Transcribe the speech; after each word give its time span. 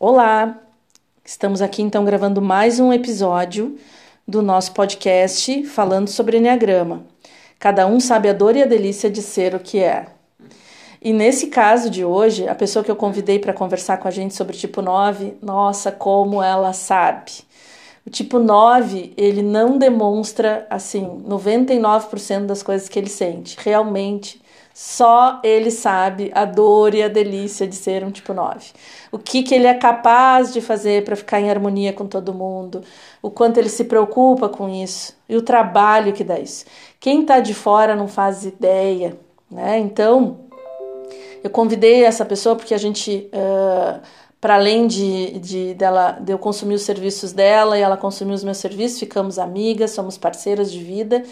Olá! 0.00 0.60
Estamos 1.24 1.60
aqui 1.60 1.82
então 1.82 2.04
gravando 2.04 2.40
mais 2.40 2.78
um 2.78 2.92
episódio 2.92 3.76
do 4.28 4.40
nosso 4.40 4.70
podcast 4.70 5.64
falando 5.64 6.06
sobre 6.06 6.36
Enneagrama. 6.36 7.04
Cada 7.58 7.84
um 7.84 7.98
sabe 7.98 8.28
a 8.28 8.32
dor 8.32 8.54
e 8.54 8.62
a 8.62 8.66
delícia 8.66 9.10
de 9.10 9.20
ser 9.20 9.56
o 9.56 9.58
que 9.58 9.80
é. 9.80 10.06
E 11.02 11.12
nesse 11.12 11.48
caso 11.48 11.90
de 11.90 12.04
hoje, 12.04 12.46
a 12.46 12.54
pessoa 12.54 12.84
que 12.84 12.90
eu 12.92 12.94
convidei 12.94 13.40
para 13.40 13.52
conversar 13.52 13.96
com 13.96 14.06
a 14.06 14.10
gente 14.12 14.36
sobre 14.36 14.54
o 14.54 14.58
tipo 14.58 14.80
9, 14.80 15.34
nossa, 15.42 15.90
como 15.90 16.40
ela 16.40 16.72
sabe. 16.72 17.32
O 18.06 18.10
tipo 18.10 18.38
9, 18.38 19.14
ele 19.16 19.42
não 19.42 19.78
demonstra 19.78 20.64
assim 20.70 21.24
99% 21.26 22.46
das 22.46 22.62
coisas 22.62 22.88
que 22.88 23.00
ele 23.00 23.10
sente. 23.10 23.56
Realmente, 23.60 24.40
só 24.80 25.40
ele 25.42 25.72
sabe 25.72 26.30
a 26.32 26.44
dor 26.44 26.94
e 26.94 27.02
a 27.02 27.08
delícia 27.08 27.66
de 27.66 27.74
ser 27.74 28.04
um 28.04 28.12
tipo 28.12 28.32
9. 28.32 28.70
O 29.10 29.18
que, 29.18 29.42
que 29.42 29.52
ele 29.52 29.66
é 29.66 29.74
capaz 29.74 30.52
de 30.52 30.60
fazer 30.60 31.02
para 31.02 31.16
ficar 31.16 31.40
em 31.40 31.50
harmonia 31.50 31.92
com 31.92 32.06
todo 32.06 32.32
mundo, 32.32 32.84
o 33.20 33.28
quanto 33.28 33.58
ele 33.58 33.68
se 33.68 33.82
preocupa 33.82 34.48
com 34.48 34.68
isso 34.68 35.16
e 35.28 35.36
o 35.36 35.42
trabalho 35.42 36.12
que 36.12 36.22
dá 36.22 36.38
isso. 36.38 36.64
Quem 37.00 37.22
está 37.22 37.40
de 37.40 37.54
fora 37.54 37.96
não 37.96 38.06
faz 38.06 38.44
ideia, 38.44 39.18
né? 39.50 39.80
Então, 39.80 40.42
eu 41.42 41.50
convidei 41.50 42.04
essa 42.04 42.24
pessoa 42.24 42.54
porque 42.54 42.72
a 42.72 42.78
gente, 42.78 43.28
uh, 43.32 44.00
para 44.40 44.54
além 44.54 44.86
de, 44.86 45.40
de, 45.40 45.74
dela, 45.74 46.12
de 46.20 46.32
eu 46.32 46.38
consumir 46.38 46.74
os 46.74 46.82
serviços 46.82 47.32
dela 47.32 47.76
e 47.76 47.82
ela 47.82 47.96
consumir 47.96 48.32
os 48.32 48.44
meus 48.44 48.58
serviços, 48.58 49.00
ficamos 49.00 49.40
amigas, 49.40 49.90
somos 49.90 50.16
parceiras 50.16 50.70
de 50.70 50.78
vida 50.78 51.24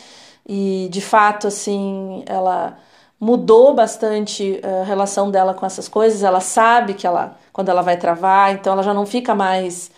e, 0.44 0.88
de 0.90 1.00
fato, 1.00 1.46
assim, 1.46 2.24
ela 2.26 2.76
mudou 3.18 3.74
bastante 3.74 4.60
a 4.62 4.84
relação 4.84 5.30
dela 5.30 5.54
com 5.54 5.64
essas 5.64 5.88
coisas. 5.88 6.22
Ela 6.22 6.40
sabe 6.40 6.94
que 6.94 7.06
ela, 7.06 7.36
quando 7.52 7.68
ela 7.68 7.82
vai 7.82 7.96
travar, 7.96 8.52
então 8.52 8.72
ela 8.72 8.82
já 8.82 8.92
não 8.92 9.06
fica 9.06 9.34
mais 9.34 9.90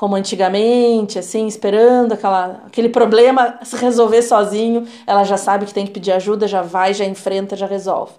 como 0.00 0.16
antigamente, 0.16 1.18
assim, 1.18 1.46
esperando 1.46 2.12
aquela, 2.14 2.62
aquele 2.66 2.88
problema 2.88 3.58
se 3.62 3.76
resolver 3.76 4.22
sozinho. 4.22 4.88
Ela 5.06 5.24
já 5.24 5.36
sabe 5.36 5.66
que 5.66 5.74
tem 5.74 5.84
que 5.84 5.92
pedir 5.92 6.12
ajuda, 6.12 6.48
já 6.48 6.62
vai, 6.62 6.94
já 6.94 7.04
enfrenta, 7.04 7.54
já 7.54 7.66
resolve. 7.66 8.14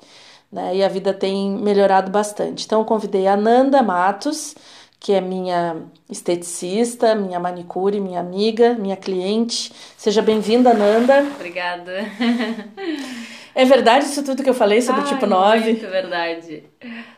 Né? 0.52 0.76
E 0.76 0.84
a 0.84 0.88
vida 0.88 1.12
tem 1.12 1.50
melhorado 1.50 2.12
bastante. 2.12 2.66
Então, 2.66 2.82
eu 2.82 2.86
convidei 2.86 3.26
a 3.26 3.36
Nanda 3.36 3.82
Matos, 3.82 4.54
que 5.00 5.12
é 5.12 5.20
minha 5.20 5.78
esteticista, 6.08 7.16
minha 7.16 7.40
manicure, 7.40 8.00
minha 8.00 8.20
amiga, 8.20 8.76
minha 8.76 8.96
cliente. 8.96 9.74
Seja 9.98 10.22
bem-vinda, 10.22 10.76
Nanda. 10.76 11.26
Obrigada. 11.36 12.06
É 13.54 13.66
verdade 13.66 14.06
isso 14.06 14.24
tudo 14.24 14.44
que 14.44 14.50
eu 14.50 14.54
falei 14.54 14.82
sobre 14.82 15.02
o 15.02 15.06
tipo 15.06 15.26
9? 15.26 15.72
Muito 15.72 15.88
verdade. 15.88 16.64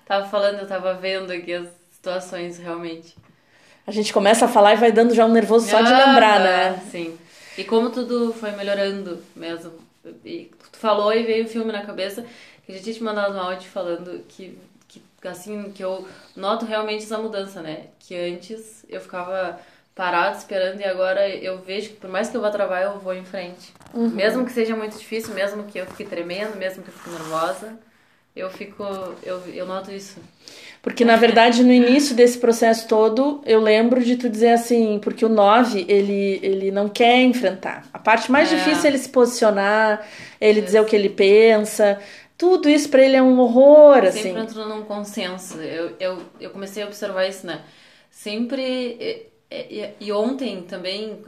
Tava 0.05 0.27
falando, 0.27 0.59
eu 0.59 0.67
tava 0.67 0.93
vendo 0.95 1.31
aqui 1.31 1.53
as 1.53 1.67
situações 1.91 2.57
realmente. 2.57 3.15
A 3.85 3.91
gente 3.91 4.13
começa 4.13 4.45
a 4.45 4.47
falar 4.47 4.73
e 4.73 4.77
vai 4.77 4.91
dando 4.91 5.13
já 5.13 5.25
um 5.25 5.31
nervoso 5.31 5.69
só 5.69 5.81
de 5.81 5.91
lembrar, 5.91 6.39
né? 6.39 6.81
Sim. 6.89 7.17
E 7.57 7.63
como 7.63 7.89
tudo 7.89 8.33
foi 8.33 8.51
melhorando 8.51 9.21
mesmo. 9.35 9.73
E 10.25 10.51
tu 10.71 10.77
falou 10.79 11.13
e 11.13 11.23
veio 11.23 11.45
o 11.45 11.47
filme 11.47 11.71
na 11.71 11.85
cabeça 11.85 12.25
que 12.65 12.71
a 12.71 12.75
gente 12.75 12.83
tinha 12.83 12.95
te 12.95 13.03
mandado 13.03 13.35
um 13.35 13.39
áudio 13.39 13.69
falando 13.69 14.23
que, 14.27 14.57
que 14.87 15.01
assim, 15.27 15.71
que 15.71 15.83
eu 15.83 16.07
noto 16.35 16.65
realmente 16.65 17.03
essa 17.03 17.17
mudança, 17.17 17.61
né? 17.61 17.87
Que 17.99 18.15
antes 18.15 18.85
eu 18.89 18.99
ficava 18.99 19.59
parado 19.95 20.37
esperando 20.37 20.79
e 20.79 20.83
agora 20.83 21.27
eu 21.29 21.59
vejo 21.59 21.89
que 21.89 21.95
por 21.95 22.09
mais 22.09 22.29
que 22.29 22.35
eu 22.35 22.41
vá 22.41 22.49
travar, 22.49 22.83
eu 22.83 22.99
vou 22.99 23.13
em 23.13 23.25
frente. 23.25 23.71
Uhum. 23.93 24.09
Mesmo 24.09 24.45
que 24.45 24.51
seja 24.51 24.75
muito 24.75 24.97
difícil, 24.97 25.33
mesmo 25.33 25.63
que 25.63 25.77
eu 25.77 25.85
fique 25.85 26.05
tremendo, 26.05 26.57
mesmo 26.57 26.81
que 26.81 26.89
eu 26.89 26.93
fique 26.93 27.09
nervosa, 27.11 27.77
eu 28.35 28.49
fico, 28.49 28.83
eu, 29.21 29.41
eu 29.53 29.65
noto 29.67 29.91
isso. 29.91 30.17
Porque 30.81 31.05
na 31.05 31.15
verdade 31.15 31.63
no 31.63 31.71
início 31.71 32.15
desse 32.15 32.39
processo 32.39 32.87
todo, 32.87 33.41
eu 33.45 33.61
lembro 33.61 34.03
de 34.03 34.17
tu 34.17 34.27
dizer 34.27 34.53
assim, 34.53 34.99
porque 35.01 35.23
o 35.23 35.29
9, 35.29 35.85
ele 35.87 36.39
ele 36.41 36.71
não 36.71 36.89
quer 36.89 37.21
enfrentar. 37.21 37.85
A 37.93 37.99
parte 37.99 38.31
mais 38.31 38.51
é. 38.51 38.55
difícil 38.55 38.85
é 38.85 38.87
ele 38.87 38.97
se 38.97 39.09
posicionar, 39.09 40.05
ele 40.41 40.59
dizer 40.59 40.81
o 40.81 40.85
que 40.85 40.95
ele 40.95 41.09
pensa. 41.09 41.99
Tudo 42.35 42.67
isso 42.67 42.89
para 42.89 43.03
ele 43.03 43.15
é 43.15 43.21
um 43.21 43.39
horror, 43.39 43.93
Sempre 43.93 44.09
assim. 44.09 44.21
Sempre 44.23 44.41
entrando 44.41 44.69
num 44.69 44.81
consenso. 44.83 45.61
Eu, 45.61 45.95
eu, 45.99 46.21
eu 46.41 46.49
comecei 46.49 46.81
a 46.81 46.87
observar 46.87 47.27
isso, 47.27 47.45
né? 47.45 47.61
Sempre 48.09 48.97
é, 48.99 49.21
e, 49.53 49.89
e, 49.99 50.11
ontem 50.11 50.61
também, 50.63 51.19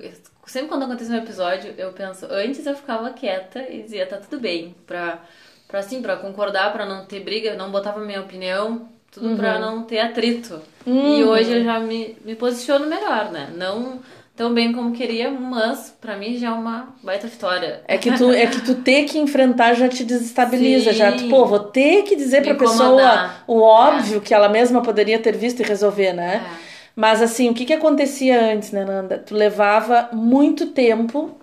sempre 0.45 0.69
quando 0.69 0.83
acontece 0.83 1.11
um 1.11 1.17
episódio, 1.17 1.73
eu 1.77 1.91
penso, 1.93 2.25
antes 2.29 2.65
eu 2.65 2.75
ficava 2.75 3.09
quieta 3.11 3.65
e 3.69 3.83
dizia, 3.83 4.05
tá 4.05 4.17
tudo 4.17 4.39
bem, 4.39 4.75
pra, 4.87 5.19
pra 5.67 5.79
assim, 5.79 6.01
pra 6.01 6.17
concordar, 6.17 6.73
pra 6.73 6.85
não 6.85 7.05
ter 7.05 7.19
briga, 7.19 7.55
não 7.55 7.71
botava 7.71 7.99
minha 7.99 8.21
opinião, 8.21 8.89
tudo 9.11 9.29
uhum. 9.29 9.37
pra 9.37 9.59
não 9.59 9.83
ter 9.83 9.99
atrito. 9.99 10.61
Uhum. 10.85 11.17
E 11.17 11.23
hoje 11.23 11.51
eu 11.51 11.63
já 11.63 11.79
me, 11.79 12.17
me 12.25 12.35
posiciono 12.35 12.87
melhor, 12.87 13.31
né? 13.31 13.51
Não 13.55 14.01
tão 14.35 14.53
bem 14.53 14.73
como 14.73 14.91
queria, 14.91 15.31
mas 15.31 15.95
para 16.01 16.17
mim 16.17 16.37
já 16.37 16.49
é 16.49 16.51
uma 16.51 16.89
baita 17.01 17.25
vitória. 17.25 17.81
É 17.87 17.97
que 17.97 18.11
tu 18.11 18.31
é 18.31 18.45
que 18.45 18.61
tu 18.61 18.75
ter 18.75 19.05
que 19.05 19.17
enfrentar 19.17 19.73
já 19.73 19.87
te 19.87 20.03
desestabiliza, 20.03 20.91
Sim. 20.91 20.97
já 20.97 21.11
tu, 21.13 21.29
pô, 21.29 21.45
vou 21.45 21.59
ter 21.59 22.03
que 22.03 22.15
dizer 22.15 22.43
para 22.43 22.53
pessoa 22.55 23.31
o 23.47 23.61
óbvio 23.61 24.17
é. 24.17 24.19
que 24.19 24.33
ela 24.33 24.49
mesma 24.49 24.81
poderia 24.81 25.17
ter 25.19 25.37
visto 25.37 25.61
e 25.61 25.63
resolver, 25.63 26.11
né? 26.11 26.45
É. 26.71 26.74
Mas 26.95 27.21
assim, 27.21 27.49
o 27.49 27.53
que, 27.53 27.65
que 27.65 27.73
acontecia 27.73 28.53
antes, 28.53 28.71
né, 28.71 28.85
Nanda? 28.85 29.17
Tu 29.17 29.35
levava 29.35 30.09
muito 30.13 30.67
tempo. 30.67 31.37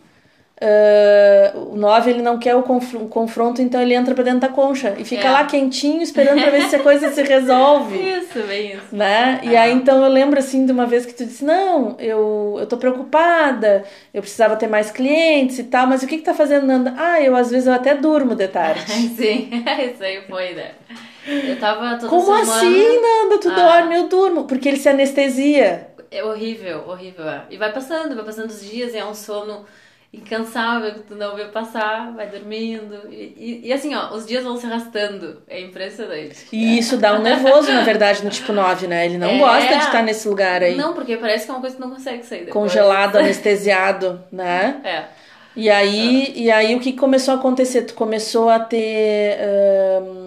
Uh, 0.63 1.73
o 1.73 1.77
9 1.77 2.11
ele 2.11 2.23
não 2.23 2.39
quer 2.39 2.55
o, 2.55 2.63
conf 2.63 2.95
o, 2.95 3.09
confronto, 3.09 3.61
então 3.61 3.83
ele 3.83 3.95
entra 3.95 4.15
pra 4.15 4.23
dentro 4.23 4.39
da 4.39 4.49
concha 4.49 4.95
e 4.97 5.05
fica 5.05 5.27
é. 5.27 5.31
lá 5.33 5.45
quentinho 5.45 6.01
esperando 6.01 6.41
pra 6.41 6.51
ver 6.53 6.63
se 6.69 6.77
a 6.77 6.79
coisa 6.79 7.11
se 7.11 7.21
resolve. 7.21 7.99
Isso, 7.99 8.41
bem 8.47 8.75
isso. 8.75 8.95
Né? 8.95 9.41
E 9.43 9.57
aí 9.57 9.73
então 9.73 10.05
eu 10.05 10.09
lembro 10.09 10.39
assim 10.39 10.65
de 10.65 10.71
uma 10.71 10.87
vez 10.87 11.05
que 11.05 11.15
tu 11.15 11.25
disse: 11.25 11.45
Não, 11.45 11.97
eu, 11.99 12.59
eu 12.61 12.67
tô 12.67 12.77
preocupada, 12.77 13.83
eu 14.15 14.23
precisava 14.23 14.55
ter 14.55 14.69
mais 14.69 14.89
clientes 14.89 15.59
e 15.59 15.65
tal, 15.65 15.89
mas 15.89 16.05
o 16.05 16.07
que 16.07 16.19
que 16.19 16.23
tá 16.23 16.33
fazendo, 16.33 16.65
Nanda? 16.65 16.95
Ah, 16.97 17.21
eu 17.21 17.35
às 17.35 17.51
vezes 17.51 17.67
eu 17.67 17.75
até 17.75 17.97
durmo 17.97 18.37
de 18.37 18.47
tarde. 18.47 18.85
Sim, 19.19 19.51
isso 19.93 20.05
aí 20.05 20.23
foi, 20.29 20.55
né? 20.55 20.71
Eu 21.27 21.59
tava 21.59 21.97
toda 21.97 22.09
Como 22.09 22.45
semana... 22.45 22.57
assim, 22.57 23.01
Nanda? 23.01 23.39
Tu 23.39 23.51
ah. 23.51 23.55
dorme, 23.55 23.97
eu 23.97 24.09
durmo. 24.09 24.45
Porque 24.45 24.69
ele 24.69 24.79
se 24.79 24.89
anestesia. 24.89 25.89
É 26.11 26.23
horrível, 26.23 26.85
horrível. 26.89 27.29
É. 27.29 27.45
E 27.51 27.57
vai 27.57 27.73
passando, 27.73 28.15
vai 28.15 28.25
passando 28.25 28.51
os 28.51 28.61
dias 28.61 28.93
e 28.93 28.99
é 28.99 29.05
um 29.05 29.15
sono 29.15 29.65
incansável 30.13 30.93
que 30.93 31.01
tu 31.01 31.15
não 31.15 31.35
vê 31.35 31.47
passar, 31.47 32.13
vai 32.13 32.27
dormindo. 32.27 33.09
E, 33.11 33.61
e, 33.65 33.69
e, 33.69 33.73
assim, 33.73 33.95
ó, 33.95 34.15
os 34.15 34.27
dias 34.27 34.45
vão 34.45 34.59
se 34.59 34.67
arrastando. 34.67 35.43
É 35.49 35.59
impressionante. 35.61 36.47
E 36.53 36.79
isso 36.79 36.99
dá 36.99 37.15
um 37.15 37.23
nervoso, 37.23 37.73
na 37.73 37.83
verdade, 37.83 38.23
no 38.23 38.29
tipo 38.29 38.53
9, 38.53 38.87
né? 38.87 39.07
Ele 39.07 39.17
não 39.17 39.31
é... 39.31 39.39
gosta 39.39 39.79
de 39.79 39.85
estar 39.85 40.03
nesse 40.03 40.29
lugar 40.29 40.63
aí. 40.63 40.77
Não, 40.77 40.93
porque 40.93 41.17
parece 41.17 41.47
que 41.47 41.51
é 41.51 41.55
uma 41.55 41.61
coisa 41.61 41.77
que 41.77 41.81
não 41.81 41.91
consegue 41.91 42.27
sair 42.27 42.45
depois. 42.45 42.53
Congelado, 42.53 43.17
anestesiado, 43.19 44.23
né? 44.31 44.81
É. 44.85 45.05
E 45.57 45.71
aí, 45.71 46.27
ah. 46.29 46.39
e 46.39 46.51
aí 46.51 46.75
o 46.75 46.81
que 46.81 46.93
começou 46.93 47.33
a 47.33 47.37
acontecer? 47.39 47.83
Tu 47.83 47.95
começou 47.95 48.51
a 48.51 48.61
ter. 48.61 49.39
Um 50.03 50.22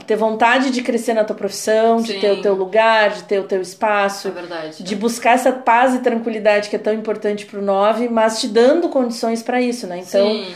a 0.00 0.02
ter 0.02 0.16
vontade 0.16 0.70
de 0.70 0.82
crescer 0.82 1.12
na 1.12 1.24
tua 1.24 1.36
profissão, 1.36 2.00
de 2.00 2.14
ter 2.14 2.32
o 2.32 2.40
teu 2.40 2.54
lugar, 2.54 3.10
de 3.10 3.24
ter 3.24 3.38
o 3.38 3.44
teu 3.44 3.60
espaço, 3.60 4.28
é 4.28 4.30
verdade, 4.30 4.82
de 4.82 4.96
buscar 4.96 5.32
essa 5.32 5.52
paz 5.52 5.94
e 5.94 5.98
tranquilidade 5.98 6.70
que 6.70 6.76
é 6.76 6.78
tão 6.78 6.92
importante 6.92 7.44
para 7.44 7.60
o 7.60 7.62
nove, 7.62 8.08
mas 8.08 8.40
te 8.40 8.48
dando 8.48 8.88
condições 8.88 9.42
para 9.42 9.60
isso, 9.60 9.86
né? 9.86 9.98
Então, 9.98 10.40
uh, 10.40 10.46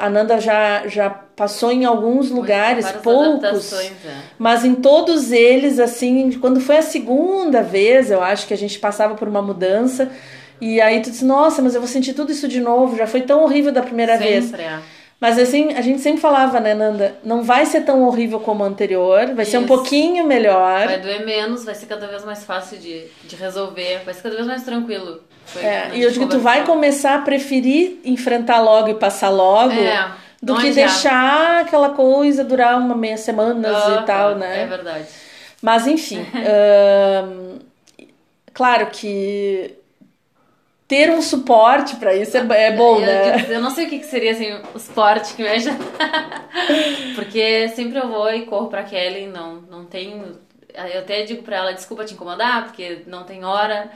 a 0.00 0.10
Nanda 0.10 0.38
já, 0.38 0.86
já 0.86 1.08
passou 1.08 1.72
em 1.72 1.84
alguns 1.84 2.30
lugares, 2.30 2.86
poucos, 3.02 3.72
é. 3.72 3.90
mas 4.38 4.64
em 4.64 4.74
todos 4.74 5.32
eles, 5.32 5.78
assim, 5.78 6.32
quando 6.38 6.60
foi 6.60 6.76
a 6.76 6.82
segunda 6.82 7.62
vez, 7.62 8.10
eu 8.10 8.22
acho 8.22 8.46
que 8.46 8.52
a 8.52 8.58
gente 8.58 8.78
passava 8.78 9.14
por 9.14 9.26
uma 9.26 9.40
mudança, 9.40 10.10
e 10.60 10.80
aí 10.80 11.00
tu 11.00 11.10
disse, 11.10 11.24
nossa, 11.24 11.62
mas 11.62 11.74
eu 11.74 11.80
vou 11.80 11.88
sentir 11.88 12.12
tudo 12.12 12.30
isso 12.30 12.46
de 12.46 12.60
novo, 12.60 12.96
já 12.96 13.06
foi 13.06 13.22
tão 13.22 13.42
horrível 13.42 13.72
da 13.72 13.82
primeira 13.82 14.18
Sempre 14.18 14.28
vez. 14.28 14.54
É. 14.54 14.78
Mas 15.24 15.38
assim, 15.38 15.72
a 15.72 15.80
gente 15.80 16.02
sempre 16.02 16.20
falava, 16.20 16.60
né, 16.60 16.74
Nanda? 16.74 17.14
Não 17.24 17.42
vai 17.42 17.64
ser 17.64 17.80
tão 17.80 18.02
horrível 18.02 18.38
como 18.38 18.62
o 18.62 18.66
anterior, 18.66 19.28
vai 19.28 19.44
Isso. 19.44 19.52
ser 19.52 19.56
um 19.56 19.66
pouquinho 19.66 20.26
melhor. 20.26 20.84
Vai 20.84 21.00
doer 21.00 21.24
menos, 21.24 21.64
vai 21.64 21.74
ser 21.74 21.86
cada 21.86 22.06
vez 22.06 22.22
mais 22.26 22.44
fácil 22.44 22.76
de, 22.76 23.06
de 23.26 23.34
resolver, 23.34 24.02
vai 24.04 24.12
ser 24.12 24.20
cada 24.20 24.34
vez 24.34 24.46
mais 24.46 24.64
tranquilo. 24.64 25.22
Foi 25.46 25.64
é, 25.64 25.92
e 25.94 26.02
eu 26.02 26.10
digo 26.10 26.26
que 26.26 26.30
tu 26.30 26.40
vai 26.40 26.66
começar 26.66 27.14
a 27.14 27.18
preferir 27.22 28.00
enfrentar 28.04 28.60
logo 28.60 28.90
e 28.90 28.94
passar 28.96 29.30
logo. 29.30 29.72
É, 29.72 30.12
do 30.42 30.58
que 30.58 30.72
deixar 30.72 31.62
aquela 31.62 31.88
coisa 31.88 32.44
durar 32.44 32.78
uma 32.78 32.94
meia 32.94 33.16
semana 33.16 33.66
e 34.02 34.04
tal, 34.04 34.34
né? 34.34 34.64
É 34.64 34.66
verdade. 34.66 35.06
Mas 35.62 35.86
enfim, 35.86 36.22
claro 38.52 38.88
que 38.92 39.74
ter 40.94 41.10
um 41.10 41.20
suporte 41.20 41.96
para 41.96 42.14
isso 42.14 42.36
é, 42.36 42.40
é 42.66 42.72
bom, 42.72 43.00
eu, 43.00 43.06
né? 43.06 43.46
Eu 43.48 43.60
não 43.60 43.70
sei 43.70 43.86
o 43.86 43.90
que 43.90 44.02
seria 44.04 44.30
assim, 44.32 44.52
o 44.74 44.78
suporte 44.78 45.34
que 45.34 45.42
me 45.42 45.48
ajuda. 45.48 45.76
Porque 47.14 47.68
sempre 47.70 47.98
eu 47.98 48.08
vou 48.08 48.32
e 48.32 48.46
corro 48.46 48.68
pra 48.68 48.82
Kelly, 48.84 49.26
não, 49.26 49.56
não 49.70 49.84
tenho. 49.84 50.38
Eu 50.92 51.00
até 51.00 51.22
digo 51.22 51.42
pra 51.42 51.56
ela, 51.56 51.72
desculpa 51.72 52.04
te 52.04 52.14
incomodar, 52.14 52.64
porque 52.66 53.02
não 53.06 53.22
tem 53.22 53.44
hora. 53.44 53.90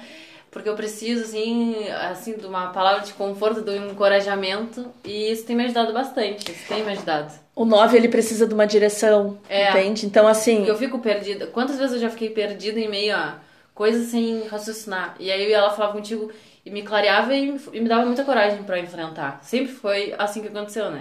porque 0.51 0.69
eu 0.69 0.75
preciso, 0.77 1.25
assim, 1.25 1.75
assim, 2.11 2.37
de 2.37 2.47
uma 2.47 2.69
palavra 2.69 3.05
de 3.05 3.13
conforto, 3.13 3.63
de 3.63 3.71
um 3.73 3.91
encorajamento, 3.91 4.87
e 5.05 5.31
isso 5.31 5.45
tem 5.45 5.55
me 5.57 5.65
ajudado 5.65 5.93
bastante, 5.93 6.51
isso 6.53 6.67
tem 6.69 6.85
me 6.85 6.93
ajudado. 6.93 7.33
O 7.55 7.65
9, 7.65 7.97
ele 7.97 8.09
precisa 8.09 8.47
de 8.47 8.55
uma 8.55 8.67
direção, 8.67 9.39
É. 9.49 9.71
entende? 9.71 10.07
Então, 10.07 10.27
assim, 10.29 10.67
eu 10.67 10.77
fico 10.77 10.99
perdida. 11.01 11.47
Quantas 11.49 11.77
vezes 11.79 11.95
eu 11.97 12.01
já 12.01 12.11
fiquei 12.11 12.31
perdida 12.31 12.79
em 12.81 12.89
meio 12.89 13.15
a 13.17 13.39
coisas 13.75 14.07
sem 14.09 14.47
raciocinar? 14.49 15.17
E 15.19 15.31
aí 15.33 15.53
ela 15.53 15.71
falava 15.71 15.93
contigo 15.95 16.31
e 16.65 16.71
me 16.71 16.83
clareava 16.83 17.35
e 17.35 17.53
me, 17.53 17.61
e 17.73 17.81
me 17.81 17.89
dava 17.89 18.05
muita 18.05 18.25
coragem 18.25 18.63
pra 18.63 18.79
enfrentar. 18.79 19.39
Sempre 19.43 19.73
foi 19.73 20.15
assim 20.19 20.43
que 20.43 20.49
aconteceu, 20.49 20.91
né? 20.91 21.01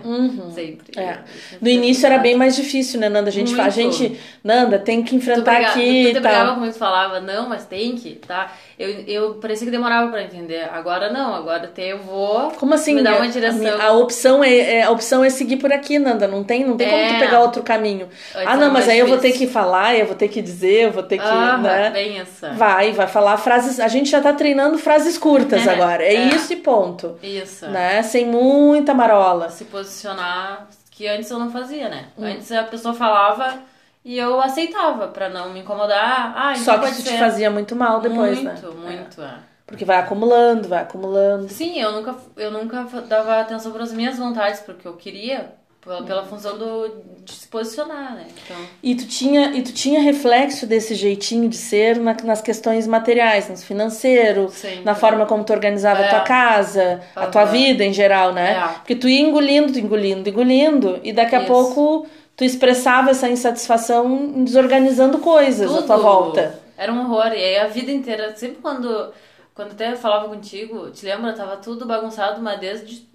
Sempre. 0.54 1.00
É. 1.00 1.18
No 1.62 1.68
início 1.68 2.06
era 2.06 2.18
bem 2.18 2.36
mais 2.36 2.56
difícil, 2.56 3.00
né, 3.00 3.10
Nanda? 3.10 3.30
A 3.30 3.32
gente, 3.32 3.54
fa- 3.56 3.64
a 3.66 3.70
gente 3.70 4.18
Nanda, 4.44 4.80
tem 4.80 5.04
que 5.04 5.10
Tu, 5.12 5.16
enfrentar 5.16 5.58
aqui 5.58 6.04
tu 6.04 6.10
e 6.10 6.14
tal. 6.14 6.22
brigava 6.22 6.54
comigo 6.56 6.74
e 6.76 6.78
falava, 6.78 7.20
não, 7.20 7.50
mas 7.50 7.66
tem 7.66 7.96
que, 7.96 8.12
tá? 8.16 8.52
Eu, 8.80 8.90
eu 9.08 9.34
parecia 9.36 9.66
que 9.66 9.72
demorava 9.72 10.10
pra 10.10 10.22
entender. 10.24 10.70
Agora 10.72 11.12
não, 11.12 11.34
agora 11.36 11.64
até 11.66 11.92
eu 11.92 12.00
vou. 12.00 12.52
Como 12.52 12.74
assim? 12.74 12.94
Me 12.94 13.08
A- 13.08 13.16
uma 13.18 13.28
direção. 13.28 13.82
A, 13.82 13.86
a 13.88 13.92
opção 13.94 14.44
é, 14.44 14.56
é- 14.58 14.84
a 14.84 14.92
opção 14.92 15.24
é 15.24 15.30
seguir 15.30 15.58
por 15.58 15.74
aqui, 15.74 15.98
Nanda. 16.00 16.28
Não 16.28 16.44
tem, 16.44 16.66
não 16.66 16.78
tem 16.78 16.88
como 16.90 17.08
tu 17.08 17.14
É. 17.16 17.20
pegar 17.20 17.40
outro 17.42 17.64
caminho. 17.64 18.08
Ah, 18.36 18.56
não, 18.56 18.72
mas 18.72 18.88
aí 18.88 19.00
eu 19.00 19.08
vou 19.08 19.18
ter 19.18 19.32
que 19.34 19.48
falar, 19.48 19.96
eu 19.98 20.06
vou 20.06 20.16
ter 20.16 20.28
que 20.28 20.42
dizer, 20.42 20.86
eu 20.86 20.92
vou 20.92 21.04
ter 21.04 21.18
que, 21.18 21.24
Ah, 21.26 21.58
né? 21.58 21.90
bem 21.90 22.20
essa. 22.20 22.52
Vai, 22.54 22.92
vai 22.94 23.08
falar 23.08 23.36
frases. 23.38 23.80
A 23.80 23.88
gente 23.88 24.10
já 24.10 24.22
tá 24.22 24.32
treinando 24.32 24.78
frases 24.78 25.18
curtas 25.18 25.57
É, 25.66 25.74
agora. 25.74 26.04
É, 26.04 26.16
é. 26.16 26.28
isso 26.28 26.54
e 26.54 26.58
ponto. 26.58 27.18
Isso. 27.24 27.68
Né? 27.68 28.04
Sem 28.04 28.26
muita 28.26 28.94
marola. 28.94 29.50
Se 29.50 29.66
posicionar, 29.66 30.68
que 30.92 31.08
antes 31.08 31.30
eu 31.30 31.40
não 31.40 31.52
fazia, 31.52 31.90
né? 31.90 32.08
Hum. 32.18 32.26
Antes 32.26 32.52
a 32.52 32.64
pessoa 32.64 32.94
falava 32.94 33.62
e 34.04 34.18
eu 34.18 34.40
aceitava 34.42 35.10
pra 35.10 35.30
não 35.30 35.52
me 35.52 35.60
incomodar. 35.60 36.34
Ah, 36.36 36.54
então 36.54 36.64
Só 36.64 36.78
que 36.80 36.90
isso 36.90 37.02
ser. 37.02 37.12
te 37.12 37.20
fazia 37.20 37.52
muito 37.52 37.76
mal 37.76 38.00
depois, 38.00 38.42
né? 38.42 38.54
muito, 38.54 38.78
muito, 38.78 39.22
é. 39.22 39.36
Porque 39.66 39.84
vai 39.84 39.98
acumulando, 39.98 40.70
vai 40.70 40.84
acumulando. 40.84 41.50
Sim, 41.50 41.78
eu 41.78 41.92
nunca, 41.92 42.16
eu 42.38 42.50
nunca 42.50 42.84
dava 43.06 43.42
atenção 43.42 43.74
para 43.74 43.84
as 43.84 43.92
minhas 43.92 44.18
vontades, 44.18 44.62
porque 44.62 44.88
eu 44.88 44.94
queria, 44.94 45.54
pela, 45.88 46.04
pela 46.04 46.24
função 46.26 46.58
do, 46.58 46.90
de 47.24 47.32
se 47.32 47.48
posicionar, 47.48 48.14
né? 48.16 48.28
Então, 48.46 48.58
E 48.84 48.94
tu 48.96 49.08
tinha, 49.08 49.52
e 49.56 49.62
tu 49.62 49.72
tinha 49.72 50.02
reflexo 50.02 50.68
desse 50.68 50.94
jeitinho 50.96 51.48
de 51.48 51.56
ser 51.56 51.98
na- 51.98 52.16
nas 52.24 52.42
questões 52.42 52.86
materiais, 52.86 53.48
no 53.50 53.56
financeiro, 53.58 54.50
Sempre. 54.50 54.84
na 54.84 54.94
forma 54.94 55.26
como 55.26 55.44
tu 55.44 55.54
organizava 55.54 56.02
a 56.02 56.06
É. 56.06 56.10
tua 56.10 56.20
casa, 56.22 57.02
a 57.16 57.28
tua 57.28 57.46
vida 57.46 57.84
em 57.86 57.94
geral, 57.94 58.34
né? 58.34 58.58
É. 58.58 58.68
Porque 58.80 58.96
tu 58.96 59.08
ia 59.08 59.22
engolindo, 59.22 59.80
engolindo, 59.80 60.30
engolindo, 60.30 61.00
e 61.04 61.14
daqui 61.14 61.36
a 61.36 61.40
Isso. 61.40 61.48
pouco 61.48 62.06
tu 62.36 62.44
expressava 62.44 63.10
essa 63.12 63.28
insatisfação 63.30 64.44
desorganizando 64.44 65.20
coisas 65.20 65.74
à 65.74 65.82
tua 65.84 65.98
volta. 65.98 66.60
Era 66.78 66.92
um 66.94 67.00
horror. 67.02 67.28
E 67.34 67.44
aí 67.44 67.58
a 67.60 67.68
vida 67.68 67.92
inteira, 67.92 68.36
sempre 68.36 68.58
quando, 68.62 69.12
quando 69.56 69.72
até 69.72 69.92
eu 69.92 69.98
falava 69.98 70.28
contigo, 70.30 70.92
te 70.92 71.06
lembra? 71.06 71.34
Tava 71.34 71.58
tudo 71.58 71.86
bagunçado, 71.88 72.42
mas 72.42 72.60
desde 72.60 73.08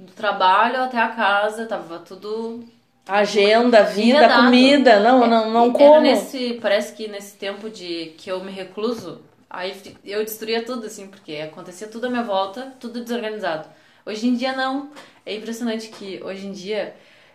do 0.00 0.12
trabalho 0.12 0.82
até 0.82 0.98
a 0.98 1.08
casa, 1.08 1.66
tava 1.66 1.98
tudo 2.00 2.64
agenda, 3.06 3.82
vida, 3.84 4.18
Enredado. 4.18 4.44
comida, 4.44 5.00
não, 5.00 5.26
não, 5.26 5.50
não 5.50 5.62
Era 5.66 5.72
como. 5.72 6.00
nesse, 6.02 6.54
parece 6.60 6.94
que 6.94 7.08
nesse 7.08 7.36
tempo 7.36 7.68
de 7.68 8.14
que 8.18 8.30
eu 8.30 8.42
me 8.44 8.52
recluso, 8.52 9.20
aí 9.48 9.72
eu 10.04 10.24
destruía 10.24 10.64
tudo, 10.64 10.86
assim, 10.86 11.08
porque 11.08 11.36
acontecia 11.36 11.88
tudo 11.88 12.06
à 12.06 12.10
minha 12.10 12.22
volta, 12.22 12.72
tudo 12.80 13.02
desorganizado. 13.02 13.68
Hoje 14.06 14.26
em 14.28 14.34
dia 14.36 14.52
não. 14.54 14.90
É 15.26 15.34
impressionante 15.34 15.88
que 15.88 16.20
hoje 16.22 16.46
em 16.46 16.52
dia, 16.52 16.94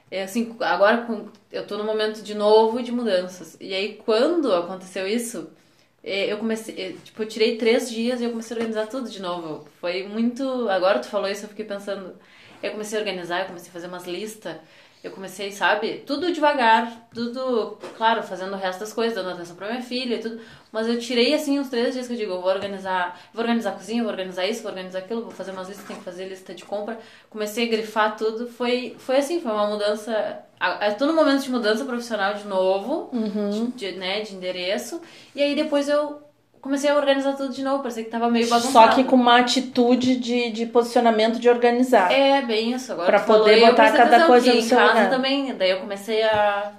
é 0.10 0.24
assim, 0.24 0.56
agora 0.62 1.02
com- 1.04 1.28
eu 1.52 1.66
tô 1.68 1.78
num 1.78 1.86
momento 1.86 2.22
de 2.22 2.34
novo 2.36 2.82
de 2.82 2.92
mudanças. 2.92 3.58
E 3.60 3.74
aí 3.74 3.94
quando 4.06 4.54
aconteceu 4.54 5.08
isso, 5.08 5.50
é, 6.04 6.32
eu 6.32 6.38
comecei, 6.38 6.76
é, 6.80 6.94
tipo, 7.04 7.22
eu 7.24 7.28
tirei 7.28 7.58
três 7.58 7.90
dias 7.90 8.22
e 8.22 8.26
eu 8.26 8.30
comecei 8.32 8.56
a 8.56 8.60
organizar 8.60 8.88
tudo 8.88 9.10
de 9.10 9.22
novo. 9.22 9.68
Foi 9.82 10.04
muito. 10.08 10.70
Agora 10.70 11.00
tu 11.00 11.08
falou 11.08 11.28
isso, 11.30 11.46
eu 11.46 11.50
fiquei 11.50 11.66
pensando. 11.66 12.16
Eu 12.66 12.72
comecei 12.72 12.98
a 12.98 13.02
organizar, 13.02 13.42
eu 13.42 13.46
comecei 13.46 13.70
a 13.70 13.74
fazer 13.74 13.88
umas 13.88 14.06
listas. 14.06 14.56
Eu 15.04 15.12
comecei, 15.12 15.52
sabe, 15.52 16.02
tudo 16.04 16.34
devagar, 16.34 17.08
tudo, 17.14 17.78
claro, 17.96 18.24
fazendo 18.24 18.54
o 18.54 18.58
resto 18.58 18.80
das 18.80 18.92
coisas, 18.92 19.14
dando 19.14 19.36
atenção 19.36 19.56
pra 19.56 19.68
minha 19.68 19.84
filha 19.84 20.16
e 20.16 20.20
tudo. 20.20 20.42
Mas 20.72 20.88
eu 20.88 20.98
tirei, 20.98 21.32
assim, 21.36 21.60
uns 21.60 21.70
três 21.70 21.94
dias 21.94 22.08
que 22.08 22.14
eu 22.14 22.18
digo, 22.18 22.32
eu 22.32 22.42
vou 22.42 22.50
organizar, 22.50 23.20
vou 23.32 23.44
organizar 23.44 23.70
a 23.70 23.74
cozinha, 23.74 24.02
vou 24.02 24.12
organizar 24.12 24.48
isso, 24.48 24.64
vou 24.64 24.72
organizar 24.72 24.98
aquilo, 24.98 25.22
vou 25.22 25.30
fazer 25.30 25.52
umas 25.52 25.68
listas, 25.68 25.86
tenho 25.86 26.00
que 26.00 26.06
fazer 26.06 26.28
lista 26.28 26.56
de 26.56 26.66
compra. 26.66 26.98
Comecei 27.30 27.68
a 27.68 27.70
grifar 27.70 28.18
tudo, 28.18 28.48
foi, 28.48 28.96
foi 28.98 29.18
assim, 29.18 29.40
foi 29.40 29.52
uma 29.52 29.68
mudança, 29.68 30.40
tô 30.98 31.06
num 31.06 31.16
momento 31.16 31.44
de 31.44 31.52
mudança 31.52 31.86
profissional 31.86 32.34
de 32.34 32.48
novo, 32.48 33.12
de, 33.52 33.92
de, 33.92 33.92
né, 34.00 34.22
de 34.22 34.34
endereço. 34.34 35.00
E 35.36 35.44
aí 35.44 35.54
depois 35.54 35.88
eu 35.88 36.25
comecei 36.66 36.90
a 36.90 36.96
organizar 36.96 37.34
tudo 37.34 37.54
de 37.54 37.64
novo, 37.64 37.84
parecia 37.84 38.04
que 38.04 38.10
tava 38.10 38.28
meio 38.28 38.50
bagunçado. 38.50 38.74
Só 38.74 38.88
que 38.88 39.04
com 39.04 39.16
uma 39.16 39.38
atitude 39.38 40.16
de, 40.16 40.50
de 40.50 40.66
posicionamento 40.66 41.40
de 41.40 41.48
organizar. 41.48 42.12
É, 42.12 42.42
bem 42.42 42.74
isso. 42.74 42.92
Agora 42.92 43.08
Pra 43.08 43.20
falou, 43.20 43.44
poder 43.44 43.60
eu 43.60 43.68
botar 43.68 43.92
cada 43.92 44.26
coisa 44.26 44.52
no 44.52 44.58
em 44.58 44.64
seu 44.64 44.76
casa 44.76 44.94
lugar. 44.94 45.10
também. 45.12 45.54
Daí 45.54 45.70
eu 45.70 45.80
comecei 45.80 46.24
a... 46.24 46.72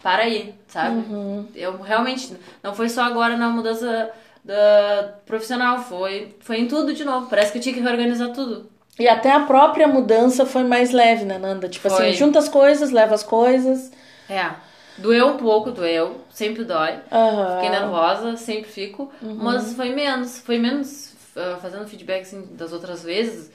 Para 0.00 0.22
aí, 0.22 0.54
sabe? 0.68 0.96
Uhum. 1.12 1.46
Eu 1.52 1.82
realmente... 1.82 2.32
Não 2.62 2.72
foi 2.72 2.88
só 2.88 3.02
agora 3.02 3.36
na 3.36 3.48
mudança 3.48 4.08
da 4.44 5.14
profissional. 5.26 5.80
Foi, 5.80 6.36
foi 6.38 6.60
em 6.60 6.68
tudo 6.68 6.94
de 6.94 7.04
novo. 7.04 7.26
Parece 7.26 7.50
que 7.50 7.58
eu 7.58 7.62
tinha 7.62 7.74
que 7.74 7.80
reorganizar 7.80 8.30
tudo. 8.30 8.70
E 8.96 9.08
até 9.08 9.32
a 9.32 9.40
própria 9.40 9.88
mudança 9.88 10.46
foi 10.46 10.62
mais 10.62 10.92
leve, 10.92 11.24
né, 11.24 11.36
Nanda? 11.38 11.68
Tipo 11.68 11.90
Foi. 11.90 12.10
assim, 12.10 12.16
junta 12.16 12.38
as 12.38 12.48
coisas, 12.48 12.92
leva 12.92 13.16
as 13.16 13.24
coisas. 13.24 13.90
É. 14.30 14.50
Doeu 14.98 15.28
um 15.28 15.36
pouco, 15.36 15.70
doeu. 15.70 16.20
Sempre 16.30 16.64
dói. 16.64 17.00
Aham. 17.10 17.56
Fiquei 17.56 17.70
nervosa, 17.70 18.36
sempre 18.36 18.70
fico. 18.70 19.12
Uhum. 19.20 19.34
Mas 19.34 19.74
foi 19.74 19.90
menos. 19.90 20.38
Foi 20.38 20.58
menos... 20.58 21.14
ah, 21.36 21.58
fazendo 21.60 21.86
feedback 21.86 22.22
assim, 22.22 22.48
das 22.52 22.72
outras 22.72 23.02
vezes... 23.02 23.50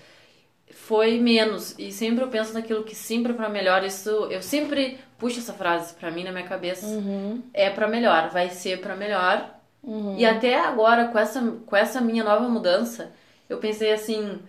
Foi 0.71 1.19
menos. 1.19 1.77
E 1.77 1.91
sempre 1.91 2.24
eu 2.24 2.30
penso 2.30 2.53
naquilo 2.53 2.83
que 2.83 2.95
sempre 2.95 3.31
é 3.31 3.36
pra 3.36 3.50
melhor. 3.50 3.83
Isso... 3.83 4.09
Eu 4.30 4.41
sempre 4.41 5.00
puxo 5.18 5.39
essa 5.39 5.53
frase 5.53 5.94
pra 5.94 6.09
mim 6.09 6.24
na 6.24 6.31
minha 6.31 6.45
cabeça. 6.45 6.86
Uhum. 6.86 7.44
é 7.53 7.69
pra 7.69 7.88
melhor, 7.88 8.30
vai 8.30 8.50
ser 8.50 8.80
pra 8.80 8.95
melhor. 8.95 9.56
E 10.18 10.25
até 10.25 10.59
agora, 10.59 11.07
com 11.07 11.18
essa, 11.18 11.41
com 11.65 11.75
essa 11.75 12.01
minha 12.01 12.24
nova 12.24 12.47
mudança, 12.50 13.12
eu 13.47 13.57
pensei 13.59 13.91
assim: 13.94 14.39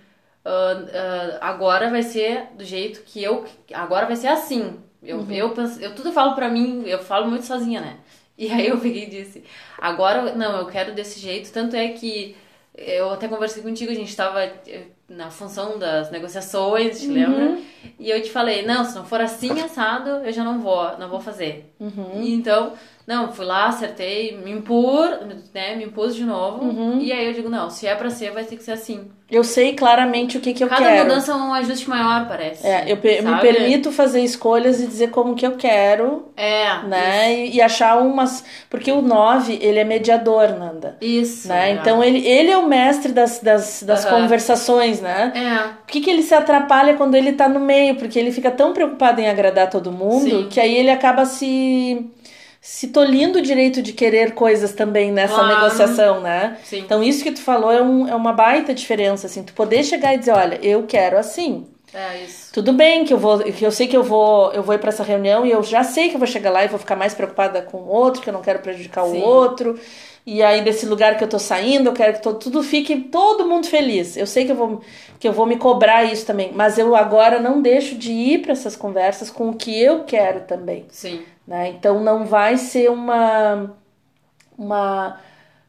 ah, 0.44 0.84
ah, 0.92 1.38
agora 1.40 1.88
vai 1.88 2.02
ser 2.02 2.48
do 2.54 2.64
jeito 2.64 3.02
que 3.02 3.22
eu. 3.22 3.44
Agora 3.72 4.06
vai 4.06 4.16
ser 4.16 4.28
assim. 4.28 4.78
Eu, 5.02 5.26
eu, 5.30 5.50
penso, 5.50 5.80
eu 5.80 5.94
tudo 5.94 6.12
falo 6.12 6.34
pra 6.34 6.48
mim, 6.48 6.82
eu 6.86 6.98
falo 6.98 7.28
muito 7.28 7.46
sozinha, 7.46 7.80
né? 7.80 7.96
E 8.36 8.50
aí 8.50 8.68
eu 8.68 8.78
peguei 8.78 9.04
e 9.04 9.10
disse: 9.10 9.44
agora, 9.78 10.34
não, 10.34 10.58
eu 10.58 10.66
quero 10.66 10.94
desse 10.94 11.20
jeito. 11.20 11.52
Tanto 11.52 11.76
é 11.76 11.88
que 11.88 12.36
eu 12.76 13.10
até 13.10 13.28
conversei 13.28 13.62
contigo, 13.62 13.90
a 13.90 13.94
gente 13.94 14.14
tava 14.16 14.42
eh, 14.44 14.84
na 15.08 15.30
função 15.30 15.78
das 15.78 16.10
negociações, 16.10 17.00
te 17.00 17.08
lembra? 17.08 17.58
E 17.98 18.08
eu 18.10 18.22
te 18.22 18.30
falei, 18.30 18.62
não, 18.64 18.84
se 18.84 18.94
não 18.94 19.04
for 19.04 19.20
assim 19.20 19.60
assado, 19.60 20.08
eu 20.24 20.32
já 20.32 20.44
não 20.44 20.60
vou, 20.60 20.96
não 20.98 21.08
vou 21.08 21.20
fazer. 21.20 21.74
E 22.22 22.32
então, 22.32 22.72
não, 23.10 23.32
fui 23.32 23.44
lá, 23.44 23.66
acertei, 23.66 24.36
me 24.36 24.52
impus, 24.52 25.10
né, 25.52 25.74
me 25.74 25.84
impus 25.86 26.14
de 26.14 26.24
novo. 26.24 27.00
E 27.00 27.12
aí 27.12 27.26
eu 27.26 27.32
digo, 27.32 27.48
não, 27.48 27.68
se 27.68 27.84
é 27.86 27.94
pra 27.96 28.08
ser, 28.08 28.30
vai 28.30 28.44
ter 28.44 28.56
que 28.56 28.62
ser 28.62 28.70
assim. 28.72 29.10
Eu 29.28 29.44
sei 29.44 29.74
claramente 29.74 30.36
o 30.36 30.40
que, 30.40 30.52
que 30.52 30.62
eu 30.64 30.68
Cada 30.68 30.82
quero. 30.84 31.04
mudança 31.04 31.30
é 31.30 31.34
um 31.36 31.54
ajuste 31.54 31.88
maior, 31.88 32.26
parece. 32.26 32.66
É, 32.66 32.84
eu 32.90 32.96
me 32.96 33.40
permito 33.40 33.92
fazer 33.92 34.22
escolhas 34.22 34.80
e 34.80 34.86
dizer 34.88 35.10
como 35.10 35.36
que 35.36 35.46
eu 35.46 35.56
quero, 35.56 36.28
É, 36.36 36.82
né? 36.82 37.32
E, 37.46 37.56
e 37.56 37.62
achar 37.62 38.00
umas. 38.00 38.44
Porque 38.68 38.90
o 38.90 39.00
9, 39.00 39.56
ele 39.62 39.78
é 39.78 39.84
mediador, 39.84 40.48
Nanda. 40.58 40.96
Isso. 41.00 41.46
Né? 41.46 41.70
é. 41.70 41.72
Então 41.74 42.02
ele, 42.02 42.26
ele 42.26 42.50
é 42.50 42.58
o 42.58 42.66
mestre 42.66 43.12
das, 43.12 43.38
das, 43.38 43.84
das 43.84 44.04
Aham. 44.04 44.22
conversações, 44.22 45.00
né? 45.00 45.32
É, 45.34 45.68
Por 45.80 45.86
que, 45.86 46.00
que 46.00 46.10
ele 46.10 46.22
se 46.22 46.34
atrapalha 46.34 46.94
quando 46.94 47.14
ele 47.14 47.32
tá 47.32 47.48
no 47.48 47.60
meio? 47.60 47.94
Porque 47.94 48.18
ele 48.18 48.32
fica 48.32 48.50
tão 48.50 48.72
preocupado 48.72 49.20
em 49.20 49.28
agradar 49.28 49.70
todo 49.70 49.92
mundo 49.92 50.24
Sim. 50.28 50.48
que 50.50 50.58
aí 50.58 50.74
ele 50.76 50.90
acaba 50.90 51.24
se, 51.24 52.04
se 52.60 52.88
tolindo 52.88 53.38
o 53.38 53.42
direito 53.42 53.80
de 53.80 53.92
querer 53.92 54.32
coisas 54.34 54.72
também 54.72 55.10
nessa 55.10 55.34
Claro. 55.36 55.48
negociação, 55.48 56.20
né? 56.20 56.58
sim. 56.62 56.80
Então 56.80 57.02
isso 57.02 57.22
que 57.24 57.32
tu 57.32 57.40
falou 57.40 57.72
é, 57.72 57.82
um, 57.82 58.06
é 58.06 58.14
uma 58.14 58.32
baita 58.32 58.74
diferença, 58.74 59.26
assim, 59.26 59.42
tu 59.42 59.52
poder 59.54 59.82
chegar 59.84 60.14
e 60.14 60.18
dizer, 60.18 60.32
olha, 60.32 60.58
eu 60.62 60.84
quero 60.86 61.16
assim. 61.18 61.66
É 61.92 62.22
isso. 62.22 62.52
Tudo 62.52 62.72
bem 62.72 63.04
que 63.04 63.12
eu 63.12 63.18
vou, 63.18 63.38
que 63.40 63.64
eu 63.64 63.72
sei 63.72 63.88
que 63.88 63.96
eu 63.96 64.02
vou, 64.04 64.52
eu 64.52 64.62
vou 64.62 64.74
ir 64.74 64.78
para 64.78 64.90
essa 64.90 65.02
reunião 65.02 65.44
e 65.44 65.50
eu 65.50 65.62
já 65.62 65.82
sei 65.82 66.08
que 66.08 66.14
eu 66.14 66.18
vou 66.18 66.26
chegar 66.28 66.50
lá 66.50 66.64
e 66.64 66.68
vou 66.68 66.78
ficar 66.78 66.94
mais 66.94 67.14
preocupada 67.14 67.62
com 67.62 67.78
o 67.78 67.88
outro, 67.88 68.22
que 68.22 68.28
eu 68.28 68.32
não 68.32 68.42
quero 68.42 68.60
prejudicar 68.60 69.04
Sim. 69.06 69.18
o 69.18 69.20
outro. 69.24 69.76
E 70.26 70.42
aí 70.42 70.62
desse 70.62 70.86
lugar 70.86 71.16
que 71.16 71.24
eu 71.24 71.28
tô 71.28 71.38
saindo, 71.38 71.88
eu 71.88 71.92
quero 71.92 72.12
que 72.12 72.22
to- 72.22 72.34
tudo 72.34 72.62
fique 72.62 72.94
todo 73.10 73.46
mundo 73.48 73.66
feliz. 73.66 74.16
Eu 74.16 74.26
sei 74.26 74.44
que 74.44 74.52
eu 74.52 74.56
vou 74.56 74.80
que 75.18 75.26
eu 75.28 75.32
vou 75.32 75.44
me 75.46 75.56
cobrar 75.56 76.04
isso 76.04 76.24
também, 76.24 76.52
mas 76.54 76.78
eu 76.78 76.94
agora 76.96 77.40
não 77.40 77.60
deixo 77.60 77.94
de 77.96 78.12
ir 78.12 78.38
para 78.42 78.52
essas 78.52 78.76
conversas 78.76 79.28
com 79.30 79.50
o 79.50 79.54
que 79.54 79.78
eu 79.82 80.04
quero 80.04 80.40
também, 80.42 80.86
Sim. 80.90 81.22
Né? 81.50 81.70
Então 81.70 82.00
não 82.02 82.24
vai 82.26 82.56
ser 82.58 82.90
uma 82.90 83.72
uma 84.58 85.18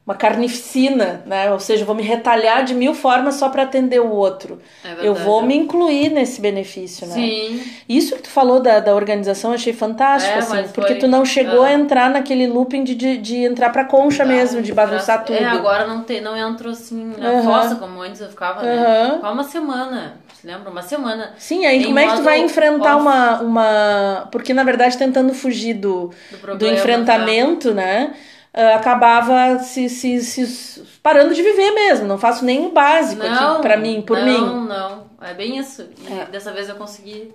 uma 0.06 0.16
carnificina, 0.16 1.24
né? 1.28 1.52
Ou 1.52 1.60
seja, 1.60 1.84
eu 1.84 1.86
vou 1.86 1.96
me 1.96 2.04
retalhar 2.04 2.66
de 2.66 2.74
mil 2.74 2.94
formas 2.96 3.36
só 3.36 3.50
para 3.50 3.64
atender 3.64 4.02
o 4.02 4.10
outro. 4.10 4.60
É 4.84 5.06
eu 5.06 5.14
vou 5.14 5.44
me 5.44 5.56
incluir 5.56 6.10
nesse 6.10 6.42
benefício, 6.42 7.08
né? 7.08 7.16
Sim. 7.16 7.64
Isso 7.88 8.16
que 8.16 8.24
tu 8.24 8.30
falou 8.30 8.60
da, 8.60 8.80
da 8.80 8.96
organização, 8.96 9.52
eu 9.52 9.56
achei 9.56 9.74
fantástico, 9.74 10.34
É, 10.34 10.38
assim, 10.40 10.74
porque 10.74 10.94
foi- 10.94 11.00
tu 11.02 11.08
não 11.08 11.24
chegou 11.24 11.64
é. 11.64 11.70
a 11.70 11.74
entrar 11.74 12.10
naquele 12.10 12.48
looping 12.48 12.84
de, 12.84 12.96
de, 12.96 13.18
de 13.18 13.38
entrar 13.46 13.70
pra 13.70 13.86
concha 13.86 14.26
mesmo, 14.26 14.62
de 14.62 14.74
bagunçar 14.74 15.24
tudo. 15.24 15.38
É, 15.38 15.46
agora 15.46 15.86
não, 15.88 16.04
tem, 16.04 16.20
não 16.20 16.36
entrou 16.36 16.74
assim 16.74 17.14
na 17.18 17.30
Aham. 17.30 17.44
fossa 17.44 17.76
como 17.76 18.02
antes 18.02 18.22
eu 18.22 18.30
ficava, 18.30 18.64
né? 18.64 19.12
Ficava 19.16 19.34
uma 19.34 19.44
semana, 19.44 20.18
se 20.42 20.48
lembra? 20.48 20.72
Uma 20.72 20.82
semana 20.82 21.34
Sim, 21.38 21.66
aí 21.66 21.86
como 21.86 22.00
é 22.00 22.08
que 22.08 22.16
tu 22.16 22.24
vai 22.24 22.40
enfrentar 22.40 22.98
uma, 22.98 23.42
uma. 23.42 24.28
Porque 24.32 24.54
na 24.54 24.64
verdade, 24.64 24.98
tentando 24.98 25.34
fugir 25.34 25.76
do, 25.76 26.08
do 26.08 26.14
do 26.32 26.38
problema. 26.40 26.74
enfrentamento, 26.78 27.74
né? 27.74 28.16
ah, 28.54 28.76
acabava 28.76 29.60
se, 29.60 29.88
se, 29.88 30.20
se 30.20 30.82
parando 31.04 31.34
de 31.36 31.44
viver 31.44 31.72
mesmo. 31.72 32.08
Não 32.08 32.18
faço 32.18 32.44
nem 32.44 32.66
o 32.66 32.72
básico 32.72 33.24
Não, 33.24 33.54
aqui 33.54 33.62
pra 33.62 33.78
mim, 33.78 34.02
por 34.02 34.18
não, 34.18 34.26
mim. 34.26 34.38
Não, 34.40 34.64
não. 34.64 35.06
É 35.22 35.34
bem 35.34 35.58
isso. 35.60 35.88
É. 36.10 36.26
dessa 36.26 36.52
vez 36.52 36.68
eu 36.68 36.76
consegui. 36.76 37.34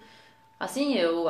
Assim, 0.59 0.97
eu, 0.97 1.27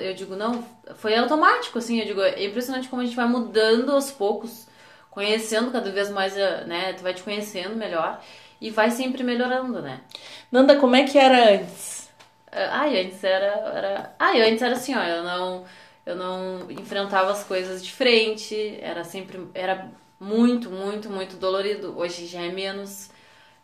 eu 0.00 0.14
digo, 0.14 0.36
não, 0.36 0.64
foi 0.94 1.16
automático, 1.16 1.76
assim, 1.76 1.98
eu 1.98 2.06
digo, 2.06 2.20
é 2.20 2.44
impressionante 2.44 2.88
como 2.88 3.02
a 3.02 3.04
gente 3.04 3.16
vai 3.16 3.26
mudando 3.26 3.90
aos 3.90 4.12
poucos, 4.12 4.68
conhecendo 5.10 5.72
cada 5.72 5.90
vez 5.90 6.08
mais, 6.08 6.36
eh, 6.36 6.64
né, 6.66 6.92
tu 6.92 7.02
vai 7.02 7.12
te 7.12 7.20
conhecendo 7.20 7.74
melhor 7.74 8.20
e 8.60 8.70
vai 8.70 8.90
sempre 8.90 9.22
melhorando, 9.22 9.80
né. 9.80 10.00
Nanda, 10.52 10.76
como 10.76 10.96
é 10.96 11.04
que 11.04 11.18
era 11.18 11.54
antes? 11.54 12.10
Ah, 12.52 12.88
e 12.88 13.00
antes 13.00 13.22
era, 13.24 13.46
era. 13.46 14.16
E 14.36 14.42
antes 14.42 14.62
era 14.62 14.74
assim, 14.74 14.94
ó, 14.94 15.02
eu 15.02 15.22
não. 15.22 15.64
Eu 16.04 16.16
não 16.16 16.70
enfrentava 16.70 17.30
as 17.30 17.44
coisas 17.44 17.84
de 17.84 17.92
frente, 17.92 18.78
era 18.80 19.04
sempre. 19.04 19.48
Era 19.54 19.88
muito, 20.18 20.70
muito, 20.70 21.10
muito 21.10 21.36
dolorido. 21.36 21.96
Hoje 21.98 22.26
já 22.26 22.40
é 22.42 22.50
menos. 22.50 23.10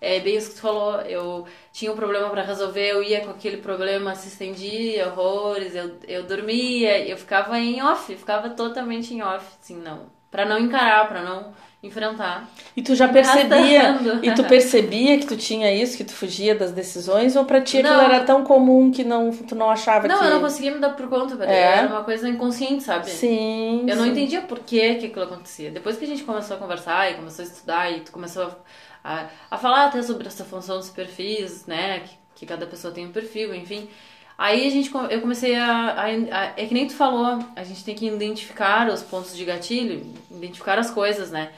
É 0.00 0.20
bem 0.20 0.36
isso 0.36 0.50
que 0.50 0.56
tu 0.56 0.62
falou. 0.62 1.00
Eu 1.02 1.46
tinha 1.72 1.92
um 1.92 1.96
problema 1.96 2.30
pra 2.30 2.42
resolver, 2.42 2.86
eu 2.92 3.02
ia 3.02 3.22
com 3.24 3.30
aquele 3.30 3.58
problema, 3.58 4.14
se 4.14 4.28
estendia, 4.28 5.08
horrores, 5.08 5.74
eu, 5.74 5.98
eu 6.06 6.24
dormia, 6.24 7.06
eu 7.08 7.16
ficava 7.16 7.58
em 7.58 7.82
off, 7.82 8.14
ficava 8.14 8.50
totalmente 8.50 9.14
em 9.14 9.22
off, 9.22 9.46
assim, 9.60 9.76
não. 9.76 10.10
Pra 10.30 10.44
não 10.44 10.58
encarar, 10.58 11.08
pra 11.08 11.22
não 11.22 11.54
enfrentar. 11.82 12.48
E 12.76 12.82
tu 12.82 12.94
já 12.94 13.06
percebia, 13.08 13.90
arrastando. 13.90 14.24
e 14.24 14.34
tu 14.34 14.42
percebia 14.48 15.18
que 15.18 15.26
tu 15.26 15.36
tinha 15.36 15.72
isso, 15.72 15.96
que 15.96 16.04
tu 16.04 16.12
fugia 16.12 16.54
das 16.54 16.72
decisões, 16.72 17.36
ou 17.36 17.44
pra 17.44 17.60
ti 17.60 17.78
aquilo 17.78 17.94
Não. 17.94 18.00
era 18.02 18.24
tão 18.24 18.42
comum 18.42 18.90
que 18.90 19.04
não, 19.04 19.30
tu 19.30 19.54
não 19.54 19.70
achava 19.70 20.08
Não, 20.08 20.18
que... 20.18 20.24
eu 20.24 20.30
não 20.30 20.40
conseguia 20.40 20.72
me 20.72 20.78
dar 20.80 20.90
por 20.90 21.08
conta, 21.08 21.36
velho. 21.36 21.50
É? 21.50 21.78
Era 21.78 21.88
uma 21.88 22.02
coisa 22.04 22.28
inconsciente, 22.28 22.82
sabe? 22.82 23.08
Sim, 23.10 23.84
Eu 23.88 23.96
não 23.96 24.04
sim. 24.04 24.10
entendia 24.10 24.42
por 24.42 24.58
que, 24.60 24.94
que 24.96 25.06
aquilo 25.06 25.24
acontecia. 25.24 25.70
Depois 25.70 25.96
que 25.96 26.04
a 26.04 26.08
gente 26.08 26.24
começou 26.24 26.56
a 26.56 26.60
conversar 26.60 27.10
e 27.10 27.14
começou 27.14 27.44
a 27.44 27.48
estudar 27.48 27.90
e 27.92 28.00
tu 28.00 28.10
começou 28.12 28.44
a, 29.04 29.14
a, 29.14 29.26
a 29.50 29.58
falar 29.58 29.86
até 29.86 30.02
sobre 30.02 30.26
essa 30.26 30.44
função 30.44 30.78
dos 30.78 30.90
perfis, 30.90 31.66
né? 31.66 32.00
Que, 32.00 32.10
que 32.34 32.46
cada 32.46 32.66
pessoa 32.66 32.92
tem 32.92 33.06
um 33.06 33.12
perfil, 33.12 33.54
enfim. 33.54 33.88
Aí 34.38 34.66
a 34.66 34.70
gente, 34.70 34.90
eu 35.10 35.20
comecei 35.20 35.54
a, 35.56 35.66
a, 35.92 36.04
a- 36.06 36.52
É 36.56 36.66
que 36.66 36.74
nem 36.74 36.86
tu 36.86 36.94
falou, 36.94 37.38
a 37.54 37.64
gente 37.64 37.84
tem 37.84 37.94
que 37.94 38.06
identificar 38.06 38.88
os 38.88 39.02
pontos 39.02 39.34
de 39.36 39.44
gatilho, 39.44 40.04
identificar 40.30 40.78
as 40.78 40.90
coisas, 40.90 41.30
né? 41.30 41.50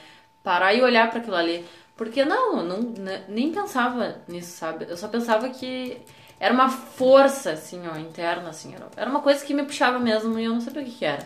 Parar 0.43 0.73
e 0.73 0.81
olhar 0.81 1.09
para 1.09 1.19
aquilo 1.19 1.35
ali. 1.35 1.65
Porque 1.97 2.23
não, 2.23 2.63
não, 2.63 2.81
ne- 2.81 3.23
nem 3.27 3.51
pensava 3.51 4.17
nisso, 4.27 4.51
sabe? 4.57 4.85
Eu 4.89 4.95
só 4.97 5.07
pensava 5.09 5.49
que 5.49 5.97
era 6.39 6.53
uma 6.53 6.69
força, 6.69 7.51
assim, 7.51 7.81
ó, 7.93 7.97
interna, 7.97 8.49
assim. 8.49 8.73
Era 8.95 9.09
uma 9.09 9.19
coisa 9.21 9.43
que 9.45 9.53
me 9.53 9.63
puxava 9.63 9.99
mesmo 9.99 10.39
e 10.39 10.45
eu 10.45 10.53
não 10.53 10.61
sabia 10.61 10.81
o 10.81 10.85
que, 10.85 10.91
que 10.91 11.05
era. 11.05 11.25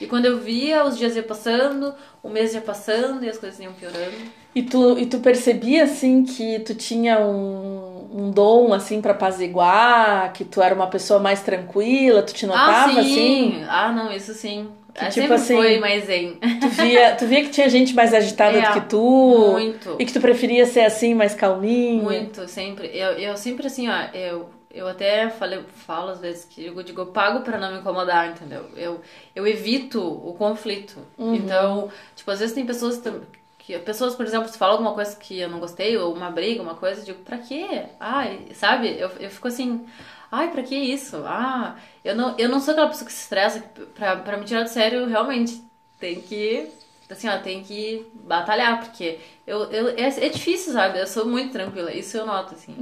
E 0.00 0.06
quando 0.06 0.26
eu 0.26 0.38
via, 0.38 0.84
os 0.84 0.96
dias 0.96 1.16
iam 1.16 1.24
passando, 1.24 1.94
o 2.22 2.28
mês 2.28 2.54
ia 2.54 2.60
passando 2.60 3.24
e 3.24 3.28
as 3.28 3.38
coisas 3.38 3.58
iam 3.60 3.72
piorando. 3.72 4.16
E 4.54 4.62
tu, 4.62 4.98
e 4.98 5.06
tu 5.06 5.18
percebia, 5.20 5.84
assim, 5.84 6.24
que 6.24 6.60
tu 6.60 6.74
tinha 6.74 7.18
um, 7.20 7.81
um 8.12 8.30
dom, 8.30 8.72
assim, 8.72 9.00
pra 9.00 9.12
apaziguar, 9.12 10.32
que 10.32 10.44
tu 10.44 10.60
era 10.62 10.74
uma 10.74 10.86
pessoa 10.86 11.20
mais 11.20 11.42
tranquila, 11.42 12.22
tu 12.22 12.32
te 12.34 12.46
notava, 12.46 12.90
ah, 12.90 12.92
sim. 12.92 12.98
assim? 13.00 13.64
Ah, 13.68 13.92
não, 13.92 14.12
isso 14.12 14.32
sim. 14.34 14.68
Que 14.94 15.00
Ah, 15.06 15.08
tipo 15.08 15.20
sempre 15.20 15.34
assim- 15.36 15.56
foi 15.56 15.78
mais 15.80 16.04
zen. 16.04 16.38
Tu 16.60 16.68
via, 16.68 17.16
tu 17.16 17.26
via 17.26 17.42
que 17.42 17.48
tinha 17.50 17.68
gente 17.68 17.94
mais 17.94 18.12
agitada 18.12 18.58
É, 18.58 18.60
do 18.62 18.72
que 18.74 18.88
tu? 18.88 19.48
muito. 19.52 19.96
E 19.98 20.04
que 20.04 20.12
tu 20.12 20.20
preferia 20.20 20.66
ser 20.66 20.80
assim, 20.82 21.14
mais 21.14 21.34
calminha? 21.34 22.02
Muito, 22.02 22.46
sempre. 22.46 22.90
Eu, 22.92 23.12
eu 23.12 23.36
sempre 23.38 23.66
assim, 23.66 23.88
ó, 23.88 23.94
eu, 24.14 24.50
eu 24.70 24.86
até 24.86 25.30
falei, 25.30 25.60
falo 25.86 26.10
às 26.10 26.20
vezes 26.20 26.44
que 26.44 26.66
eu 26.66 26.82
digo, 26.82 27.00
eu 27.00 27.06
pago 27.06 27.40
pra 27.40 27.56
não 27.56 27.72
me 27.72 27.78
incomodar, 27.78 28.28
entendeu? 28.32 28.66
Eu, 28.76 29.00
eu 29.34 29.46
evito 29.46 29.98
o 30.02 30.34
conflito. 30.34 30.98
Uhum. 31.16 31.36
Então, 31.36 31.88
tipo, 32.14 32.30
às 32.30 32.40
vezes 32.40 32.54
tem 32.54 32.66
pessoas 32.66 32.98
tam- 32.98 33.22
que 33.64 33.78
pessoas, 33.78 34.14
por 34.14 34.26
exemplo, 34.26 34.48
se 34.48 34.58
fala 34.58 34.72
alguma 34.72 34.92
coisa 34.92 35.14
que 35.16 35.38
eu 35.38 35.48
não 35.48 35.60
gostei, 35.60 35.96
ou 35.96 36.12
uma 36.12 36.30
briga, 36.30 36.62
uma 36.62 36.74
coisa, 36.74 37.00
eu 37.00 37.04
digo, 37.04 37.18
pra 37.24 37.38
quê? 37.38 37.84
Ai, 38.00 38.40
sabe? 38.54 38.88
Eu, 38.98 39.10
eu 39.20 39.30
fico 39.30 39.48
assim, 39.48 39.86
ai, 40.30 40.50
pra 40.50 40.62
que 40.62 40.74
isso? 40.74 41.22
Ah, 41.24 41.76
eu 42.04 42.14
não, 42.16 42.34
eu 42.38 42.48
não 42.48 42.60
sou 42.60 42.72
aquela 42.72 42.88
pessoa 42.88 43.06
que 43.06 43.12
se 43.12 43.22
estressa, 43.22 43.60
que 43.60 43.80
pra, 43.86 44.16
pra 44.16 44.36
me 44.36 44.44
tirar 44.44 44.64
do 44.64 44.68
sério, 44.68 45.06
realmente 45.06 45.62
tem 46.00 46.20
que 46.20 46.68
assim, 47.12 47.28
ó, 47.28 47.36
tem 47.38 47.62
que 47.62 48.06
batalhar, 48.24 48.80
porque 48.80 49.18
eu, 49.46 49.64
eu, 49.70 49.88
é, 49.90 50.06
é 50.06 50.28
difícil, 50.28 50.72
sabe? 50.72 50.98
Eu 50.98 51.06
sou 51.06 51.26
muito 51.26 51.52
tranquila, 51.52 51.92
isso 51.92 52.16
eu 52.16 52.26
noto, 52.26 52.54
assim. 52.54 52.74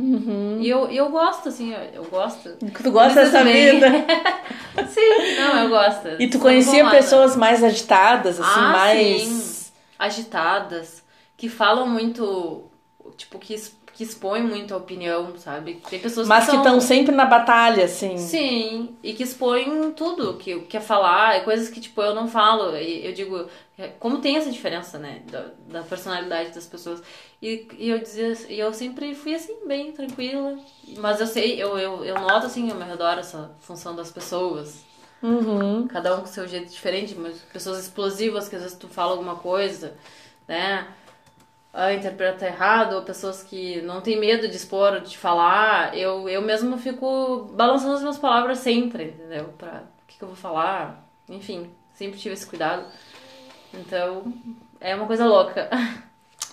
E 0.61 0.69
eu, 0.69 0.87
eu 0.91 1.09
gosto, 1.11 1.49
assim, 1.49 1.73
eu, 1.73 1.81
eu 1.95 2.05
gosto. 2.05 2.51
Tu 2.83 2.91
gosta 2.93 3.25
dessa 3.25 3.43
bem. 3.43 3.73
vida? 3.75 3.89
Sim, 4.89 5.37
não, 5.37 5.65
eu 5.65 5.69
gosto. 5.69 6.09
E 6.19 6.29
tu 6.29 6.39
conhecia 6.39 6.89
pessoas 6.91 7.35
mais 7.37 7.63
agitadas, 7.65 8.41
assim, 8.41 8.61
Ah, 8.61 8.69
mais. 8.73 9.23
sim. 9.23 9.60
Agitadas, 10.01 11.05
que 11.37 11.49
falam 11.49 11.87
muito, 11.87 12.65
tipo, 13.19 13.39
que, 13.39 13.55
que 13.93 14.03
expõem 14.03 14.43
muito 14.43 14.73
a 14.73 14.79
opinião, 14.79 15.37
sabe? 15.37 15.81
Tem 15.91 16.01
pessoas 16.01 16.27
Mas 16.27 16.49
que 16.49 16.57
estão 16.57 16.81
sempre 16.81 17.15
na 17.15 17.27
batalha, 17.27 17.85
assim. 17.85 18.17
Sim, 18.17 18.97
e 19.03 19.13
que 19.13 19.23
expõem 19.23 19.93
tudo 19.93 20.39
que 20.39 20.59
quer 20.61 20.81
falar, 20.81 21.37
e 21.37 21.45
coisas 21.45 21.69
que, 21.69 21.81
tipo, 21.81 22.01
eu 22.01 22.15
não 22.15 22.27
falo. 22.27 22.75
E 22.77 23.07
eu 23.07 23.13
digo, 23.13 23.47
é, 23.77 23.89
como 23.99 24.23
tem 24.23 24.37
essa 24.37 24.51
diferença, 24.51 24.99
né, 24.99 25.21
da, 25.31 25.51
da 25.69 25.83
personalidade 25.83 26.55
das 26.55 26.67
pessoas. 26.67 27.03
E, 27.43 27.69
e 27.79 27.91
eu 27.91 27.99
dizia, 27.99 28.33
e 28.49 28.59
eu 28.59 28.73
sempre 28.73 29.15
fui 29.15 29.35
assim, 29.35 29.67
bem 29.67 29.93
tranquila. 29.93 30.59
Mas 30.97 31.21
eu 31.21 31.27
sei, 31.27 31.63
eu, 31.63 31.79
eu, 31.79 32.05
eu 32.05 32.15
noto, 32.15 32.47
assim, 32.47 32.71
ao 32.71 32.77
meu 32.77 32.87
redor 32.87 33.19
essa 33.19 33.51
função 33.61 33.95
das 33.95 34.11
pessoas. 34.11 34.90
Uhum. 35.23 35.87
Cada 35.87 36.17
um 36.17 36.21
com 36.21 36.27
seu 36.27 36.49
jeito 36.49 36.71
diferente, 36.71 37.15
mas 37.15 37.39
pessoas 37.53 37.79
explosivas 37.81 38.49
que 38.49 38.57
às 38.57 38.63
vezes 38.63 38.77
tu 38.77 38.89
fala 38.89 39.13
alguma 39.13 39.37
coisa, 39.37 39.97
né? 40.49 40.87
Ah, 41.73 41.93
interpreta 41.93 42.47
errado, 42.47 42.95
ou 42.95 43.03
pessoas 43.03 43.43
que 43.43 43.81
não 43.83 44.01
tem 44.01 44.19
medo 44.19 44.49
de 44.49 44.57
expor, 44.57 45.01
de 45.01 45.17
falar. 45.17 45.97
Eu, 45.97 46.29
eu 46.29 46.43
mesmo 46.43 46.77
fico 46.79 47.51
balançando 47.53 47.95
as 47.95 48.01
minhas 48.01 48.19
palavras 48.19 48.59
sempre, 48.59 49.05
entendeu? 49.05 49.55
Pra 49.57 49.85
o 50.03 50.07
que, 50.07 50.19
que 50.19 50.23
eu 50.23 50.29
vou 50.29 50.37
falar. 50.37 51.07
Enfim, 51.29 51.71
sempre 51.95 52.19
tive 52.19 52.35
esse 52.35 52.47
cuidado. 52.47 52.87
Então, 53.73 54.33
é 54.81 54.95
uma 54.97 55.07
coisa 55.07 55.25
louca. 55.27 55.71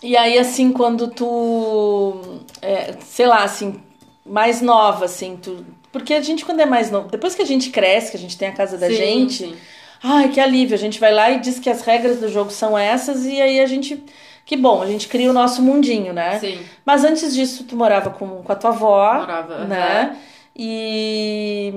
E 0.01 0.15
aí, 0.15 0.37
assim, 0.37 0.71
quando 0.71 1.07
tu. 1.09 2.43
é, 2.61 2.93
sei 3.01 3.25
lá, 3.25 3.43
assim, 3.43 3.81
mais 4.23 4.61
nova, 4.61 5.05
assim, 5.05 5.37
tu. 5.37 5.65
Porque 5.91 6.13
a 6.13 6.21
gente, 6.21 6.43
quando 6.45 6.59
é 6.59 6.65
mais 6.65 6.91
novo, 6.91 7.09
depois 7.09 7.33
que 7.35 7.41
a 7.41 7.45
gente 7.45 7.69
cresce, 7.69 8.11
que 8.11 8.17
a 8.17 8.19
gente 8.19 8.37
tem 8.37 8.47
a 8.49 8.51
casa 8.51 8.77
da 8.77 8.87
Sim, 8.87 8.95
gente, 8.95 9.33
sim. 9.47 9.55
ai, 10.03 10.29
que 10.29 10.39
alívio. 10.39 10.75
A 10.75 10.79
gente 10.79 10.99
vai 10.99 11.13
lá 11.13 11.31
e 11.31 11.39
diz 11.39 11.59
que 11.59 11.69
as 11.69 11.81
regras 11.81 12.19
do 12.19 12.27
jogo 12.29 12.51
são 12.51 12.77
essas, 12.77 13.25
e 13.25 13.41
aí 13.41 13.59
a 13.61 13.65
gente. 13.65 14.03
Que 14.45 14.55
bom, 14.55 14.81
a 14.81 14.85
gente 14.87 15.07
cria 15.09 15.29
o 15.29 15.33
nosso 15.33 15.61
mundinho, 15.61 16.13
né? 16.13 16.39
Sim, 16.39 16.59
Mas 16.85 17.03
antes 17.03 17.35
disso, 17.35 17.65
tu 17.65 17.75
morava 17.75 18.09
com, 18.11 18.41
com 18.43 18.51
a 18.51 18.55
tua 18.55 18.69
avó, 18.69 19.13
morava. 19.15 19.65
né? 19.65 20.15
E, 20.59 21.73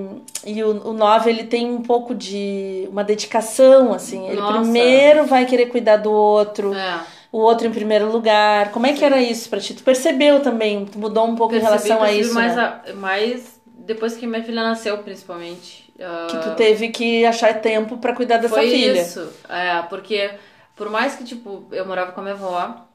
e 0.47 0.63
o, 0.63 0.89
o 0.89 0.93
9, 0.93 1.31
ele 1.31 1.45
tem 1.45 1.69
um 1.71 1.83
pouco 1.83 2.15
de 2.15 2.89
uma 2.91 3.05
dedicação, 3.05 3.93
assim. 3.93 4.27
Ele 4.29 4.41
Nossa. 4.41 4.61
primeiro 4.61 5.27
vai 5.27 5.45
querer 5.47 5.67
cuidar 5.67 5.97
do 5.99 6.11
outro, 6.11 6.73
É. 6.75 7.01
o 7.33 7.39
outro 7.39 7.67
em 7.67 7.71
primeiro 7.71 8.11
lugar. 8.11 8.71
Como 8.73 8.87
é 8.87 8.93
que 8.93 9.05
era 9.05 9.21
isso 9.21 9.49
pra 9.51 9.61
ti? 9.61 9.75
Tu 9.75 9.83
percebeu 9.83 10.41
também? 10.41 10.87
Tu 10.87 10.99
mudou 10.99 11.27
um 11.27 11.37
pouco 11.37 11.55
em 11.55 11.61
Percebi, 11.61 11.89
relação 11.89 12.03
a 12.03 12.13
isso, 12.13 12.35
mais, 12.35 12.57
né? 12.57 12.63
a- 12.89 12.93
mais 12.95 13.60
depois 13.87 14.17
que 14.17 14.27
minha 14.27 14.43
filha 14.43 14.63
nasceu, 14.63 14.99
principalmente. 14.99 15.93
Ah, 16.01 16.27
Que 16.31 16.39
tu 16.39 16.55
teve 16.57 16.89
que 16.91 17.25
achar 17.27 17.61
tempo 17.61 17.99
pra 17.99 18.15
cuidar 18.15 18.39
dessa 18.39 18.55
Foi 18.55 18.71
filha. 18.71 19.01
isso. 19.01 19.33
É, 19.49 19.83
porque 19.83 20.31
por 20.77 20.89
mais 20.91 21.15
que, 21.17 21.25
tipo, 21.25 21.67
eu 21.73 21.87
morava 21.87 22.13
com 22.13 22.21
a 22.21 22.23
minha 22.23 22.35
avó, 22.35 22.87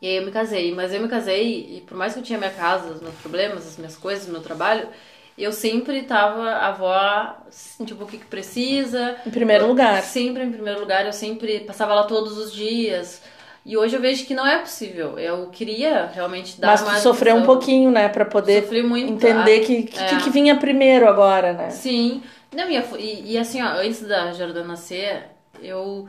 e 0.00 0.06
aí 0.08 0.16
eu 0.16 0.24
me 0.24 0.32
casei, 0.32 0.74
mas 0.74 0.92
eu 0.92 1.00
me 1.00 1.08
casei, 1.08 1.76
e 1.78 1.80
por 1.82 1.96
mais 1.96 2.12
que 2.14 2.18
eu 2.20 2.24
tinha 2.24 2.38
minha 2.38 2.50
casa, 2.50 2.90
os 2.90 3.00
meus 3.00 3.14
problemas, 3.16 3.66
as 3.66 3.76
minhas 3.76 3.96
coisas, 3.96 4.26
o 4.28 4.32
meu 4.32 4.40
trabalho, 4.40 4.88
eu 5.38 5.52
sempre 5.52 6.02
tava, 6.02 6.50
a 6.50 6.68
avó, 6.68 7.36
tipo, 7.86 8.04
o 8.04 8.06
que 8.06 8.18
que 8.18 8.26
precisa. 8.26 9.16
Em 9.26 9.30
primeiro 9.30 9.66
lugar. 9.66 10.02
Sempre 10.02 10.42
em 10.42 10.52
primeiro 10.52 10.80
lugar, 10.80 11.06
eu 11.06 11.12
sempre 11.12 11.60
passava 11.60 11.94
lá 11.94 12.04
todos 12.04 12.36
os 12.36 12.52
dias. 12.52 13.21
E 13.64 13.76
hoje 13.76 13.94
eu 13.94 14.00
vejo 14.00 14.26
que 14.26 14.34
não 14.34 14.46
é 14.46 14.58
possível. 14.58 15.18
Eu 15.18 15.46
queria 15.48 16.06
realmente 16.06 16.60
dar 16.60 16.68
Mas 16.68 16.80
tu 16.80 17.02
sofreu 17.02 17.36
um 17.36 17.44
pouquinho, 17.44 17.90
né? 17.90 18.08
Pra 18.08 18.24
poder 18.24 18.64
entender 18.74 19.60
ah, 19.60 19.64
que, 19.64 19.82
que, 19.84 19.98
é. 19.98 20.16
que 20.18 20.30
vinha 20.30 20.56
primeiro 20.56 21.08
agora, 21.08 21.52
né? 21.52 21.70
Sim. 21.70 22.22
Não, 22.52 22.68
e, 22.68 22.76
e, 22.98 23.32
e 23.32 23.38
assim, 23.38 23.62
ó, 23.62 23.68
antes 23.68 24.02
da 24.02 24.32
Jordana 24.32 24.68
nascer, 24.68 25.28
eu. 25.60 26.08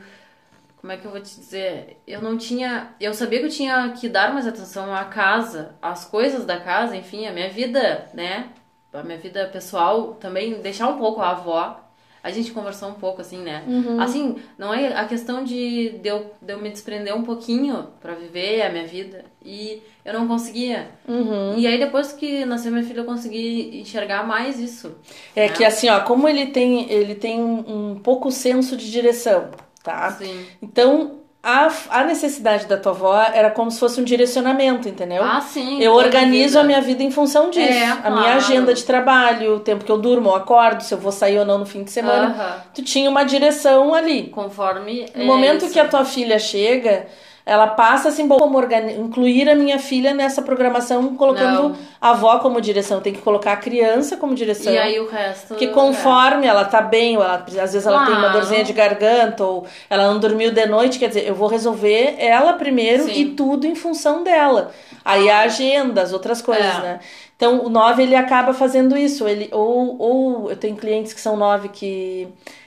como 0.80 0.92
é 0.92 0.96
que 0.96 1.06
eu 1.06 1.12
vou 1.12 1.20
te 1.20 1.36
dizer? 1.36 2.00
Eu 2.06 2.20
não 2.20 2.36
tinha. 2.36 2.92
Eu 3.00 3.14
sabia 3.14 3.38
que 3.38 3.46
eu 3.46 3.50
tinha 3.50 3.90
que 3.90 4.08
dar 4.08 4.34
mais 4.34 4.48
atenção 4.48 4.92
à 4.92 5.04
casa, 5.04 5.76
às 5.80 6.04
coisas 6.04 6.44
da 6.44 6.58
casa, 6.58 6.96
enfim, 6.96 7.26
a 7.26 7.32
minha 7.32 7.48
vida, 7.48 8.08
né? 8.12 8.48
A 8.92 9.02
minha 9.02 9.18
vida 9.18 9.46
pessoal 9.46 10.14
também, 10.14 10.60
deixar 10.60 10.88
um 10.88 10.98
pouco 10.98 11.20
a 11.20 11.30
avó. 11.30 11.83
A 12.24 12.30
gente 12.30 12.52
conversou 12.52 12.88
um 12.88 12.94
pouco, 12.94 13.20
assim, 13.20 13.42
né? 13.42 13.62
Uhum. 13.68 14.00
Assim, 14.00 14.36
não 14.56 14.72
é 14.72 14.96
a 14.96 15.04
questão 15.04 15.44
de, 15.44 15.98
de, 15.98 16.08
eu, 16.08 16.32
de 16.40 16.54
eu 16.54 16.58
me 16.58 16.70
desprender 16.70 17.14
um 17.14 17.22
pouquinho 17.22 17.88
para 18.00 18.14
viver 18.14 18.62
a 18.62 18.70
minha 18.70 18.86
vida. 18.86 19.26
E 19.44 19.82
eu 20.02 20.14
não 20.14 20.26
conseguia. 20.26 20.88
Uhum. 21.06 21.58
E 21.58 21.66
aí, 21.66 21.78
depois 21.78 22.14
que 22.14 22.46
nasceu 22.46 22.72
minha 22.72 22.82
filha, 22.82 23.00
eu 23.00 23.04
consegui 23.04 23.78
enxergar 23.78 24.26
mais 24.26 24.58
isso. 24.58 24.96
É 25.36 25.48
né? 25.48 25.52
que 25.54 25.66
assim, 25.66 25.90
ó, 25.90 26.00
como 26.00 26.26
ele 26.26 26.46
tem, 26.46 26.90
ele 26.90 27.14
tem 27.14 27.38
um, 27.38 27.90
um 27.90 28.00
pouco 28.00 28.30
senso 28.30 28.74
de 28.74 28.90
direção, 28.90 29.50
tá? 29.82 30.10
Sim. 30.12 30.46
Então, 30.62 31.20
a, 31.44 31.70
a 31.90 32.04
necessidade 32.04 32.66
da 32.66 32.78
tua 32.78 32.92
avó 32.92 33.22
era 33.34 33.50
como 33.50 33.70
se 33.70 33.78
fosse 33.78 34.00
um 34.00 34.04
direcionamento, 34.04 34.88
entendeu? 34.88 35.22
Ah, 35.22 35.42
sim. 35.42 35.78
eu 35.80 35.92
organizo 35.92 36.58
a 36.58 36.64
minha 36.64 36.80
vida 36.80 37.02
em 37.02 37.10
função 37.10 37.50
disso. 37.50 37.70
É, 37.70 37.98
A 38.02 38.10
minha 38.10 38.34
agenda 38.36 38.72
de 38.72 38.82
trabalho, 38.82 39.56
o 39.56 39.60
tempo 39.60 39.84
que 39.84 39.92
eu 39.92 39.98
durmo, 39.98 40.30
eu 40.30 40.34
acordo, 40.34 40.82
se 40.82 40.94
eu 40.94 40.98
vou 40.98 41.12
sair 41.12 41.38
ou 41.38 41.44
não 41.44 41.58
no 41.58 41.66
fim 41.66 41.84
de 41.84 41.90
semana. 41.90 42.28
Aham. 42.28 42.56
Tu 42.74 42.82
tinha 42.82 43.10
uma 43.10 43.24
direção 43.24 43.94
ali. 43.94 44.28
Conforme. 44.28 45.06
No 45.14 45.22
é 45.22 45.26
momento 45.26 45.66
isso. 45.66 45.74
que 45.74 45.78
a 45.78 45.86
tua 45.86 46.04
filha 46.06 46.38
chega, 46.38 47.06
ela 47.46 47.66
passa 47.66 48.08
assim, 48.08 48.26
como 48.26 48.58
incluir 48.98 49.50
a 49.50 49.54
minha 49.54 49.78
filha 49.78 50.14
nessa 50.14 50.40
programação, 50.40 51.14
colocando 51.14 51.68
Não. 51.70 51.76
a 52.00 52.10
avó 52.10 52.38
como 52.38 52.58
direção. 52.58 53.00
Tem 53.02 53.12
que 53.12 53.20
colocar 53.20 53.52
a 53.52 53.56
criança 53.56 54.16
como 54.16 54.34
direção. 54.34 54.72
E 54.72 54.78
aí 54.78 54.98
o 54.98 55.06
resto. 55.06 55.48
Porque 55.48 55.66
conforme 55.66 56.46
ela 56.46 56.64
tá 56.64 56.80
bem, 56.80 57.18
ou 57.18 57.22
ela- 57.22 57.44
às 57.46 57.72
vezes 57.72 57.86
ela 57.86 58.06
tem 58.06 58.14
uma 58.14 58.30
dorzinha 58.30 58.64
de 58.64 58.72
garganta, 58.72 59.44
ou 59.44 59.66
ela 59.90 60.06
não 60.10 60.18
dormiu 60.18 60.52
de 60.52 60.64
noite, 60.66 60.98
quer 60.98 61.08
dizer, 61.08 61.26
eu 61.28 61.34
vou 61.34 61.48
resolver 61.48 62.14
ela 62.18 62.54
primeiro 62.54 63.04
Sim. 63.04 63.12
e 63.12 63.24
tudo 63.32 63.66
em 63.66 63.74
função 63.74 64.24
dela. 64.24 64.70
Aí 65.04 65.28
a 65.28 65.40
agenda, 65.40 66.00
as 66.00 66.14
outras 66.14 66.40
coisas, 66.40 66.76
É. 66.76 66.80
né? 66.80 67.00
Então 67.36 67.62
o 67.62 67.68
9 67.68 68.02
ele 68.04 68.14
acaba 68.16 68.54
fazendo 68.54 68.96
isso. 68.96 69.28
Ele, 69.28 69.50
ou, 69.52 69.96
ou 70.00 70.50
eu 70.50 70.56
tenho 70.56 70.76
clientes 70.76 71.12
que 71.12 71.20
são 71.20 71.36
9 71.36 71.68
que, 71.68 72.26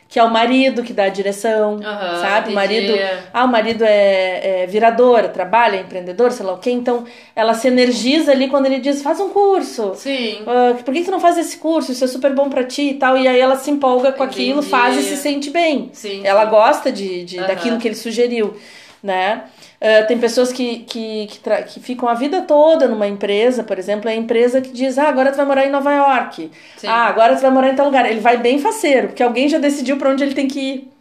que 0.10 0.18
é 0.18 0.24
o 0.24 0.30
marido 0.30 0.84
que 0.84 0.94
dá 0.94 1.04
a 1.04 1.10
direção, 1.10 1.80
Aham, 1.84 2.22
sabe? 2.22 2.52
O 2.52 2.56
marido. 2.56 2.94
Ah, 3.34 3.44
o 3.44 3.48
marido 3.48 3.84
é, 3.84 4.64
é 4.64 4.68
virador, 4.68 5.28
trabalha, 5.30 5.76
é 5.78 5.82
empreendedor, 5.82 6.32
sei 6.32 6.46
lá 6.46 6.54
o 6.54 6.58
quê. 6.58 6.72
Então 6.72 7.04
ela 7.36 7.54
se 7.54 7.68
energiza 7.68 8.32
ali 8.32 8.48
quando 8.48 8.68
ele 8.68 8.80
diz: 8.80 9.02
faz 9.02 9.20
um 9.20 9.30
curso. 9.30 9.94
Sim. 9.96 10.44
Ah, 10.48 10.76
por 10.84 10.94
que 10.94 11.00
que 11.02 11.06
tu 11.06 11.12
não 11.12 11.20
faz 11.20 11.38
esse 11.38 11.58
curso? 11.58 11.92
Isso 11.92 12.04
é 12.04 12.08
super 12.08 12.34
bom 12.34 12.50
pra 12.50 12.64
ti 12.64 12.90
e 12.92 12.94
tal. 12.94 13.18
E 13.18 13.28
aí 13.28 13.40
ela 13.40 13.58
se 13.58 13.70
empolga 13.70 14.12
com 14.12 14.24
aquilo, 14.24 14.60
Entendi. 14.60 14.70
faz 14.70 14.98
e 14.98 15.04
se 15.04 15.18
sente 15.18 15.50
bem. 15.50 15.90
Sim. 15.92 16.22
Ela 16.24 16.46
gosta 16.46 16.92
de, 16.92 17.26
de, 17.26 17.40
Aham. 17.40 17.48
daquilo 17.48 17.78
que 17.78 17.88
ele 17.88 17.96
sugeriu, 17.96 18.56
né? 19.04 19.44
Ah, 19.79 20.03
tem 20.03 20.17
pessoas 20.17 20.51
que, 20.51 20.79
que, 20.79 21.27
que, 21.27 21.39
que 21.67 21.79
ficam 21.79 22.10
a 22.10 22.13
vida 22.13 22.41
toda 22.41 22.88
numa 22.88 23.07
empresa, 23.07 23.63
por 23.63 23.77
exemplo, 23.77 24.10
é 24.10 24.13
a 24.13 24.15
empresa 24.15 24.60
que 24.60 24.72
diz, 24.72 24.98
ah, 24.98 25.07
agora 25.07 25.31
tu 25.31 25.38
vai 25.38 25.46
morar 25.46 25.65
em 25.65 25.69
Nova 25.72 25.93
York. 25.93 26.51
Sim. 26.77 26.88
Ah, 26.88 27.05
agora 27.07 27.36
tu 27.36 27.41
vai 27.41 27.51
morar 27.51 27.69
em 27.69 27.75
tal 27.75 27.86
lugar. 27.86 28.10
Ele 28.10 28.19
vai 28.19 28.38
bem 28.38 28.60
faceiro, 28.60 29.10
porque 29.10 29.24
alguém 29.24 29.48
já 29.48 29.60
decidiu 29.60 29.98
pra 29.98 30.10
onde 30.10 30.24
ele 30.24 30.34
tem 30.34 30.48
que 30.48 30.60
ir. 30.60 30.91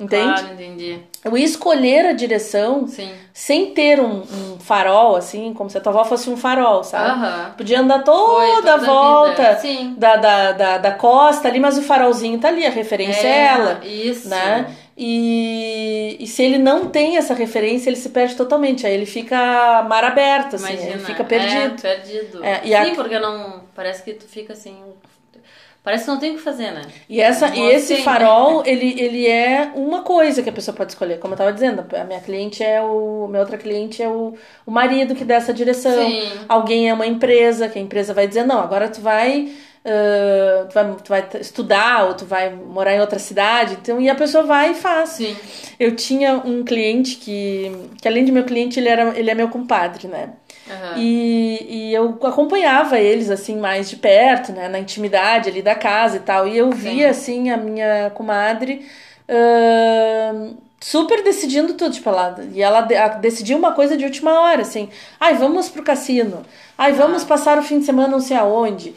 Entende? 0.00 0.24
Claro, 0.24 0.54
entendi. 0.54 0.98
O 1.30 1.36
escolher 1.36 2.06
a 2.06 2.12
direção 2.12 2.88
Sim. 2.88 3.12
sem 3.32 3.70
ter 3.72 4.00
um, 4.00 4.22
um 4.22 4.58
farol, 4.58 5.14
assim, 5.14 5.54
como 5.54 5.70
se 5.70 5.78
a 5.78 5.80
tua 5.80 5.92
avó 5.92 6.04
fosse 6.04 6.28
um 6.28 6.36
farol, 6.36 6.82
sabe? 6.82 7.10
Aham. 7.10 7.54
Podia 7.56 7.78
andar 7.80 7.96
Foi 7.96 8.04
toda 8.04 8.54
toda 8.56 8.72
a 8.72 8.74
a 8.74 8.78
volta. 8.78 9.58
Sim. 9.58 9.94
da, 9.96 10.16
da, 10.16 10.52
da, 10.52 10.78
da 10.78 10.90
costa 10.92 11.46
ali, 11.46 11.60
mas 11.60 11.78
o 11.78 11.82
farolzinho 11.82 12.40
tá 12.40 12.48
ali, 12.48 12.66
a 12.66 12.70
referência 12.70 13.28
é, 13.28 13.46
ela, 13.46 13.80
Isso. 13.84 14.28
né? 14.28 14.74
E, 14.96 16.16
e 16.20 16.26
se 16.26 16.42
ele 16.42 16.58
não 16.58 16.88
tem 16.88 17.16
essa 17.16 17.34
referência, 17.34 17.88
ele 17.88 17.96
se 17.96 18.10
perde 18.10 18.36
totalmente. 18.36 18.86
Aí 18.86 18.92
ele 18.94 19.06
fica 19.06 19.82
mar 19.88 20.04
aberto, 20.04 20.56
assim, 20.56 20.72
Imagina. 20.72 20.90
ele 20.90 20.98
fica 21.04 21.24
perdido. 21.24 21.86
É, 21.86 21.94
perdido. 21.96 22.44
É, 22.44 22.60
e 22.64 22.74
a- 22.74 22.84
Sim, 22.84 22.94
porque 22.94 23.18
não. 23.18 23.62
Parece 23.74 24.02
que 24.02 24.12
tu 24.14 24.26
fica 24.26 24.52
assim. 24.52 24.76
Parece 25.82 26.04
que 26.04 26.10
não 26.12 26.18
tem 26.20 26.30
o 26.30 26.34
que 26.36 26.42
fazer, 26.42 26.70
né? 26.70 26.82
E, 27.08 27.20
essa, 27.20 27.48
e 27.56 27.60
esse 27.70 27.96
farol, 28.04 28.62
ele, 28.64 29.00
ele 29.00 29.26
é 29.26 29.72
uma 29.74 30.02
coisa 30.02 30.40
que 30.40 30.48
a 30.48 30.52
pessoa 30.52 30.76
pode 30.76 30.92
escolher. 30.92 31.18
Como 31.18 31.34
eu 31.34 31.38
tava 31.38 31.52
dizendo, 31.52 31.84
a 31.96 32.04
minha 32.04 32.20
cliente 32.20 32.62
é 32.62 32.80
o. 32.80 33.26
Minha 33.28 33.40
outra 33.40 33.58
cliente 33.58 34.00
é 34.00 34.08
o, 34.08 34.34
o 34.64 34.70
marido 34.70 35.12
que 35.16 35.24
dá 35.24 35.34
essa 35.34 35.52
direção. 35.52 36.06
Sim. 36.08 36.30
Alguém 36.48 36.88
é 36.88 36.94
uma 36.94 37.06
empresa, 37.06 37.68
que 37.68 37.80
a 37.80 37.82
empresa 37.82 38.14
vai 38.14 38.28
dizer, 38.28 38.44
não, 38.44 38.60
agora 38.60 38.88
tu 38.88 39.00
vai. 39.00 39.50
Ah, 39.84 40.66
tu 40.68 40.74
vai, 40.74 40.96
tu 40.96 41.08
vai 41.08 41.28
estudar 41.40 42.06
ou 42.06 42.14
tu 42.14 42.24
vai 42.24 42.50
morar 42.50 42.94
em 42.94 43.00
outra 43.00 43.18
cidade, 43.18 43.78
então, 43.80 44.00
e 44.00 44.08
a 44.08 44.14
pessoa 44.14 44.44
vai 44.44 44.72
e 44.72 44.74
faz. 44.74 45.10
Sim. 45.10 45.36
Eu 45.78 45.96
tinha 45.96 46.34
um 46.34 46.64
cliente 46.64 47.16
que, 47.16 47.72
que 48.00 48.06
além 48.06 48.24
de 48.24 48.32
meu 48.32 48.44
cliente, 48.44 48.78
ele, 48.78 48.88
era, 48.88 49.18
ele 49.18 49.30
é 49.30 49.34
meu 49.34 49.48
compadre, 49.48 50.06
né? 50.06 50.30
Aham. 50.70 50.94
E, 50.96 51.66
e 51.68 51.94
eu 51.94 52.18
acompanhava 52.22 52.98
eles 52.98 53.28
assim 53.30 53.58
mais 53.58 53.90
de 53.90 53.96
perto, 53.96 54.52
né, 54.52 54.68
na 54.68 54.78
intimidade 54.78 55.50
ali 55.50 55.60
da 55.60 55.74
casa 55.74 56.16
e 56.16 56.20
tal. 56.20 56.46
E 56.46 56.56
eu 56.56 56.70
via 56.70 57.10
assim 57.10 57.50
a 57.50 57.56
minha 57.56 58.10
comadre 58.10 58.86
ahn, 59.28 60.54
super 60.80 61.22
decidindo 61.24 61.74
tudo, 61.74 61.92
tipo, 61.92 62.08
ela, 62.08 62.36
e 62.52 62.62
ela 62.62 62.80
decidiu 62.80 63.58
uma 63.58 63.72
coisa 63.72 63.96
de 63.96 64.04
última 64.04 64.40
hora, 64.40 64.62
assim. 64.62 64.88
Ai, 65.18 65.34
vamos 65.34 65.68
pro 65.68 65.82
cassino. 65.82 66.44
Ai, 66.78 66.92
vamos 66.92 67.24
passar 67.24 67.58
o 67.58 67.62
fim 67.62 67.80
de 67.80 67.84
semana 67.84 68.08
não 68.08 68.20
sei 68.20 68.36
aonde. 68.36 68.94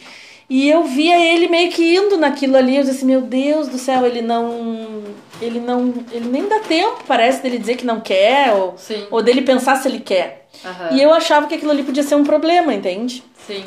E 0.49 0.69
eu 0.69 0.83
via 0.83 1.19
ele 1.19 1.47
meio 1.47 1.71
que 1.71 1.95
indo 1.95 2.17
naquilo 2.17 2.55
ali, 2.55 2.75
eu 2.77 2.83
disse 2.83 2.97
assim, 2.97 3.05
meu 3.05 3.21
Deus 3.21 3.67
do 3.67 3.77
céu, 3.77 4.05
ele 4.05 4.21
não 4.21 5.03
ele 5.41 5.59
não, 5.59 5.93
ele 6.11 6.29
nem 6.29 6.47
dá 6.47 6.59
tempo, 6.59 7.03
parece 7.07 7.41
dele 7.41 7.57
dizer 7.57 7.75
que 7.75 7.85
não 7.85 7.99
quer 7.99 8.53
ou, 8.53 8.77
Sim. 8.77 9.05
ou 9.11 9.21
dele 9.21 9.41
pensar 9.41 9.75
se 9.75 9.87
ele 9.87 9.99
quer. 9.99 10.47
Aham. 10.63 10.89
E 10.91 11.01
eu 11.01 11.13
achava 11.13 11.47
que 11.47 11.55
aquilo 11.55 11.71
ali 11.71 11.83
podia 11.83 12.03
ser 12.03 12.15
um 12.15 12.23
problema, 12.23 12.73
entende? 12.73 13.23
Sim. 13.45 13.63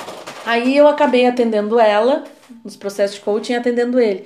Aí 0.46 0.76
eu 0.76 0.88
acabei 0.88 1.26
atendendo 1.26 1.78
ela, 1.78 2.24
nos 2.64 2.76
processos 2.76 3.16
de 3.16 3.22
coaching, 3.22 3.54
atendendo 3.54 4.00
ele. 4.00 4.24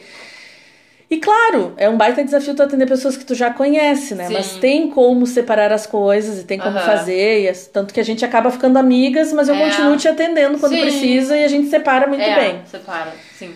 E 1.12 1.18
claro, 1.18 1.74
é 1.76 1.90
um 1.90 1.96
baita 1.98 2.24
desafio 2.24 2.54
tu 2.54 2.62
atender 2.62 2.86
pessoas 2.86 3.18
que 3.18 3.24
tu 3.26 3.34
já 3.34 3.50
conhece, 3.50 4.14
né? 4.14 4.28
Sim. 4.28 4.32
Mas 4.32 4.56
tem 4.56 4.88
como 4.88 5.26
separar 5.26 5.70
as 5.70 5.86
coisas 5.86 6.40
e 6.40 6.44
tem 6.44 6.58
como 6.58 6.78
Aham. 6.78 6.86
fazer. 6.86 7.50
E 7.50 7.52
tanto 7.70 7.92
que 7.92 8.00
a 8.00 8.02
gente 8.02 8.24
acaba 8.24 8.50
ficando 8.50 8.78
amigas, 8.78 9.30
mas 9.30 9.46
eu 9.46 9.54
É. 9.54 9.58
continuo 9.58 9.94
te 9.98 10.08
atendendo 10.08 10.58
quando 10.58 10.72
Sim. 10.72 10.80
precisa 10.80 11.36
e 11.36 11.44
a 11.44 11.48
gente 11.48 11.68
separa 11.68 12.06
muito 12.06 12.22
é, 12.22 12.34
bem. 12.34 12.62
separa. 12.64 13.12
Sim. 13.38 13.52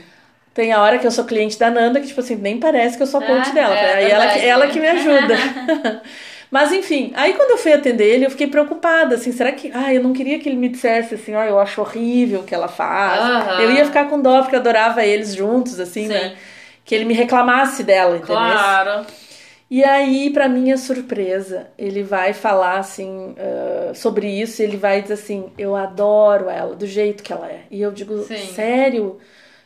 Tem 0.52 0.70
a 0.70 0.82
hora 0.82 0.98
que 0.98 1.06
eu 1.06 1.10
sou 1.10 1.24
cliente 1.24 1.58
da 1.58 1.70
Nanda, 1.70 1.98
que, 1.98 2.08
tipo 2.08 2.20
assim, 2.20 2.34
nem 2.34 2.58
parece 2.60 2.98
que 2.98 3.02
eu 3.02 3.06
sou 3.06 3.22
É, 3.22 3.26
coach 3.26 3.50
dela. 3.54 3.74
é 3.74 3.94
aí 3.94 4.10
ela, 4.10 4.24
ela 4.36 4.66
que 4.66 4.78
me 4.78 4.88
ajuda. 4.88 5.34
Mas 6.50 6.72
enfim, 6.72 7.10
aí 7.16 7.32
quando 7.32 7.52
eu 7.52 7.56
fui 7.56 7.72
atender 7.72 8.04
ele, 8.04 8.26
eu 8.26 8.30
fiquei 8.30 8.48
preocupada, 8.48 9.14
assim, 9.14 9.32
será 9.32 9.50
que. 9.50 9.70
Ah, 9.72 9.94
eu 9.94 10.02
não 10.02 10.12
queria 10.12 10.38
que 10.38 10.46
ele 10.46 10.56
me 10.56 10.68
dissesse 10.68 11.14
assim, 11.14 11.34
ó, 11.34 11.42
eu 11.42 11.58
acho 11.58 11.80
horrível 11.80 12.40
o 12.40 12.44
que 12.44 12.54
ela 12.54 12.68
faz. 12.68 13.22
Aham. 13.22 13.60
Eu 13.62 13.70
ia 13.70 13.86
ficar 13.86 14.10
com 14.10 14.20
dó, 14.20 14.42
porque 14.42 14.54
eu 14.56 14.60
adorava 14.60 15.02
eles 15.06 15.34
juntos, 15.34 15.80
assim, 15.80 16.02
Sim. 16.02 16.12
né? 16.12 16.34
Que 16.86 16.94
ele 16.94 17.04
me 17.04 17.12
reclamasse 17.12 17.82
dela, 17.82 18.16
entendeu? 18.16 18.36
Claro. 18.36 19.04
E 19.68 19.82
aí, 19.82 20.30
pra 20.30 20.48
minha 20.48 20.76
surpresa, 20.76 21.66
ele 21.76 22.04
vai 22.04 22.32
falar 22.32 22.78
assim 22.78 23.34
ah, 23.36 23.92
sobre 23.94 24.28
isso. 24.28 24.62
Ele 24.62 24.76
vai 24.76 25.02
dizer 25.02 25.14
assim: 25.14 25.52
Eu 25.58 25.74
adoro 25.74 26.48
ela 26.48 26.74
do 26.76 26.86
jeito 26.86 27.22
que 27.22 27.32
ela 27.32 27.48
é. 27.48 27.64
E 27.70 27.82
eu 27.82 27.90
digo: 27.90 28.22
Sim. 28.22 28.36
Sério? 28.54 29.18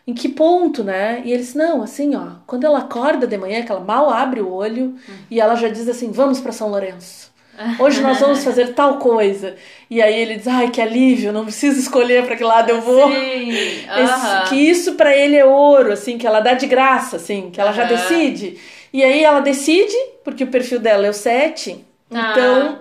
Em 0.06 0.14
que 0.14 0.28
ponto, 0.28 0.82
né? 0.82 1.20
E 1.24 1.32
ele 1.32 1.42
disse: 1.42 1.58
Não, 1.58 1.82
assim, 1.82 2.16
ó. 2.16 2.36
Quando 2.46 2.64
ela 2.64 2.78
acorda 2.78 3.26
de 3.26 3.36
manhã, 3.36 3.62
que 3.62 3.70
ela 3.70 3.80
mal 3.80 4.08
abre 4.08 4.40
o 4.40 4.50
olho 4.50 4.96
e 5.30 5.38
ela 5.38 5.54
já 5.54 5.68
diz 5.68 5.86
assim: 5.86 6.10
Vamos 6.10 6.40
pra 6.40 6.52
São 6.52 6.70
Lourenço. 6.70 7.29
Hoje 7.78 8.00
nós 8.00 8.18
vamos 8.18 8.42
fazer 8.44 8.68
tal 8.74 8.96
coisa. 8.98 9.54
E 9.90 10.00
aí 10.00 10.18
ele 10.20 10.36
diz: 10.36 10.46
Ai, 10.48 10.70
que 10.70 10.80
alívio, 10.80 11.32
não 11.32 11.44
preciso 11.44 11.78
escolher 11.78 12.24
pra 12.26 12.36
que 12.36 12.44
lado 12.44 12.70
eu 12.70 12.80
vou. 12.80 13.10
Sim. 13.12 13.50
Esse- 13.50 14.48
que 14.48 14.56
isso 14.56 14.94
pra 14.94 15.16
ele 15.16 15.36
é 15.36 15.44
ouro, 15.44 15.92
assim, 15.92 16.16
que 16.18 16.26
ela 16.26 16.40
dá 16.40 16.54
de 16.54 16.66
graça, 16.66 17.16
assim, 17.16 17.50
que 17.50 17.60
ela 17.60 17.72
já 17.72 17.84
decide. 17.84 18.58
E 18.92 19.04
aí 19.04 19.22
ela 19.22 19.40
decide, 19.40 19.94
porque 20.24 20.44
o 20.44 20.48
perfil 20.48 20.78
dela 20.80 21.06
é 21.06 21.10
o 21.10 21.14
7, 21.14 21.84
Ah. 22.12 22.30
então 22.32 22.78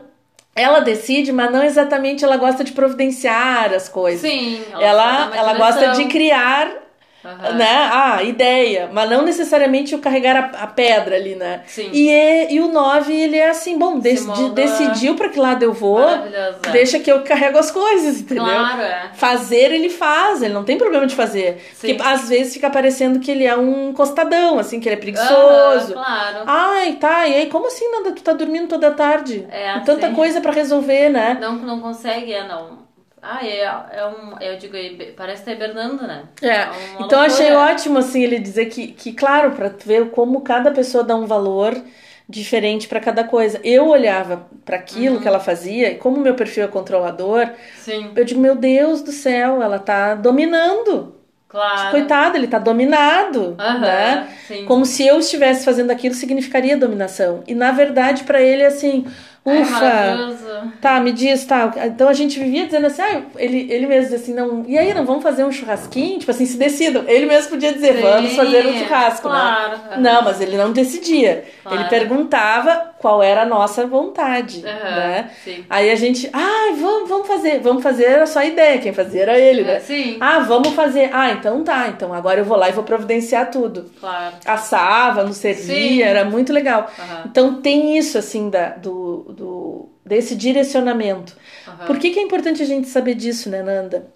ela 0.55 0.79
decide, 0.79 1.31
mas 1.31 1.51
não 1.51 1.63
exatamente 1.63 2.23
ela 2.25 2.35
gosta 2.37 2.63
de 2.63 2.71
providenciar 2.71 3.73
as 3.73 3.87
coisas. 3.87 4.21
Sim. 4.21 4.61
Ela, 4.79 5.27
uma 5.27 5.35
ela 5.37 5.53
gosta 5.53 5.87
de 5.91 6.05
criar, 6.05 6.69
Aham. 7.23 7.53
né, 7.55 7.89
a 7.91 8.23
ideia, 8.23 8.89
mas 8.93 9.09
não 9.09 9.23
necessariamente 9.23 9.93
o 9.93 9.99
carregar 9.99 10.37
a, 10.37 10.63
a 10.63 10.67
pedra 10.67 11.17
ali, 11.17 11.35
né? 11.35 11.63
Sim. 11.67 11.89
E, 11.91 12.09
é- 12.09 12.53
e 12.53 12.61
o 12.61 12.69
9, 12.71 13.13
ele 13.13 13.35
é 13.37 13.49
assim, 13.49 13.77
bom, 13.77 13.99
dec- 13.99 14.21
molda- 14.25 14.53
decidiu 14.53 15.15
pra 15.15 15.27
que 15.27 15.37
lado 15.39 15.63
eu 15.63 15.73
vou, 15.73 15.99
deixa 16.71 16.97
que 16.99 17.11
eu 17.11 17.21
carrego 17.23 17.57
as 17.57 17.71
coisas, 17.71 18.21
entendeu? 18.21 18.45
Claro, 18.45 18.81
é. 18.81 19.11
Fazer, 19.15 19.73
ele 19.73 19.89
faz, 19.89 20.41
ele 20.41 20.53
não 20.53 20.63
tem 20.63 20.77
problema 20.77 21.05
de 21.05 21.13
fazer. 21.15 21.61
Sim. 21.73 21.95
Porque 21.95 22.01
às 22.07 22.29
vezes 22.29 22.53
fica 22.53 22.69
parecendo 22.69 23.19
que 23.19 23.29
ele 23.31 23.43
é 23.45 23.55
um 23.55 23.91
costadão, 23.93 24.57
assim, 24.57 24.79
que 24.79 24.87
ele 24.87 24.95
é 24.95 24.99
preguiçoso. 24.99 25.93
Aham, 25.93 26.03
claro. 26.05 26.43
Ai, 26.45 26.93
tá, 26.93 27.27
e 27.27 27.35
aí 27.35 27.45
como 27.47 27.67
assim, 27.67 27.89
Nanda? 27.91 28.13
Tu 28.13 28.23
tá 28.23 28.31
dormindo 28.33 28.67
toda 28.67 28.87
a 28.87 28.91
tarde? 28.91 29.45
É, 29.51 29.77
tanta 29.81 30.07
sim. 30.07 30.15
coisa 30.15 30.39
pra 30.41 30.51
resolver, 30.51 31.09
né? 31.09 31.37
Não, 31.39 31.53
não 31.53 31.79
consegue, 31.81 32.31
é, 32.33 32.47
não. 32.47 32.87
Ah, 33.21 33.45
é, 33.45 33.59
é 33.61 34.05
um. 34.05 34.37
Eu 34.39 34.57
digo, 34.57 34.75
é- 34.75 35.11
parece 35.11 35.43
que 35.43 35.49
tá 35.49 35.51
hibernando, 35.55 36.07
né? 36.07 36.23
É. 36.41 36.65
uma 36.65 37.05
Então 37.05 37.19
eu 37.19 37.25
achei 37.25 37.51
ótimo, 37.51 37.99
assim, 37.99 38.23
ele 38.23 38.39
dizer 38.39 38.67
que, 38.67 38.87
que 38.93 39.13
claro, 39.13 39.51
pra 39.51 39.69
tu 39.69 39.85
ver 39.87 40.09
como 40.11 40.41
cada 40.41 40.71
pessoa 40.71 41.03
dá 41.03 41.15
um 41.15 41.25
valor 41.25 41.75
diferente 42.27 42.87
para 42.87 42.99
cada 42.99 43.23
coisa. 43.23 43.59
Eu 43.63 43.87
olhava 43.87 44.47
para 44.63 44.77
aquilo 44.77 45.15
Uhum. 45.15 45.21
que 45.21 45.27
ela 45.27 45.39
fazia, 45.39 45.91
e 45.91 45.95
como 45.95 46.17
meu 46.19 46.35
perfil 46.35 46.63
é 46.63 46.67
controlador, 46.67 47.49
Sim, 47.75 48.11
eu 48.15 48.23
digo, 48.23 48.39
meu 48.39 48.55
Deus 48.55 49.01
do 49.01 49.11
céu, 49.11 49.61
ela 49.61 49.79
tá 49.79 50.15
dominando. 50.15 51.15
claro. 51.47 51.91
Coitado, 51.91 52.37
ele 52.37 52.47
tá 52.47 52.59
dominado, 52.59 53.55
Aham, 53.59 53.79
né? 53.81 54.27
sim. 54.47 54.65
Como 54.65 54.85
se 54.85 55.05
eu 55.05 55.19
estivesse 55.19 55.65
fazendo 55.65 55.91
aquilo 55.91 56.13
significaria 56.15 56.77
dominação. 56.77 57.43
E 57.47 57.55
na 57.55 57.71
verdade, 57.71 58.23
para 58.23 58.41
ele, 58.41 58.63
assim, 58.63 59.05
ufa, 59.61 59.71
maravilhoso. 59.79 60.73
Tá, 60.81 60.99
me 60.99 61.11
diz, 61.11 61.45
tá. 61.45 61.71
Então 61.85 62.07
a 62.09 62.13
gente 62.13 62.39
vivia 62.39 62.65
dizendo 62.65 62.87
assim, 62.87 63.01
ah, 63.01 63.21
ele, 63.37 63.71
ele 63.71 63.87
mesmo 63.87 64.15
assim, 64.15 64.33
não. 64.33 64.63
E 64.67 64.77
aí, 64.77 64.93
não 64.93 65.05
vamos 65.05 65.23
fazer 65.23 65.43
um 65.43 65.51
churrasquinho? 65.51 66.19
Tipo 66.19 66.31
assim, 66.31 66.45
se 66.45 66.57
decidam. 66.57 67.03
Ele 67.07 67.25
mesmo 67.25 67.49
podia 67.51 67.73
dizer, 67.73 67.95
Sim, 67.95 68.01
vamos 68.01 68.35
fazer 68.35 68.65
um 68.67 68.77
churrasco, 68.77 69.27
claro. 69.29 69.71
né? 69.89 69.97
Não, 69.97 70.21
mas 70.23 70.41
ele 70.41 70.57
não 70.57 70.71
decidia. 70.71 71.45
Claro. 71.63 71.77
Ele 71.79 71.89
perguntava 71.89 72.91
qual 72.99 73.23
era 73.23 73.43
a 73.43 73.45
nossa 73.45 73.85
vontade, 73.87 74.63
Aham, 74.65 74.95
né? 74.95 75.29
sim. 75.43 75.63
Aí 75.69 75.89
a 75.89 75.95
gente, 75.95 76.29
ah, 76.33 76.73
vamos, 76.79 77.07
vamos 77.09 77.27
fazer, 77.27 77.59
vamos 77.61 77.81
fazer 77.81 78.03
era 78.05 78.25
só 78.25 78.39
a 78.39 78.45
ideia, 78.45 78.77
quem 78.79 78.91
fazia 78.91 79.21
era 79.21 79.39
ele, 79.39 79.63
né? 79.63 79.75
É, 79.75 79.79
sim, 79.79 80.17
Ah, 80.19 80.39
vamos 80.39 80.69
fazer. 80.73 81.09
Ah, 81.13 81.31
então 81.31 81.63
tá. 81.63 81.87
Então 81.87 82.13
agora 82.13 82.41
eu 82.41 82.45
vou 82.45 82.57
lá 82.57 82.67
e 82.69 82.73
vou 82.73 82.83
providenciar 82.83 83.49
tudo. 83.51 83.89
claro. 83.99 84.35
Assava, 84.45 85.23
não 85.23 85.31
servia, 85.33 85.63
Sim. 85.65 86.01
era 86.01 86.25
muito 86.25 86.51
legal. 86.51 86.87
Aham. 86.99 87.23
Então 87.25 87.61
tem 87.61 87.97
isso, 87.97 88.17
assim, 88.17 88.49
da, 88.49 88.69
do, 88.69 89.25
do, 89.39 89.89
desse 90.05 90.35
direcionamento. 90.35 91.35
Aham. 91.67 91.85
Por 91.85 91.97
que, 91.99 92.11
que 92.11 92.19
é 92.19 92.23
importante 92.23 92.61
a 92.61 92.65
gente 92.65 92.87
saber 92.87 93.15
disso, 93.15 93.49
né, 93.49 93.63
Nanda? 93.63 94.11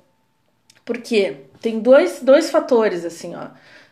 Porque 0.85 1.37
tem 1.61 1.79
dois, 1.79 2.21
dois 2.21 2.49
fatores, 2.51 3.05
assim, 3.05 3.35
ó. 3.35 3.47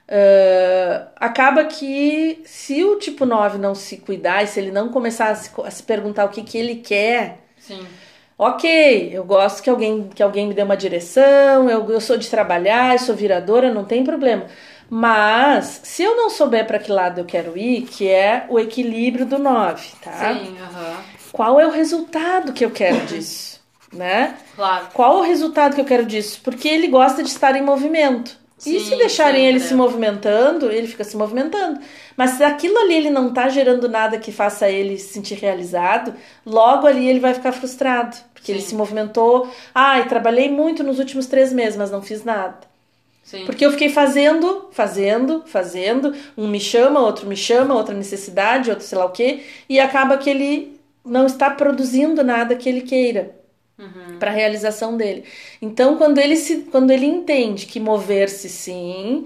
Ah, 0.10 1.08
acaba 1.15 1.65
que 1.65 2.41
se 2.46 2.84
o 2.84 3.00
tipo 3.00 3.26
9 3.26 3.58
não 3.58 3.74
se 3.74 3.98
cuidar 3.98 4.44
e 4.44 4.48
se 4.48 4.60
ele 4.60 4.72
não 4.72 4.89
começar 4.89 5.30
a 5.30 5.36
se, 5.36 5.50
a 5.63 5.72
se 5.72 5.84
perguntar 5.84 6.26
o 6.26 6.30
que, 6.30 6.44
que 6.44 6.58
ele 6.58 6.76
quer, 6.76 7.39
Sim, 7.58 8.00
ok, 8.38 9.10
eu 9.13 9.24
gosto 9.24 9.62
que 9.63 9.70
alguém, 9.70 10.10
que 10.10 10.24
alguém 10.24 10.48
me 10.48 10.54
dê 10.54 10.63
uma 10.63 10.78
direção, 10.78 11.70
eu, 11.70 11.89
eu 11.89 12.02
sou 12.02 12.17
de 12.17 12.30
trabalhar, 12.30 12.94
eu 12.94 13.00
sou 13.00 13.15
viradora, 13.15 13.74
não 13.74 13.86
tem 13.86 14.04
problema. 14.04 14.46
Mas 14.89 15.82
se 15.84 16.04
eu 16.04 16.15
não 16.17 16.30
souber 16.30 16.67
para 16.67 16.80
que 16.80 16.91
lado 16.91 17.20
eu 17.22 17.26
quero 17.26 17.58
ir, 17.58 17.84
que 17.84 18.08
é 18.10 18.46
o 18.50 18.60
equilíbrio 18.60 19.26
do 19.26 19.39
9, 19.39 19.89
tá? 20.02 20.41
sim, 20.41 20.60
aham. 20.60 21.21
Qual 21.32 21.60
é 21.60 21.65
o 21.65 21.72
resultado 21.72 22.54
que 22.54 22.63
eu 22.63 22.72
quero 22.72 23.04
disso, 23.08 23.60
né? 23.91 24.38
Claro. 24.56 24.88
Qual 24.94 25.20
o 25.20 25.22
resultado 25.22 25.76
que 25.76 25.82
eu 25.82 25.86
quero 25.86 26.06
disso? 26.06 26.41
Porque 26.44 26.67
ele 26.67 26.88
gosta 26.88 27.24
de 27.24 27.30
estar 27.30 27.56
em 27.56 27.63
movimento. 27.63 28.38
e 28.65 28.80
Sim, 28.80 28.80
se 28.80 28.96
deixarem 28.98 29.46
ele 29.46 29.60
se 29.60 29.74
movimentando, 29.74 30.72
ele 30.72 30.88
fica 30.88 31.04
se 31.04 31.15
movimentando. 31.15 31.80
Mas 32.17 32.32
se 32.32 32.44
aquilo 32.44 32.78
ali 32.78 32.96
ele 32.96 33.10
não 33.10 33.34
tá 33.34 33.50
gerando 33.50 33.89
nada 33.89 34.20
que 34.20 34.32
faça 34.32 34.70
ele 34.70 34.98
se 34.98 35.13
sentir 35.13 35.36
realizado, 35.36 36.13
logo 36.46 36.86
ali 36.86 37.08
ele 37.08 37.20
vai 37.20 37.34
ficar 37.34 37.52
frustrado. 37.52 38.17
Porque 38.34 38.52
ele 38.52 38.62
Sim. 38.62 38.70
se 38.70 38.76
movimentou. 38.76 39.50
Ai, 39.74 40.08
trabalhei 40.08 40.50
muito 40.50 40.84
nos 40.84 40.98
últimos 41.00 41.28
três 41.28 41.54
meses, 41.54 41.78
mas 41.78 41.91
não 41.91 42.02
fiz 42.02 42.24
nada. 42.24 42.58
Sim. 43.24 43.46
Porque 43.46 43.65
eu 43.65 43.72
fiquei 43.72 43.88
fazendo, 43.89 44.67
fazendo, 44.72 45.44
fazendo. 45.46 46.13
Um 46.36 46.48
me 46.48 46.60
chama, 46.60 47.00
outro 47.00 47.28
me 47.28 47.38
chama, 47.38 47.76
outra 47.76 47.94
necessidade, 47.96 48.70
outro 48.70 48.86
sei 48.86 48.98
lá 48.98 49.06
o 49.06 49.12
quê. 49.12 49.44
E 49.70 49.80
acaba 49.80 50.17
que 50.17 50.30
ele 50.30 50.81
não 51.06 51.26
está 51.26 51.50
produzindo 51.50 52.24
nada 52.24 52.56
que 52.56 52.70
ele 52.70 52.82
queira 52.82 53.40
Uhum. 53.80 54.20
para 54.20 54.30
a 54.30 54.34
realização 54.34 54.96
dele. 54.96 55.24
Então, 55.62 55.98
quando 55.98 56.20
ele 56.20 56.36
se, 56.36 56.58
quando 56.72 56.92
ele 56.92 57.06
entende 57.08 57.66
que 57.66 57.80
mover-se 57.80 58.48
sim, 58.48 59.26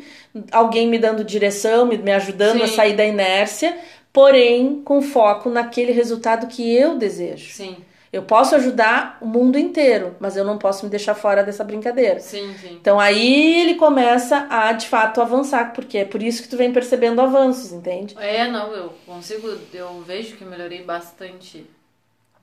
alguém 0.51 0.88
me 0.88 0.97
dando 0.97 1.25
direção, 1.25 1.85
me, 1.85 1.97
me 1.97 2.11
ajudando 2.13 2.63
a 2.63 2.67
Sim. 2.67 2.75
sair 2.75 2.95
da 2.95 3.05
inércia, 3.05 3.77
porém 4.13 4.81
com 4.83 5.01
foco 5.01 5.49
naquele 5.49 5.91
resultado 5.91 6.47
que 6.47 6.73
eu 6.73 6.97
desejo. 6.97 7.53
Sim, 7.53 7.77
Eu 8.15 8.23
posso 8.23 8.56
ajudar 8.56 9.17
o 9.19 9.25
mundo 9.25 9.58
inteiro, 9.60 10.15
mas 10.21 10.38
eu 10.38 10.45
não 10.45 10.58
posso 10.58 10.86
me 10.86 10.89
deixar 10.89 11.15
fora 11.15 11.43
dessa 11.43 11.63
brincadeira. 11.65 12.19
sim, 12.21 12.54
sim. 12.58 12.78
Então 12.80 12.97
aí 12.97 13.60
ele 13.62 13.75
começa 13.75 14.47
a 14.49 14.71
de 14.71 14.88
fato 14.88 15.21
avançar, 15.21 15.73
porque 15.73 15.97
é 15.97 16.06
por 16.06 16.23
isso 16.23 16.41
que 16.41 16.47
tu 16.47 16.56
vem 16.56 16.71
percebendo 16.71 17.19
avanços, 17.19 17.73
entende? 17.73 18.15
É, 18.19 18.47
não, 18.47 18.73
eu 18.73 18.89
consigo, 19.06 19.49
eu 19.73 20.01
vejo 20.01 20.38
que 20.38 20.43
eu 20.43 20.49
melhorei 20.49 20.82
bastante. 20.84 21.65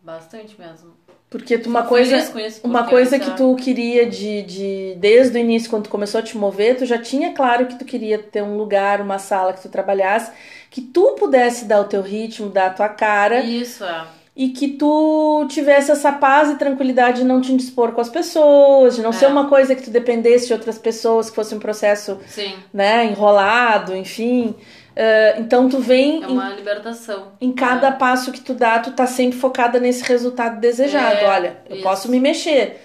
Bastante 0.03 0.61
mesmo. 0.61 0.91
Porque 1.31 1.57
tu, 1.57 1.71
uma 1.71 1.85
coisa, 1.85 2.19
isso, 2.19 2.61
uma 2.63 2.87
coisa 2.87 3.17
eu 3.17 3.21
que 3.21 3.27
já- 3.29 3.35
tu 3.35 3.57
queria 3.57 4.05
de, 4.05 4.43
de 4.43 4.95
desde 4.99 5.39
o 5.39 5.41
início, 5.41 5.71
quando 5.71 5.85
tu 5.85 5.91
começou 5.91 6.19
a 6.21 6.23
te 6.23 6.37
mover, 6.37 6.77
tu 6.77 6.85
já 6.85 6.99
tinha 6.99 7.33
claro 7.33 7.67
que 7.67 7.79
tu 7.79 7.87
queria 7.87 8.19
ter 8.19 8.43
um 8.43 8.59
lugar, 8.59 9.01
uma 9.01 9.19
sala 9.19 9.55
que 9.55 9.63
tu 9.63 9.71
trabalhasse, 9.71 10.31
que 10.71 10.83
tu 10.83 11.15
pudesse 11.19 11.65
dar 11.65 11.81
o 11.81 11.85
teu 11.85 12.03
ritmo, 12.03 12.51
dar 12.51 12.67
a 12.67 12.75
tua 12.75 12.89
cara 12.91 13.41
Isso, 13.41 13.83
é. 13.85 14.05
E 14.35 14.49
que 14.49 14.69
tu 14.69 15.47
tivesse 15.51 15.91
essa 15.91 16.11
paz 16.11 16.51
e 16.51 16.55
tranquilidade 16.57 17.19
de 17.19 17.25
não 17.25 17.41
te 17.41 17.53
indispor 17.53 17.93
com 17.93 18.01
as 18.01 18.09
pessoas, 18.09 18.97
de 18.97 19.03
não 19.03 19.11
É. 19.11 19.13
ser 19.13 19.27
uma 19.27 19.47
coisa 19.49 19.75
que 19.75 19.83
tu 19.83 19.91
dependesse 19.91 20.47
de 20.47 20.53
outras 20.55 20.79
pessoas, 20.79 21.29
que 21.29 21.37
fosse 21.37 21.55
um 21.55 21.59
processo, 21.59 22.19
Sim. 22.27 22.55
né, 22.73 23.05
enrolado, 23.05 23.95
enfim. 23.95 24.55
Ah, 24.97 25.35
então 25.39 25.69
tu 25.69 25.79
vem 25.79 26.23
É 26.23 26.27
em 26.27 26.33
uma 26.33 26.49
libertação. 26.51 27.29
em 27.41 27.53
cada 27.53 27.93
passo 27.93 28.31
que 28.33 28.41
tu 28.41 28.55
dá, 28.55 28.79
tu 28.79 28.93
tá 28.93 29.07
sempre 29.07 29.39
focada 29.39 29.79
nesse 29.81 30.03
resultado 30.05 30.61
desejado. 30.61 31.17
É, 31.21 31.29
Olha, 31.29 31.57
eu 31.69 31.77
isso. 31.77 31.83
posso 31.85 32.11
me 32.11 32.21
mexer, 32.21 32.79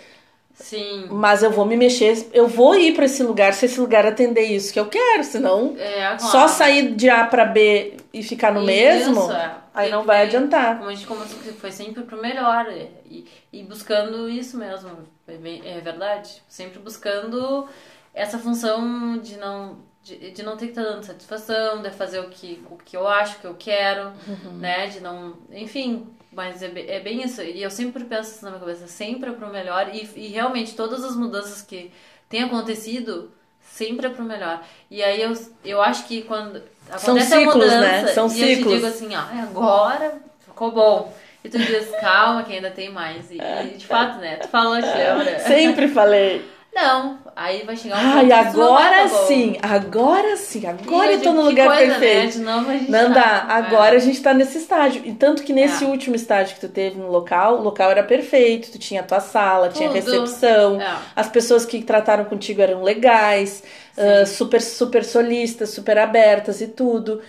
Sim. 0.54 1.08
mas 1.12 1.44
eu 1.44 1.52
vou 1.52 1.66
me 1.66 1.76
mexer, 1.78 2.28
eu 2.34 2.48
vou 2.48 2.76
ir 2.76 2.94
pra 2.94 3.06
esse 3.06 3.22
lugar 3.24 3.54
se 3.54 3.66
esse 3.66 3.80
lugar 3.80 4.06
atender 4.06 4.44
isso 4.44 4.72
que 4.74 4.80
eu 4.80 4.88
quero, 4.88 5.24
senão 5.24 5.76
É, 5.78 6.02
claro. 6.18 6.20
só 6.20 6.48
sair 6.48 6.94
de 6.96 7.10
A 7.10 7.26
pra 7.26 7.46
B 7.46 7.94
e 8.20 8.24
ficar 8.24 8.52
no 8.54 8.60
Isso, 8.62 8.66
mesmo, 8.68 9.32
é. 9.32 9.58
aí 9.74 9.90
não 9.92 10.04
vai 10.04 10.24
adiantar. 10.24 10.78
Como 10.78 10.90
a 10.90 10.94
gente 10.94 11.08
começou, 11.08 11.40
que 11.40 11.52
foi 11.54 11.72
sempre 11.72 12.04
pro 12.04 12.22
melhor. 12.22 12.66
E, 13.06 13.26
e 13.52 13.64
buscando 13.64 14.30
isso 14.30 14.58
mesmo. 14.58 14.90
É, 15.28 15.78
é 15.78 15.82
verdade. 15.82 16.42
Sempre 16.48 16.80
buscando 16.80 17.68
essa 18.14 18.38
função 18.38 19.18
de 19.20 19.38
não. 19.38 19.86
De, 20.04 20.32
de 20.32 20.42
não 20.42 20.56
ter 20.56 20.68
que 20.68 20.72
estar 20.72 20.84
dando 20.84 21.04
satisfação, 21.04 21.82
de 21.82 21.90
fazer 21.92 22.20
o 22.22 22.30
que, 22.30 22.64
o 22.72 22.78
que 22.78 22.96
eu 22.96 23.06
acho, 23.06 23.36
o 23.36 23.40
que 23.42 23.48
eu 23.48 23.56
quero, 23.56 24.14
Uhum. 24.26 24.54
né? 24.54 24.88
De 24.88 25.02
não. 25.02 25.36
Enfim, 25.52 26.08
mas 26.32 26.64
é, 26.64 26.72
é 26.96 27.00
bem 27.02 27.24
isso. 27.24 27.42
E 27.42 27.62
eu 27.62 27.70
sempre 27.70 28.06
penso 28.06 28.32
isso 28.32 28.46
na 28.46 28.52
minha 28.52 28.60
cabeça, 28.62 28.88
sempre 28.88 29.30
é 29.30 29.34
pro 29.34 29.50
melhor. 29.52 29.90
E, 29.94 30.10
e 30.16 30.28
realmente 30.30 30.76
todas 30.76 31.04
as 31.04 31.16
mudanças 31.16 31.62
que 31.62 31.92
têm 32.30 32.44
acontecido, 32.44 33.32
sempre 33.78 34.08
é 34.08 34.10
pro 34.10 34.24
melhor. 34.24 34.62
E 34.90 35.04
aí 35.04 35.22
eu, 35.22 35.34
eu 35.64 35.82
acho 35.82 36.06
que 36.06 36.24
quando 36.24 36.62
São 36.98 37.16
acontece 37.16 37.34
a 37.34 37.40
ciclos, 37.40 37.56
mudança, 37.56 37.80
né? 37.80 38.08
São 38.08 38.28
e 38.28 38.42
eu 38.42 38.48
te 38.48 38.56
ciclos. 38.56 38.74
digo 38.74 38.88
assim, 38.88 39.16
ah, 39.16 39.30
agora 39.44 40.16
ficou 40.46 40.72
bom. 40.72 41.14
E 41.44 41.50
tu 41.50 41.60
diz, 41.60 41.90
calma, 42.02 42.44
que 42.44 42.54
ainda 42.54 42.72
tem 42.72 42.90
mais. 42.90 43.30
E, 43.30 43.38
e, 43.38 43.78
de 43.78 43.86
fato, 43.86 44.18
né? 44.18 44.38
Tu 44.38 44.48
falou, 44.48 44.76
te 44.82 44.88
lembra? 44.88 45.40
Sempre 45.40 45.88
falei. 45.88 46.44
Não, 46.80 47.18
aí 47.36 47.64
vai 47.64 47.76
chegar 47.76 47.96
um 47.98 48.12
Ai, 48.20 48.32
agora 48.32 49.02
tá 49.02 49.10
sim, 49.26 49.58
agora 49.64 50.38
sim, 50.38 50.64
agora 50.68 51.14
eu 51.14 51.22
tô 51.24 51.32
no 51.34 51.42
lugar 51.42 51.66
coisa, 51.76 51.96
perfeito. 51.96 52.24
Né? 52.24 52.28
De 52.28 52.40
novo 52.40 52.70
a 52.70 52.74
gente 52.74 52.92
Nanda, 52.92 53.16
tá- 53.20 53.46
agora 53.50 53.96
a 53.96 54.00
gente 54.00 54.22
tá 54.22 54.32
nesse 54.32 54.60
estágio. 54.60 55.02
E 55.04 55.12
tanto 55.12 55.42
que 55.42 55.52
nesse 55.52 55.86
É. 55.86 55.88
último 55.88 56.16
estágio 56.16 56.54
que 56.54 56.62
tu 56.62 56.70
teve 56.70 57.00
no 57.00 57.10
local, 57.10 57.56
o 57.58 57.64
local 57.64 57.90
era 57.90 58.04
perfeito, 58.04 58.72
tu 58.72 58.78
tinha 58.78 59.02
a 59.02 59.04
tua 59.04 59.20
sala, 59.20 59.70
tinha 59.70 59.90
Tudo. 59.90 59.96
recepção, 59.96 60.80
É. 60.80 60.98
as 61.16 61.28
pessoas 61.28 61.66
que 61.66 61.82
trataram 61.82 62.26
contigo 62.26 62.62
eram 62.62 62.84
legais, 62.84 63.64
ah, 63.98 64.24
super, 64.28 64.62
super 64.62 65.04
solistas, 65.04 65.72
super 65.72 65.98
abertas 65.98 66.62
e 66.62 66.68
tudo. 66.68 67.24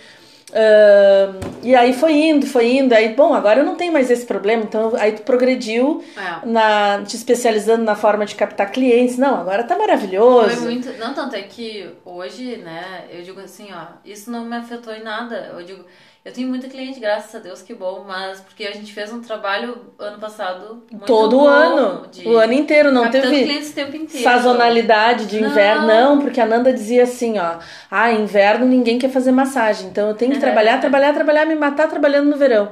Ah, 0.53 1.31
e 1.61 1.75
aí 1.75 1.93
foi 1.93 2.13
indo, 2.13 2.45
foi 2.45 2.77
indo. 2.77 2.93
Aí, 2.93 3.13
bom, 3.13 3.33
agora 3.33 3.59
eu 3.61 3.65
não 3.65 3.75
tenho 3.75 3.93
mais 3.93 4.09
esse 4.09 4.25
problema. 4.25 4.63
Então, 4.63 4.93
aí 4.97 5.11
tu 5.13 5.21
progrediu 5.23 6.03
É. 6.17 6.45
na, 6.45 7.03
te 7.05 7.15
especializando 7.15 7.83
na 7.83 7.95
forma 7.95 8.25
de 8.25 8.35
captar 8.35 8.71
clientes. 8.71 9.17
Não, 9.17 9.35
agora 9.35 9.63
tá 9.63 9.77
maravilhoso. 9.77 10.55
Foi 10.57 10.65
muito. 10.71 10.91
Não, 10.97 11.13
tanto 11.13 11.35
é 11.35 11.41
que 11.43 11.89
hoje, 12.05 12.57
né, 12.57 13.05
eu 13.11 13.21
digo 13.23 13.39
assim, 13.39 13.67
ó, 13.71 13.85
isso 14.05 14.31
não 14.31 14.45
me 14.45 14.55
afetou 14.55 14.93
em 14.93 15.03
nada. 15.03 15.51
Eu 15.57 15.63
digo, 15.63 15.83
eu 16.29 16.33
tenho 16.33 16.47
muita 16.47 16.67
cliente, 16.67 16.99
graças 16.99 17.33
a 17.33 17.39
Deus, 17.39 17.63
que 17.63 17.73
bom, 17.73 18.05
mas 18.07 18.39
porque 18.41 18.63
a 18.63 18.71
gente 18.71 18.93
fez 18.93 19.11
um 19.11 19.19
trabalho 19.19 19.93
ano 19.97 20.19
passado 20.19 20.83
muito 20.91 21.05
Todo 21.05 21.39
bom 21.39 21.47
ano, 21.47 22.05
o 22.23 22.37
ano 22.37 22.53
inteiro, 22.53 22.91
não 22.91 23.09
teve. 23.09 23.27
clientes 23.45 23.71
o 23.71 23.73
tempo 23.73 23.95
inteiro. 23.95 24.23
Sazonalidade 24.23 25.25
de 25.25 25.41
Não. 25.41 25.49
inverno, 25.49 25.87
não, 25.87 26.19
porque 26.19 26.39
a 26.39 26.45
Nanda 26.45 26.71
dizia 26.71 27.01
assim, 27.03 27.39
ó, 27.39 27.55
ah, 27.89 28.11
inverno 28.11 28.67
ninguém 28.67 28.99
quer 28.99 29.09
fazer 29.09 29.31
massagem, 29.31 29.87
então 29.89 30.07
eu 30.09 30.13
tenho 30.13 30.31
que 30.31 30.37
É. 30.37 30.41
trabalhar, 30.41 30.79
trabalhar, 30.79 31.13
trabalhar, 31.13 31.45
me 31.45 31.55
matar 31.55 31.89
trabalhando 31.89 32.29
no 32.29 32.37
verão. 32.37 32.69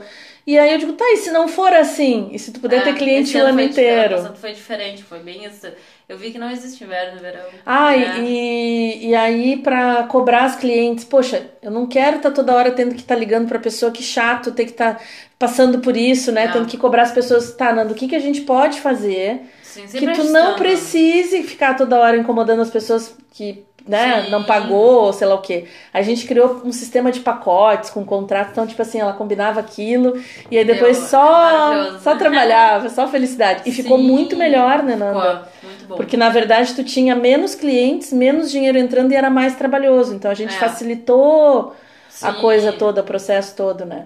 E 0.47 0.57
aí 0.57 0.71
eu 0.71 0.77
digo, 0.77 0.93
tá, 0.93 1.03
e 1.10 1.17
se 1.17 1.29
não 1.29 1.45
for 1.45 1.73
assim? 1.73 2.29
E 2.31 2.39
se 2.39 2.53
tu 2.53 2.62
puder 2.62 2.77
É, 2.77 2.83
ter 2.86 2.95
cliente 2.95 3.27
esse 3.31 3.38
o 3.38 3.41
ano 3.45 3.57
diferente, 3.57 3.71
inteiro? 3.73 4.15
Ano 4.19 4.36
foi 4.38 4.53
diferente, 4.53 5.03
foi 5.03 5.19
bem 5.19 5.43
isso. 5.43 5.67
Eu 6.07 6.17
vi 6.17 6.31
que 6.31 6.39
não 6.39 6.49
existe 6.49 6.86
inverno 6.86 7.17
e 7.17 7.21
verão. 7.21 7.41
Ah, 7.65 7.91
né? 7.91 8.21
e, 8.21 9.10
e 9.10 9.13
aí 9.13 9.57
pra 9.57 10.03
cobrar 10.03 10.45
as 10.45 10.55
clientes, 10.55 11.03
poxa, 11.03 11.51
eu 11.62 11.69
não 11.69 11.86
quero 11.86 12.15
estar 12.15 12.31
toda 12.31 12.55
hora 12.55 12.71
tendo 12.71 12.95
que 12.95 13.01
estar 13.01 13.15
ligando 13.15 13.49
pra 13.49 13.60
pessoa, 13.60 13.91
que 13.91 14.01
chato 14.01 14.53
ter 14.53 14.63
que 14.63 14.71
estar 14.71 15.01
passando 15.38 15.79
por 15.79 15.97
isso, 15.97 16.31
né? 16.31 16.45
Não. 16.45 16.53
Tendo 16.53 16.67
que 16.67 16.77
cobrar 16.77 17.01
as 17.03 17.12
pessoas, 17.12 17.51
tá, 17.53 17.73
Nanda, 17.73 17.91
o 17.91 17.95
que, 17.95 18.07
que 18.07 18.15
a 18.15 18.19
gente 18.19 18.39
pode 18.41 18.79
fazer 18.79 19.41
Sim, 19.62 19.86
que 19.86 20.07
tu 20.13 20.23
não 20.31 20.55
precise 20.55 21.43
ficar 21.43 21.75
toda 21.75 21.99
hora 21.99 22.15
incomodando 22.15 22.62
as 22.62 22.71
pessoas 22.71 23.13
que 23.31 23.66
né, 23.88 24.23
Sim. 24.26 24.32
não 24.32 24.43
pagou, 24.43 25.12
sei 25.13 25.26
lá 25.28 25.36
o 25.36 25.41
quê. 25.41 25.65
A 25.93 26.02
gente 26.02 26.26
criou 26.28 26.62
um 26.65 26.71
sistema 26.71 27.12
de 27.12 27.21
pacotes 27.21 27.89
com 27.89 28.04
contrato, 28.06 28.50
então, 28.52 28.67
tipo 28.67 28.82
assim, 28.82 29.00
ela 29.00 29.13
combinava 29.13 29.60
aquilo 29.60 30.21
e 30.52 30.58
aí 30.58 30.65
depois 30.65 30.97
só, 30.97 31.97
só 32.00 32.15
trabalhava, 32.15 32.89
só 32.89 33.08
felicidade. 33.08 33.63
E 33.65 33.71
ficou 33.71 33.97
Sim. 33.97 34.04
muito 34.04 34.36
melhor, 34.36 34.84
né, 34.84 34.95
Nanda? 34.95 35.47
Ficou 35.54 35.69
muito 35.69 35.86
bom. 35.88 35.95
Porque 35.95 36.17
na 36.17 36.30
verdade 36.30 36.73
tu 36.73 36.84
tinha 36.84 37.15
menos 37.15 37.56
clientes, 37.56 38.12
menos 38.13 38.52
dinheiro 38.52 38.78
entrando 38.78 39.12
e 39.12 39.15
era 39.15 39.30
mais 39.30 39.56
trabalhoso. 39.56 40.13
Então 40.13 40.30
a 40.30 40.34
gente 40.36 40.56
É. 40.56 40.60
facilitou 40.60 41.73
a 42.21 42.34
Sim. 42.34 42.41
coisa 42.41 42.73
toda, 42.73 43.02
o 43.02 43.04
processo 43.04 43.56
todo, 43.56 43.86
né? 43.86 44.06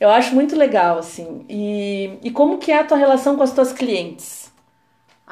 Eu 0.00 0.08
acho 0.10 0.34
muito 0.34 0.56
legal, 0.56 0.98
assim. 0.98 1.44
E, 1.48 2.12
e 2.24 2.30
como 2.30 2.56
que 2.58 2.72
é 2.72 2.78
a 2.78 2.84
tua 2.84 2.96
relação 2.96 3.36
com 3.36 3.42
as 3.42 3.52
tuas 3.52 3.70
clientes? 3.72 4.49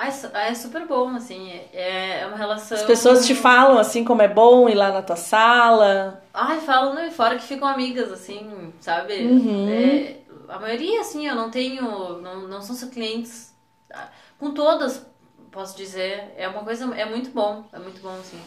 Ah, 0.00 0.06
é 0.06 0.54
su- 0.54 0.62
super 0.62 0.86
bom, 0.86 1.08
assim. 1.16 1.50
É, 1.72 2.20
é 2.20 2.26
uma 2.26 2.36
relação. 2.36 2.78
As 2.78 2.84
pessoas 2.84 3.26
te 3.26 3.34
falam, 3.34 3.78
assim, 3.78 4.04
como 4.04 4.22
é 4.22 4.28
bom 4.28 4.68
ir 4.68 4.74
lá 4.76 4.92
na 4.92 5.02
tua 5.02 5.16
sala. 5.16 6.22
Ai, 6.32 6.60
falam, 6.60 6.94
não, 6.94 7.04
e 7.04 7.10
fora 7.10 7.34
que 7.36 7.42
ficam 7.42 7.66
amigas, 7.66 8.12
assim, 8.12 8.72
sabe? 8.80 9.14
Uhum. 9.24 9.68
É, 9.68 10.16
a 10.48 10.58
maioria, 10.60 11.00
assim, 11.00 11.26
eu 11.26 11.34
não 11.34 11.50
tenho. 11.50 11.82
Não, 12.20 12.46
não 12.46 12.62
são 12.62 12.88
clientes. 12.90 13.52
ah, 13.92 14.08
Com 14.38 14.52
todas, 14.52 15.04
posso 15.50 15.76
dizer. 15.76 16.32
É 16.36 16.46
uma 16.46 16.62
coisa. 16.62 16.84
É 16.94 17.04
muito 17.04 17.30
bom. 17.30 17.64
É 17.72 17.78
muito 17.80 18.00
bom, 18.00 18.12
assim. 18.20 18.40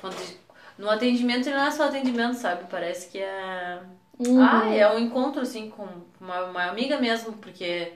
Quando, 0.00 0.16
no 0.78 0.88
atendimento, 0.88 1.48
ele 1.48 1.56
não 1.56 1.64
é 1.66 1.70
só 1.72 1.84
atendimento, 1.88 2.34
sabe? 2.34 2.66
Parece 2.70 3.08
que 3.08 3.18
é. 3.18 3.80
Uhum. 4.16 4.40
Ah, 4.40 4.68
é 4.72 4.88
um 4.94 4.98
encontro, 5.00 5.40
assim, 5.42 5.70
com 5.70 5.88
uma, 6.20 6.44
uma 6.44 6.64
amiga 6.66 6.98
mesmo, 7.00 7.32
porque. 7.32 7.92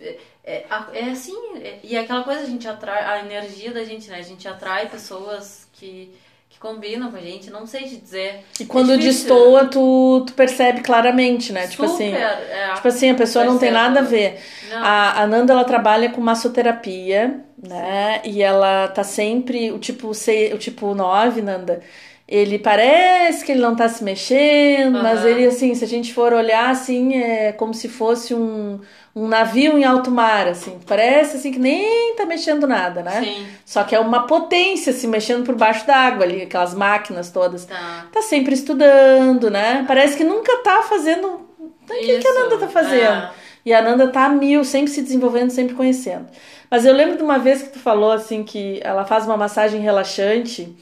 É, 0.00 0.16
é, 0.44 0.66
é 0.94 1.04
assim, 1.10 1.36
é- 1.62 1.78
e 1.82 1.96
é 1.96 2.00
aquela 2.00 2.22
coisa, 2.24 2.40
a 2.40 2.46
gente 2.46 2.66
atrai, 2.66 3.04
a 3.04 3.24
energia 3.24 3.70
da 3.72 3.84
gente, 3.84 4.08
né? 4.10 4.18
A 4.18 4.22
gente 4.22 4.48
atrai 4.48 4.88
pessoas 4.88 5.68
que, 5.72 6.10
que 6.48 6.58
combinam 6.58 7.10
com 7.10 7.16
a 7.16 7.20
gente, 7.20 7.50
não 7.50 7.66
sei 7.66 7.82
te 7.84 7.96
dizer. 7.96 8.44
E 8.58 8.64
quando 8.64 8.92
É 8.94 8.96
destoa, 8.96 9.66
tu, 9.66 10.24
tu 10.26 10.32
percebe 10.32 10.80
claramente, 10.80 11.52
né? 11.52 11.66
Tipo 11.68 11.84
assim. 11.84 12.10
Super, 12.12 12.22
é. 12.22 12.72
Tipo 12.74 12.88
assim, 12.88 13.10
a 13.10 13.14
pessoa 13.14 13.44
não 13.44 13.58
tem 13.58 13.70
nada 13.70 14.00
a 14.00 14.02
ver. 14.02 14.40
Não. 14.70 14.82
A, 14.82 15.22
a 15.22 15.26
Nanda, 15.26 15.52
ela 15.52 15.64
trabalha 15.64 16.08
com 16.10 16.20
massoterapia, 16.20 17.44
né? 17.62 18.20
E 18.24 18.42
ela 18.42 18.88
tá 18.88 19.04
sempre, 19.04 19.70
o 19.70 19.78
tipo, 19.78 20.12
sei, 20.14 20.52
o 20.52 20.58
tipo 20.58 20.94
9, 20.94 21.42
Nanda, 21.42 21.82
ele 22.26 22.58
parece 22.58 23.44
que 23.44 23.52
ele 23.52 23.60
não 23.60 23.74
tá 23.74 23.88
se 23.88 24.04
mexendo, 24.04 25.02
mas 25.02 25.20
Aham. 25.20 25.28
ele, 25.28 25.46
assim, 25.46 25.74
se 25.74 25.84
a 25.84 25.88
gente 25.88 26.14
for 26.14 26.32
olhar, 26.32 26.70
assim, 26.70 27.16
é 27.16 27.52
como 27.52 27.74
se 27.74 27.88
fosse 27.88 28.34
um, 28.34 28.78
um 29.14 29.26
navio 29.26 29.76
em 29.76 29.84
alto 29.84 30.10
mar, 30.12 30.46
assim. 30.46 30.78
Parece, 30.86 31.38
assim, 31.38 31.50
que 31.50 31.58
nem 31.58 32.14
tá 32.14 32.24
mexendo 32.24 32.68
nada, 32.68 33.02
né? 33.02 33.20
Sim, 33.20 33.46
Só 33.64 33.82
que 33.82 33.96
é 33.96 34.00
uma 34.00 34.26
potência 34.28 34.92
se 34.92 35.08
mexendo 35.08 35.44
por 35.44 35.56
baixo 35.56 35.84
d'água 35.86 36.24
ali, 36.24 36.42
aquelas 36.42 36.72
máquinas 36.72 37.30
todas. 37.30 37.64
tá. 37.64 38.06
Tá 38.12 38.22
sempre 38.22 38.54
estudando, 38.54 39.50
né? 39.50 39.84
Parece 39.88 40.16
que 40.16 40.22
nunca 40.22 40.56
tá 40.58 40.82
fazendo 40.82 41.50
o 41.58 41.92
que, 41.92 42.18
que 42.18 42.28
a 42.28 42.34
Nanda 42.34 42.58
tá 42.58 42.68
fazendo? 42.68 43.24
É. 43.24 43.30
E 43.66 43.74
a 43.74 43.82
Nanda 43.82 44.08
tá 44.08 44.26
a 44.26 44.28
mil, 44.28 44.64
sempre 44.64 44.90
se 44.90 45.02
desenvolvendo, 45.02 45.50
sempre 45.50 45.74
conhecendo. 45.74 46.26
Mas 46.70 46.86
eu 46.86 46.94
lembro 46.94 47.16
de 47.16 47.22
uma 47.22 47.38
vez 47.38 47.62
que 47.62 47.70
tu 47.70 47.78
falou 47.78 48.12
assim 48.12 48.44
que 48.44 48.80
ela 48.82 49.04
faz 49.04 49.24
uma 49.26 49.36
massagem 49.36 49.80
relaxante. 49.80 50.74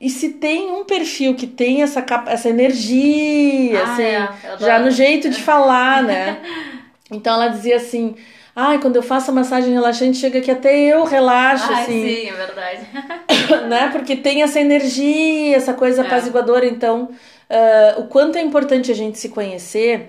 E 0.00 0.10
se 0.10 0.30
tem 0.34 0.70
um 0.70 0.84
perfil 0.84 1.34
que 1.34 1.46
tem 1.46 1.82
essa, 1.82 2.02
capa- 2.02 2.30
essa 2.30 2.48
energia, 2.48 3.80
Ah, 3.80 3.92
assim, 3.92 4.02
é, 4.02 4.28
já 4.58 4.78
no 4.78 4.90
jeito 4.90 5.30
de 5.30 5.40
falar, 5.40 6.02
né? 6.02 6.38
Então 7.10 7.34
ela 7.34 7.48
dizia 7.48 7.76
assim: 7.76 8.16
ai, 8.56 8.78
quando 8.80 8.96
eu 8.96 9.02
faço 9.02 9.30
a 9.30 9.34
massagem 9.34 9.72
relaxante, 9.72 10.16
chega 10.16 10.40
que 10.40 10.50
até 10.50 10.74
eu 10.76 11.04
relaxo, 11.04 11.70
Ai, 11.70 11.82
assim 11.82 12.02
sim, 12.02 12.28
é 12.28 12.32
verdade. 12.32 12.86
né? 13.68 13.88
Porque 13.92 14.16
tem 14.16 14.42
essa 14.42 14.58
energia, 14.58 15.54
essa 15.56 15.74
coisa 15.74 16.02
É. 16.02 16.06
apaziguadora. 16.06 16.66
Então, 16.66 17.10
ah, 17.48 17.94
o 17.98 18.04
quanto 18.08 18.36
é 18.36 18.40
importante 18.40 18.90
a 18.90 18.94
gente 18.94 19.18
se 19.18 19.28
conhecer 19.28 20.06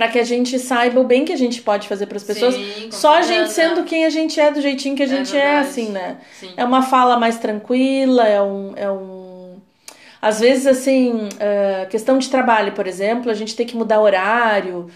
para 0.00 0.08
que 0.08 0.18
a 0.18 0.24
gente 0.24 0.58
saiba 0.58 0.98
o 0.98 1.04
bem 1.04 1.26
que 1.26 1.32
a 1.32 1.36
gente 1.36 1.60
pode 1.60 1.86
fazer 1.86 2.06
para 2.06 2.16
as 2.16 2.24
pessoas. 2.24 2.54
Sim, 2.54 2.88
Só 2.90 3.18
a 3.18 3.20
gente 3.20 3.52
sendo 3.52 3.84
quem 3.84 4.06
a 4.06 4.08
gente 4.08 4.40
é, 4.40 4.50
do 4.50 4.58
jeitinho 4.58 4.96
que 4.96 5.02
a 5.02 5.06
gente 5.06 5.36
é, 5.36 5.42
verdade. 5.42 5.68
assim, 5.68 5.90
né? 5.90 6.16
Sim. 6.32 6.54
É 6.56 6.64
uma 6.64 6.80
fala 6.80 7.18
mais 7.18 7.36
tranquila, 7.36 8.26
é 8.26 8.40
um. 8.40 8.72
É 8.76 8.90
um... 8.90 9.29
Às 10.22 10.40
vezes, 10.40 10.66
assim, 10.66 11.28
ah, 11.40 11.86
questão 11.86 12.18
de 12.18 12.28
trabalho, 12.28 12.72
por 12.72 12.86
exemplo, 12.86 13.30
a 13.30 13.34
gente 13.34 13.56
tem 13.56 13.66
que 13.66 13.76
mudar 13.76 14.00
horário, 14.00 14.88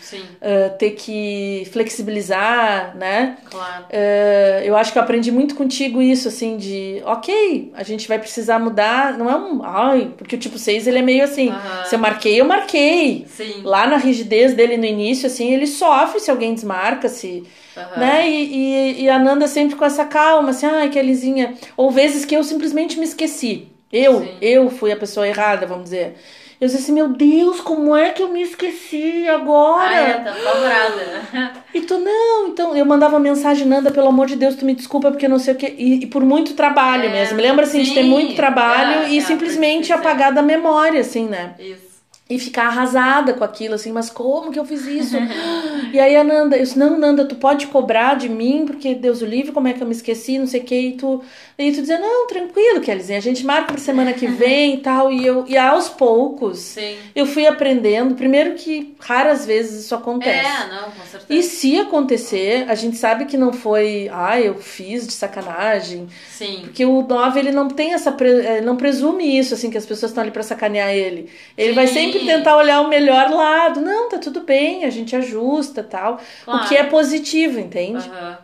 ah, 0.43 0.71
ter 0.71 0.91
que 0.91 1.67
flexibilizar, 1.73 2.95
né? 2.97 3.39
claro. 3.51 3.87
É, 3.91 4.63
eu 4.65 4.77
acho 4.77 4.93
que 4.93 4.99
eu 4.99 5.03
aprendi 5.03 5.31
muito 5.31 5.55
contigo 5.55 6.03
isso, 6.03 6.29
assim, 6.29 6.57
de 6.57 7.01
ok, 7.05 7.73
a 7.75 7.83
gente 7.83 8.07
vai 8.07 8.19
precisar 8.19 8.59
mudar, 8.59 9.17
não 9.17 9.31
é 9.31 9.37
um 9.37 9.63
ai, 9.65 10.13
porque 10.17 10.37
o 10.37 10.39
tipo 10.39 10.59
6 10.59 10.87
ele 10.87 10.99
é 10.99 11.03
meio 11.03 11.25
assim, 11.25 11.51
Aham. 11.51 11.85
se 11.85 11.95
eu 11.95 11.99
marquei, 11.99 12.41
eu 12.41 12.45
marquei. 12.45 13.27
Sim. 13.29 13.63
Lá 13.65 13.87
na 13.87 13.97
rigidez 13.97 14.55
dele 14.55 14.77
no 14.77 14.85
início, 14.85 15.27
assim, 15.27 15.53
ele 15.53 15.67
sofre 15.67 16.21
se 16.21 16.31
alguém 16.31 16.55
desmarca, 16.55 17.09
se. 17.09 17.45
Aham. 17.77 18.01
Né? 18.01 18.31
E, 18.31 18.55
e, 18.55 19.03
e 19.03 19.09
a 19.09 19.19
Nanda 19.19 19.47
sempre 19.47 19.77
com 19.77 19.85
essa 19.85 20.05
calma, 20.05 20.51
assim, 20.51 20.67
ai, 20.67 20.91
que 20.91 21.01
Lizinha. 21.01 21.55
Ou 21.77 21.91
vezes 21.91 22.25
que 22.25 22.35
eu 22.35 22.43
simplesmente 22.45 22.99
me 22.99 23.05
esqueci. 23.05 23.74
Eu, 23.97 24.21
Sim. 24.21 24.37
eu 24.43 24.71
fui 24.71 24.91
a 24.91 24.97
pessoa 24.97 25.27
errada, 25.29 25.67
vamos 25.67 25.85
dizer. 25.85 26.17
Eu 26.61 26.69
disse 26.69 26.81
assim, 26.83 26.93
meu 26.93 27.09
Deus, 27.09 27.61
como 27.61 27.95
é 27.95 28.11
que 28.11 28.23
eu 28.23 28.29
me 28.29 28.41
esqueci 28.43 29.29
agora? 29.29 29.91
Ah, 29.91 30.01
é, 30.01 30.13
tá 30.21 30.31
apavorada. 30.31 31.61
E 31.75 31.81
tu, 31.83 31.99
não, 31.99 32.49
então 32.49 32.75
eu 32.77 32.85
mandava 32.87 33.19
mensagem, 33.19 33.67
Nanda, 33.67 33.91
pelo 33.91 34.09
amor 34.09 34.27
de 34.27 34.37
Deus, 34.37 34.55
tu 34.55 34.65
me 34.65 34.75
desculpa 34.75 35.11
porque 35.11 35.29
não 35.29 35.39
sei 35.39 35.55
o 35.55 35.57
quê. 35.57 35.75
E, 35.77 36.05
e 36.05 36.07
por 36.07 36.25
muito 36.25 36.55
trabalho 36.55 37.07
É, 37.07 37.09
mesmo. 37.13 37.37
Me 37.37 37.43
lembra 37.43 37.65
assim 37.65 37.83
de 37.83 37.93
ter 37.93 38.03
sim, 38.03 38.09
muito 38.09 38.35
trabalho 38.35 39.03
é, 39.03 39.11
e 39.11 39.19
é, 39.19 39.21
simplesmente 39.21 39.89
precisa. 39.89 39.95
apagar 39.97 40.33
da 40.33 40.43
memória, 40.43 41.01
assim, 41.01 41.27
né? 41.29 41.55
Isso. 41.59 41.84
E 42.29 42.39
ficar 42.39 42.69
arrasada 42.69 43.35
com 43.35 43.45
aquilo, 43.45 43.75
assim, 43.75 43.93
mas 43.93 44.09
como 44.09 44.51
que 44.51 44.59
eu 44.59 44.65
fiz 44.65 44.87
isso? 44.87 45.15
e 45.93 46.01
aí 46.01 46.17
a 46.17 46.25
Nanda, 46.25 46.57
eu 46.57 46.63
disse, 46.63 46.79
não, 46.79 46.99
Nanda, 46.99 47.27
tu 47.27 47.35
pode 47.35 47.67
cobrar 47.67 48.15
de 48.17 48.31
mim, 48.31 48.65
porque 48.67 48.95
Deus 48.95 49.21
o 49.21 49.27
livre, 49.27 49.53
como 49.53 49.69
é 49.69 49.75
que 49.75 49.83
eu 49.83 49.87
me 49.87 49.93
esqueci, 49.93 50.39
não 50.39 50.47
sei 50.47 50.61
o 50.61 50.65
que, 50.65 50.75
e 50.75 50.93
tu. 50.93 51.23
E 51.59 51.71
tu 51.71 51.83
dizia, 51.83 51.99
não, 52.01 52.27
tranquilo, 52.27 52.81
Kellyzinha, 52.81 53.19
a 53.19 53.23
gente 53.23 53.45
marca 53.45 53.73
pra 53.75 53.77
semana 53.81 54.13
que 54.15 54.27
vem 54.27 54.75
e 54.75 54.79
tal. 54.79 55.13
E 55.13 55.25
eu, 55.25 55.45
e 55.47 55.57
aos 55.57 55.89
poucos, 55.89 56.59
Sim. 56.59 56.97
eu 57.15 57.27
fui 57.27 57.47
aprendendo. 57.47 58.15
Primeiro 58.17 58.55
que 58.55 58.95
raras 58.99 59.47
vezes 59.47 59.85
isso 59.85 59.95
acontece. 59.95 60.49
É, 60.49 60.75
não, 60.75 60.91
com 60.91 61.05
certeza. 61.05 61.27
E 61.29 61.43
se 61.43 61.79
acontecer, 61.79 62.65
a 62.69 62.75
gente 62.75 62.97
sabe 62.97 63.27
que 63.27 63.37
não 63.37 63.53
foi, 63.53 64.11
ah, 64.13 64.41
eu 64.41 64.55
fiz 64.57 65.07
de 65.07 65.13
sacanagem. 65.13 66.09
Sim. 66.29 66.63
Porque 66.63 66.85
o 66.85 67.03
9, 67.03 67.39
ele 67.39 67.53
não 67.53 67.69
tem 67.69 67.93
essa. 67.93 68.11
pre- 68.11 68.45
eh, 68.47 68.61
não 68.61 68.77
presume 68.77 69.39
isso, 69.39 69.55
assim, 69.55 69.71
que 69.71 69.79
as 69.79 69.87
pessoas 69.87 70.11
estão 70.11 70.23
ali 70.23 70.33
pra 70.33 70.43
sacanear 70.43 70.91
ele. 70.91 71.31
Ele 71.57 71.73
vai 71.75 71.87
Sim. 71.87 71.95
Sempre 72.14 72.35
tentar 72.35 72.57
olhar 72.57 72.81
o 72.81 72.88
melhor 72.88 73.31
lado. 73.31 73.81
Não, 73.81 74.09
tá 74.09 74.18
tudo 74.18 74.40
bem, 74.40 74.85
a 74.85 74.90
gente 74.90 75.14
ajusta 75.14 75.83
tal. 75.83 76.18
Claro. 76.44 76.64
O 76.64 76.68
que 76.68 76.77
é 76.77 76.85
positivo, 76.85 77.59
entende? 77.61 78.09
Aham. 78.09 78.38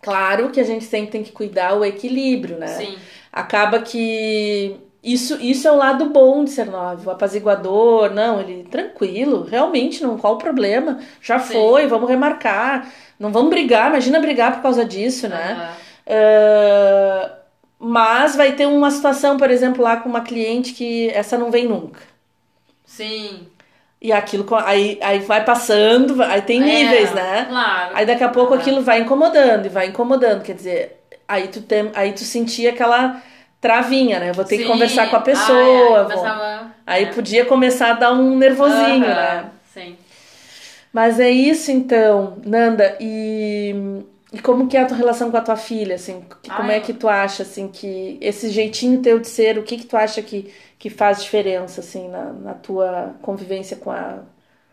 Claro 0.00 0.50
que 0.50 0.60
a 0.60 0.64
gente 0.64 0.84
sempre 0.84 1.12
tem 1.12 1.22
que 1.22 1.30
cuidar 1.30 1.74
o 1.74 1.84
equilíbrio, 1.84 2.58
né? 2.58 2.66
Sim. 2.66 2.98
Acaba 3.32 3.80
que. 3.80 4.76
Isso, 5.02 5.36
isso 5.40 5.66
é 5.66 5.72
o 5.72 5.76
lado 5.76 6.06
bom 6.10 6.44
de 6.44 6.50
ser 6.50 6.66
nove, 6.66 7.08
o 7.08 7.10
apaziguador, 7.10 8.12
não, 8.14 8.40
ele 8.40 8.62
tranquilo, 8.70 9.42
realmente 9.42 10.00
não, 10.00 10.16
qual 10.16 10.34
o 10.34 10.38
problema? 10.38 11.00
Já 11.20 11.40
Sim. 11.40 11.54
foi, 11.54 11.88
vamos 11.88 12.08
remarcar, 12.08 12.88
não 13.18 13.32
vamos 13.32 13.50
brigar, 13.50 13.90
imagina 13.90 14.20
brigar 14.20 14.52
por 14.52 14.62
causa 14.62 14.84
disso, 14.84 15.28
né? 15.28 15.56
Aham. 15.58 15.72
Ah, 16.06 17.32
mas 17.84 18.36
vai 18.36 18.52
ter 18.52 18.66
uma 18.66 18.92
situação, 18.92 19.36
por 19.36 19.50
exemplo, 19.50 19.82
lá 19.82 19.96
com 19.96 20.08
uma 20.08 20.20
cliente 20.20 20.72
que 20.72 21.10
essa 21.10 21.36
não 21.36 21.50
vem 21.50 21.66
nunca. 21.66 22.00
Sim. 23.06 23.46
E 24.00 24.10
aquilo, 24.12 24.44
aí, 24.56 24.98
aí 25.00 25.20
vai 25.20 25.44
passando, 25.44 26.20
aí 26.22 26.42
tem 26.42 26.60
níveis, 26.60 27.10
É, 27.12 27.14
né? 27.14 27.46
Claro. 27.48 27.90
Aí 27.94 28.04
daqui 28.06 28.24
a 28.24 28.28
pouco 28.28 28.52
aquilo 28.52 28.82
vai 28.82 29.00
incomodando 29.00 29.66
e 29.66 29.68
vai 29.68 29.86
incomodando, 29.88 30.42
quer 30.42 30.54
dizer, 30.56 30.96
aí 31.28 31.46
tu, 31.48 31.62
tem, 31.62 31.90
aí 31.94 32.12
tu 32.12 32.24
sentia 32.24 32.70
aquela 32.70 33.22
travinha, 33.60 34.18
né? 34.18 34.32
Vou 34.32 34.44
ter 34.44 34.56
que 34.56 34.64
Sim. 34.64 34.68
conversar 34.68 35.08
com 35.08 35.14
a 35.14 35.20
Ah, 35.20 35.22
pessoa. 35.22 35.56
é, 35.58 36.02
vou- 36.02 36.04
começava- 36.10 36.72
Aí 36.84 37.04
é. 37.04 37.06
podia 37.12 37.44
começar 37.44 37.90
a 37.90 37.94
dar 37.94 38.12
um 38.12 38.36
nervosinho, 38.36 39.04
Aham, 39.06 39.14
né? 39.14 39.44
Sim. 39.72 39.96
Mas 40.92 41.18
é 41.20 41.30
isso 41.30 41.70
então, 41.70 42.36
Nanda, 42.44 42.96
e, 43.00 43.74
e 44.32 44.38
como 44.40 44.66
que 44.66 44.76
é 44.76 44.80
a 44.82 44.84
tua 44.86 44.96
relação 44.96 45.30
com 45.30 45.36
a 45.36 45.40
tua 45.40 45.56
filha, 45.56 45.94
assim? 45.94 46.24
Que- 46.42 46.50
Como 46.50 46.70
é 46.70 46.80
que 46.80 46.92
tu 46.92 47.08
acha, 47.08 47.44
assim, 47.44 47.68
que 47.68 48.18
esse 48.20 48.50
jeitinho 48.50 49.00
teu 49.00 49.18
de 49.18 49.28
ser, 49.28 49.58
o 49.58 49.62
que 49.62 49.76
que 49.78 49.86
tu 49.86 49.96
acha 49.96 50.20
que, 50.20 50.52
que 50.82 50.90
faz 50.90 51.22
diferença, 51.22 51.80
assim, 51.80 52.08
na, 52.08 52.32
na 52.32 52.54
tua 52.54 53.14
convivência 53.22 53.76
com 53.76 53.92
a, 53.92 54.24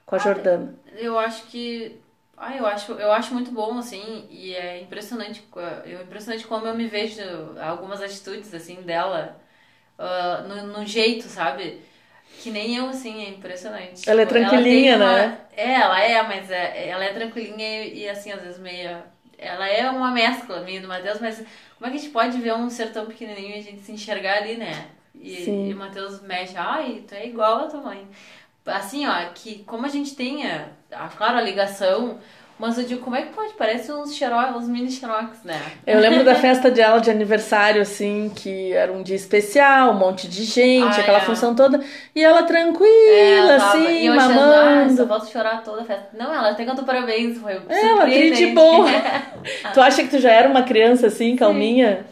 com 0.08 0.16
a 0.16 0.18
Jordana? 0.18 0.74
Eu 0.98 1.20
acho 1.20 1.44
que. 1.46 2.02
Ah, 2.36 2.56
eu 2.56 2.66
acho, 2.66 2.94
eu 2.94 3.12
acho 3.12 3.32
muito 3.34 3.52
bom, 3.52 3.78
assim, 3.78 4.26
e 4.32 4.56
é 4.56 4.82
impressionante, 4.82 5.48
eu, 5.86 6.02
impressionante 6.02 6.48
como 6.48 6.66
eu 6.66 6.74
me 6.74 6.88
vejo 6.88 7.22
algumas 7.62 8.02
atitudes, 8.02 8.52
assim, 8.56 8.82
dela, 8.82 9.40
ah, 10.00 10.46
no, 10.48 10.80
no 10.80 10.86
jeito, 10.88 11.28
sabe? 11.28 11.82
Que 12.42 12.50
nem 12.50 12.76
eu, 12.78 12.88
assim, 12.90 13.24
é 13.26 13.30
impressionante. 13.30 14.10
Ela 14.10 14.22
é 14.22 14.26
Tipo, 14.26 14.34
tranquilinha, 14.34 14.98
uma- 14.98 15.14
né? 15.14 15.42
É, 15.56 15.74
ela 15.74 16.02
é, 16.02 16.24
mas 16.24 16.50
é, 16.50 16.90
ela 16.90 17.04
é 17.06 17.14
tranquilinha 17.14 17.86
e, 17.86 18.00
e, 18.00 18.10
assim, 18.10 18.32
às 18.32 18.42
vezes 18.42 18.60
meio... 18.60 19.04
Ela 19.38 19.68
é 19.70 19.90
uma 19.90 20.12
mescla, 20.12 20.62
meio 20.62 20.82
do 20.82 20.88
Matheus, 20.88 21.20
mas 21.22 21.38
como 21.78 21.88
é 21.88 21.90
que 21.92 21.98
a 21.98 22.00
gente 22.00 22.12
pode 22.12 22.38
ver 22.42 22.54
um 22.56 22.70
ser 22.70 22.92
tão 22.92 23.06
pequenininho 23.06 23.56
e 23.56 23.60
a 23.60 23.64
gente 23.64 23.82
se 23.82 23.92
enxergar 23.92 24.38
ali, 24.40 24.58
né? 24.58 24.90
E, 25.16 25.36
Sim. 25.46 25.70
e 25.70 25.74
o 25.74 25.78
Matheus 25.78 26.22
mexe, 26.22 26.56
ai, 26.58 27.04
tu 27.08 27.14
é 27.16 27.28
igual 27.28 27.60
a 27.60 27.68
tua 27.68 27.82
mãe. 27.82 28.08
Assim, 28.66 29.08
ó, 29.08 29.14
que 29.34 29.64
como 29.66 29.86
a 29.86 29.90
gente 29.90 30.16
tem, 30.16 30.46
a, 30.46 30.68
claro, 31.18 31.38
a 31.38 31.42
ligação, 31.42 32.20
mas 32.60 32.78
eu 32.78 32.84
digo, 32.84 33.02
como 33.02 33.16
é 33.16 33.24
que 33.24 33.34
pode? 33.34 33.54
Parece 33.54 33.92
uns 33.92 34.14
xerox, 34.16 34.56
uns 34.56 34.68
mini 34.68 34.92
xerox, 34.92 35.44
né? 35.44 35.60
Eu 35.88 36.00
lembro 36.00 36.24
da 36.24 36.36
festa 36.36 36.70
dela 36.70 37.00
de 37.00 37.10
aniversário, 37.10 37.82
assim, 37.82 38.32
que 38.36 38.72
era 38.74 38.92
um 38.92 39.02
dia 39.02 39.16
especial, 39.16 39.92
um 39.92 39.98
monte 39.98 40.28
de 40.28 40.44
gente, 40.44 40.98
Ah, 40.98 41.02
aquela 41.02 41.18
é. 41.20 41.22
função 41.22 41.56
toda. 41.56 41.80
E 42.14 42.22
ela 42.24 42.44
tranquila, 42.44 42.90
ela 43.54 43.58
tava- 43.58 43.78
e 43.80 43.88
assim, 43.88 44.08
eu 44.08 44.14
achando, 44.14 44.40
ah, 44.40 44.46
mamando. 44.76 44.96
só 44.98 45.06
volto 45.06 45.24
a 45.24 45.28
chorar 45.32 45.64
toda 45.64 45.82
a 45.82 45.86
festa. 45.86 46.10
Não, 46.14 46.34
ela 46.34 46.52
até 46.52 46.66
cantou 46.66 46.84
parabéns, 46.86 47.38
foi 47.40 47.54
Ela, 47.70 48.06
tri 48.06 48.32
de 48.32 48.48
boa. 48.48 48.88
Tu 49.74 49.82
acha 49.82 50.04
que 50.04 50.10
tu 50.10 50.20
já 50.20 50.32
era 50.32 50.48
uma 50.50 50.64
criança 50.64 51.08
assim, 51.08 51.36
calminha? 51.36 52.06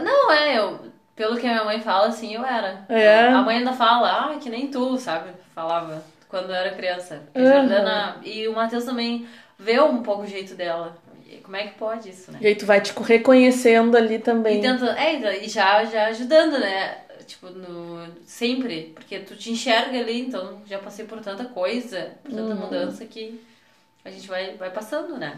Não, 0.00 0.32
é, 0.32 0.58
eu, 0.58 0.78
pelo 1.18 1.36
que 1.36 1.46
a 1.46 1.50
minha 1.50 1.64
mãe 1.64 1.80
fala, 1.80 2.06
assim, 2.06 2.32
eu 2.32 2.44
era. 2.44 2.86
É? 2.88 3.26
A 3.26 3.42
mãe 3.42 3.58
ainda 3.58 3.72
fala, 3.72 4.08
ah, 4.30 4.38
que 4.38 4.48
nem 4.48 4.68
tu, 4.68 4.96
sabe? 4.96 5.30
Falava 5.52 6.02
quando 6.28 6.50
eu 6.50 6.54
era 6.54 6.70
criança. 6.76 7.24
E 7.34 7.40
Aham. 7.42 7.52
Jordana- 7.68 8.16
E 8.22 8.46
o 8.46 8.54
Matheus 8.54 8.84
também 8.84 9.26
vê 9.58 9.80
um 9.80 10.00
pouco 10.02 10.22
o 10.22 10.26
jeito 10.26 10.54
dela. 10.54 10.96
Como 11.42 11.56
é 11.56 11.66
que 11.66 11.74
pode 11.78 12.08
isso, 12.10 12.30
né? 12.30 12.38
E 12.40 12.46
aí 12.46 12.54
tu 12.54 12.64
vai 12.66 12.80
te 12.80 12.92
reconhecendo 13.02 13.96
ali 13.96 14.18
também. 14.20 14.58
E 14.58 14.62
tentando, 14.62 14.90
é, 14.92 15.44
e 15.44 15.48
já, 15.48 15.84
já 15.84 16.06
ajudando, 16.06 16.58
né? 16.60 16.98
Tipo, 17.26 17.48
no, 17.50 18.06
sempre. 18.24 18.92
Porque 18.94 19.18
tu 19.18 19.34
te 19.34 19.50
enxerga 19.50 19.98
ali, 19.98 20.20
então 20.20 20.62
já 20.66 20.78
passei 20.78 21.04
por 21.04 21.20
tanta 21.20 21.44
coisa, 21.46 22.12
por 22.22 22.30
tanta 22.30 22.54
Uhum. 22.54 22.60
mudança 22.60 23.04
que 23.04 23.40
a 24.04 24.10
gente 24.10 24.28
vai, 24.28 24.54
vai 24.56 24.70
passando, 24.70 25.18
né? 25.18 25.36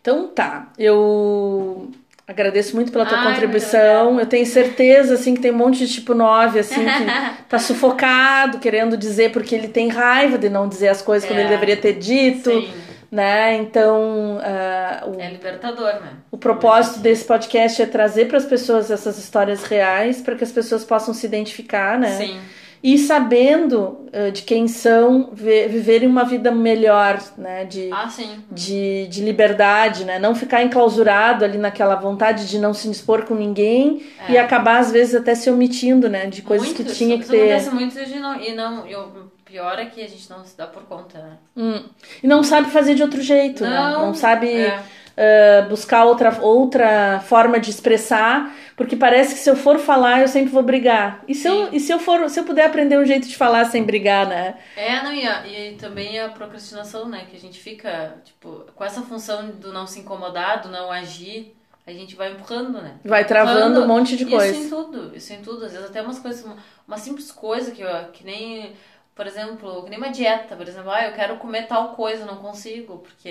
Então 0.00 0.28
tá, 0.28 0.72
eu 0.78 1.90
agradeço 2.30 2.76
muito 2.76 2.92
pela 2.92 3.04
tua 3.04 3.18
Ai, 3.18 3.32
contribuição. 3.32 4.18
Eu 4.20 4.26
tenho 4.26 4.46
certeza 4.46 5.14
assim 5.14 5.34
que 5.34 5.40
tem 5.40 5.50
um 5.50 5.56
monte 5.56 5.78
de 5.86 5.92
tipo 5.92 6.14
9 6.14 6.60
assim 6.60 6.84
que 6.84 7.42
tá 7.48 7.58
sufocado, 7.58 8.58
querendo 8.58 8.96
dizer 8.96 9.32
porque 9.32 9.54
ele 9.54 9.68
tem 9.68 9.88
raiva 9.88 10.38
de 10.38 10.48
não 10.48 10.68
dizer 10.68 10.88
as 10.88 11.02
coisas 11.02 11.28
quando 11.28 11.38
É. 11.38 11.42
ele 11.42 11.50
deveria 11.50 11.76
ter 11.76 11.94
dito, 11.94 12.50
Sim, 12.50 12.70
né? 13.10 13.56
Então, 13.56 14.38
ah, 14.42 15.04
o, 15.06 15.20
é 15.20 15.28
libertador, 15.30 15.94
né? 15.94 16.10
o 16.30 16.38
propósito 16.38 17.00
desse 17.00 17.24
podcast 17.24 17.82
é 17.82 17.86
trazer 17.86 18.26
para 18.28 18.38
as 18.38 18.44
pessoas 18.44 18.90
essas 18.90 19.18
histórias 19.18 19.64
reais 19.64 20.20
para 20.20 20.36
que 20.36 20.44
as 20.44 20.52
pessoas 20.52 20.84
possam 20.84 21.12
se 21.12 21.26
identificar, 21.26 21.98
né? 21.98 22.16
Sim. 22.16 22.38
E 22.82 22.96
sabendo 22.96 24.06
ah, 24.12 24.30
de 24.30 24.42
quem 24.42 24.66
são, 24.66 25.28
vi- 25.32 25.68
viverem 25.68 26.08
uma 26.08 26.24
vida 26.24 26.50
melhor, 26.50 27.20
né? 27.36 27.64
De, 27.66 27.90
Ah, 27.92 28.08
de, 28.50 29.06
de 29.08 29.22
liberdade, 29.22 30.04
né? 30.04 30.18
Não 30.18 30.34
ficar 30.34 30.62
enclausurado 30.62 31.44
ali 31.44 31.58
naquela 31.58 31.94
vontade 31.96 32.48
de 32.48 32.58
não 32.58 32.72
se 32.72 32.88
dispor 32.88 33.24
com 33.24 33.34
ninguém 33.34 34.02
É. 34.28 34.32
e 34.32 34.38
acabar, 34.38 34.78
às 34.78 34.90
vezes, 34.90 35.14
até 35.14 35.34
se 35.34 35.50
omitindo, 35.50 36.08
né? 36.08 36.26
De 36.26 36.42
coisas 36.42 36.68
Muito, 36.68 36.84
que 36.84 36.92
tinha 36.92 37.16
que 37.16 37.22
isso, 37.24 37.30
ter. 37.32 37.56
Isso 37.56 37.74
muito 37.74 37.98
e 37.98 38.18
não, 38.18 38.40
e 38.40 38.54
não 38.54 38.80
o 38.86 39.30
pior 39.44 39.78
é 39.78 39.86
que 39.86 40.00
a 40.02 40.08
gente 40.08 40.30
não 40.30 40.44
se 40.44 40.56
dá 40.56 40.66
por 40.66 40.82
conta, 40.84 41.18
né? 41.18 41.32
Hum. 41.56 41.82
E 42.22 42.26
não 42.26 42.42
sabe 42.42 42.70
fazer 42.70 42.94
de 42.94 43.02
outro 43.02 43.20
jeito, 43.20 43.62
né? 43.64 43.70
Não, 43.70 44.06
Não 44.06 44.14
sabe 44.14 44.48
é. 44.54 44.78
ah, 45.18 45.66
buscar 45.68 46.04
outra, 46.04 46.38
outra 46.40 47.20
forma 47.20 47.58
de 47.60 47.68
expressar, 47.70 48.54
porque 48.80 48.96
parece 48.96 49.34
que 49.34 49.40
se 49.40 49.50
eu 49.50 49.56
for 49.56 49.78
falar, 49.78 50.22
eu 50.22 50.28
sempre 50.28 50.50
vou 50.50 50.62
brigar. 50.62 51.22
E 51.28 51.34
se, 51.34 51.46
eu, 51.46 51.68
e 51.70 51.78
se 51.78 51.92
eu 51.92 51.98
for, 51.98 52.30
se 52.30 52.40
eu 52.40 52.44
puder 52.44 52.64
aprender 52.64 52.98
um 52.98 53.04
jeito 53.04 53.28
de 53.28 53.36
falar 53.36 53.66
sem 53.66 53.84
brigar, 53.84 54.26
né? 54.26 54.54
É, 54.74 55.02
não, 55.02 55.12
e, 55.12 55.26
a- 55.26 55.46
e 55.46 55.76
também 55.76 56.18
a 56.18 56.30
procrastinação, 56.30 57.06
né? 57.08 57.26
Que 57.30 57.36
a 57.36 57.40
gente 57.40 57.58
fica, 57.60 58.16
tipo, 58.24 58.64
com 58.74 58.84
essa 58.84 59.02
função 59.02 59.50
do 59.50 59.70
não 59.72 59.86
se 59.86 60.00
incomodar, 60.00 60.62
do 60.62 60.68
não 60.70 60.90
agir, 60.90 61.54
a 61.86 61.92
gente 61.92 62.14
vai 62.16 62.32
empurrando, 62.32 62.80
né? 62.80 62.98
Vai 63.04 63.26
travando 63.26 63.82
um 63.82 63.86
monte 63.86 64.16
de 64.16 64.22
isso 64.24 64.30
coisa. 64.36 64.56
em 64.56 64.68
tudo, 64.68 65.16
isso 65.16 65.32
em 65.32 65.42
tudo. 65.42 65.64
Às 65.66 65.72
vezes 65.72 65.86
até 65.90 66.00
umas 66.00 66.18
coisas, 66.18 66.42
uma, 66.44 66.56
uma 66.88 66.96
simples 66.96 67.30
coisa 67.30 67.70
que, 67.72 67.82
eu- 67.82 68.08
que 68.12 68.24
nem, 68.24 68.74
por 69.14 69.26
exemplo, 69.26 69.82
que 69.84 69.90
nem 69.90 69.98
uma 69.98 70.10
dieta, 70.10 70.56
por 70.56 70.66
exemplo, 70.66 70.90
ah, 70.90 71.04
eu 71.06 71.12
quero 71.12 71.36
comer 71.36 71.66
tal 71.66 71.94
coisa, 71.94 72.24
não 72.24 72.36
consigo, 72.36 72.98
porque 72.98 73.28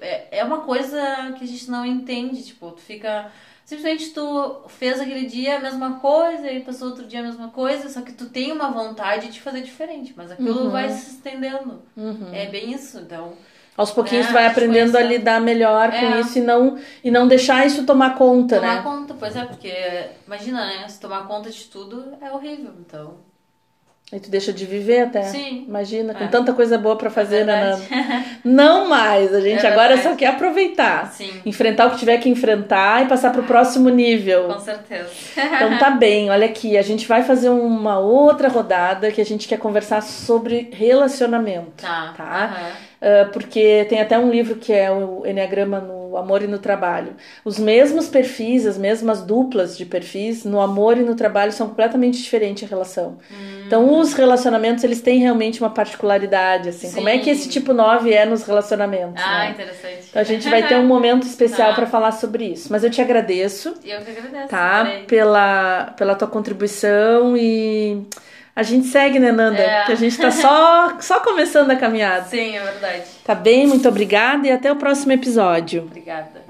é, 0.00 0.28
é 0.38 0.44
uma 0.44 0.62
coisa 0.62 0.98
que 1.38 1.44
a 1.44 1.46
gente 1.46 1.70
não 1.70 1.84
entende, 1.86 2.42
tipo, 2.44 2.70
tu 2.72 2.80
fica... 2.80 3.30
Simplesmente 3.68 4.14
tu 4.14 4.62
fez 4.66 4.98
aquele 4.98 5.26
dia 5.26 5.58
a 5.58 5.60
mesma 5.60 6.00
coisa 6.00 6.50
e 6.50 6.60
passou 6.60 6.88
outro 6.88 7.04
dia 7.04 7.20
a 7.20 7.22
mesma 7.22 7.48
coisa, 7.48 7.90
só 7.90 8.00
que 8.00 8.12
tu 8.14 8.24
tem 8.24 8.50
uma 8.50 8.70
vontade 8.70 9.28
de 9.28 9.42
fazer 9.42 9.60
diferente, 9.60 10.14
mas 10.16 10.30
aquilo 10.30 10.62
Uhum. 10.64 10.70
vai 10.70 10.88
se 10.88 11.10
estendendo. 11.10 11.82
É 12.32 12.46
bem 12.46 12.72
isso, 12.72 12.98
então... 12.98 13.34
Aos 13.76 13.90
pouquinhos 13.90 14.24
É, 14.24 14.28
tu 14.30 14.32
vai 14.32 14.46
aprendendo 14.46 14.96
a 14.96 15.02
lidar 15.02 15.38
melhor 15.42 15.90
com 15.90 15.96
É. 15.98 16.18
isso 16.20 16.38
e 16.38 16.40
não, 16.40 16.78
e 17.04 17.10
não 17.10 17.28
deixar 17.28 17.66
isso 17.66 17.84
tomar 17.84 18.14
conta, 18.16 18.56
Tomar 18.58 18.76
né? 18.76 18.82
conta, 18.82 19.12
pois 19.12 19.36
é, 19.36 19.44
porque 19.44 19.70
imagina, 20.26 20.64
né? 20.64 20.88
Se 20.88 20.98
tomar 20.98 21.26
conta 21.28 21.50
de 21.50 21.64
tudo 21.64 22.14
é 22.22 22.32
horrível, 22.32 22.72
então. 22.80 23.16
E 24.10 24.18
tu 24.18 24.30
deixa 24.30 24.54
de 24.54 24.64
viver 24.64 25.00
até. 25.02 25.22
Sim. 25.24 25.64
Imagina, 25.68 26.14
com 26.14 26.24
É. 26.24 26.28
tanta 26.28 26.54
coisa 26.54 26.78
boa 26.78 26.96
pra 26.96 27.10
fazer, 27.10 27.44
né, 27.44 27.76
verdade. 27.76 27.88
Nana? 27.90 28.24
Não 28.42 28.88
mais. 28.88 29.34
A 29.34 29.40
gente 29.40 29.66
É 29.66 29.68
agora 29.70 29.98
só 29.98 30.14
quer 30.14 30.28
aproveitar. 30.28 31.12
Sim, 31.12 31.30
Enfrentar 31.44 31.86
o 31.86 31.90
que 31.90 31.98
tiver 31.98 32.16
que 32.16 32.28
enfrentar 32.30 33.04
e 33.04 33.06
passar 33.06 33.30
pro 33.32 33.42
próximo 33.42 33.90
nível. 33.90 34.44
com 34.44 34.58
certeza. 34.60 35.10
Então 35.36 35.76
tá 35.78 35.90
bem, 35.90 36.30
olha 36.30 36.46
aqui, 36.46 36.78
a 36.78 36.82
gente 36.82 37.06
vai 37.06 37.22
fazer 37.22 37.50
uma 37.50 37.98
outra 37.98 38.48
rodada 38.48 39.12
que 39.12 39.20
a 39.20 39.24
gente 39.26 39.46
quer 39.46 39.58
conversar 39.58 40.00
sobre 40.02 40.70
relacionamento. 40.72 41.82
Tá. 41.82 42.14
Tá? 42.16 42.72
Ah, 43.02 43.28
porque 43.32 43.84
tem 43.90 44.00
até 44.00 44.18
um 44.18 44.30
livro 44.30 44.56
que 44.56 44.72
é 44.72 44.90
o 44.90 45.24
Enneagrama 45.26 45.80
no 45.80 45.97
Amor 46.18 46.42
e 46.42 46.46
no 46.46 46.58
Trabalho. 46.58 47.14
Os 47.44 47.58
mesmos 47.58 48.08
perfis, 48.08 48.66
as 48.66 48.76
mesmas 48.76 49.22
duplas 49.22 49.76
de 49.76 49.84
perfis 49.86 50.44
no 50.44 50.60
amor 50.60 50.96
e 50.98 51.02
no 51.02 51.14
trabalho 51.14 51.52
são 51.52 51.68
completamente 51.68 52.22
diferentes 52.22 52.64
a 52.64 52.66
relação. 52.66 53.18
Então 53.66 53.98
os 54.00 54.12
relacionamentos, 54.14 54.82
eles 54.84 55.00
têm 55.00 55.18
realmente 55.20 55.60
uma 55.60 55.70
particularidade, 55.70 56.68
assim. 56.70 56.90
Como 56.92 57.08
é 57.08 57.18
que 57.18 57.24
Sim. 57.24 57.30
esse 57.30 57.48
tipo 57.48 57.72
9 57.72 58.12
é 58.12 58.24
nos 58.24 58.44
relacionamentos, 58.44 59.22
Ah, 59.22 59.44
né? 59.44 59.50
interessante. 59.50 60.06
Então 60.10 60.20
a 60.22 60.24
gente 60.24 60.48
vai 60.48 60.66
ter 60.66 60.76
um 60.76 60.86
momento 60.86 61.24
especial 61.24 61.68
Tá. 61.70 61.74
para 61.76 61.86
falar 61.86 62.12
sobre 62.12 62.44
isso. 62.46 62.68
Mas 62.70 62.82
eu 62.84 62.90
te 62.90 63.00
agradeço 63.00 63.74
Eu 63.84 64.00
que 64.00 64.10
agradeço. 64.10 64.48
tá? 64.48 64.86
Pela, 65.06 65.94
pela 65.96 66.14
tua 66.14 66.28
contribuição 66.28 67.36
e 67.36 68.02
a 68.58 68.64
gente 68.64 68.88
segue, 68.88 69.20
né, 69.20 69.30
Nanda? 69.30 69.56
É. 69.56 69.84
Que 69.84 69.92
a 69.92 69.94
gente 69.94 70.18
tá 70.18 70.32
só, 70.32 70.96
só 70.98 71.20
começando 71.20 71.70
a 71.70 71.76
caminhada. 71.76 72.24
Sim, 72.24 72.56
é 72.56 72.60
verdade. 72.60 73.04
Tá 73.24 73.32
bem? 73.32 73.68
Muito 73.68 73.88
obrigada 73.88 74.48
e 74.48 74.50
até 74.50 74.72
o 74.72 74.74
próximo 74.74 75.12
episódio. 75.12 75.82
Obrigada. 75.82 76.47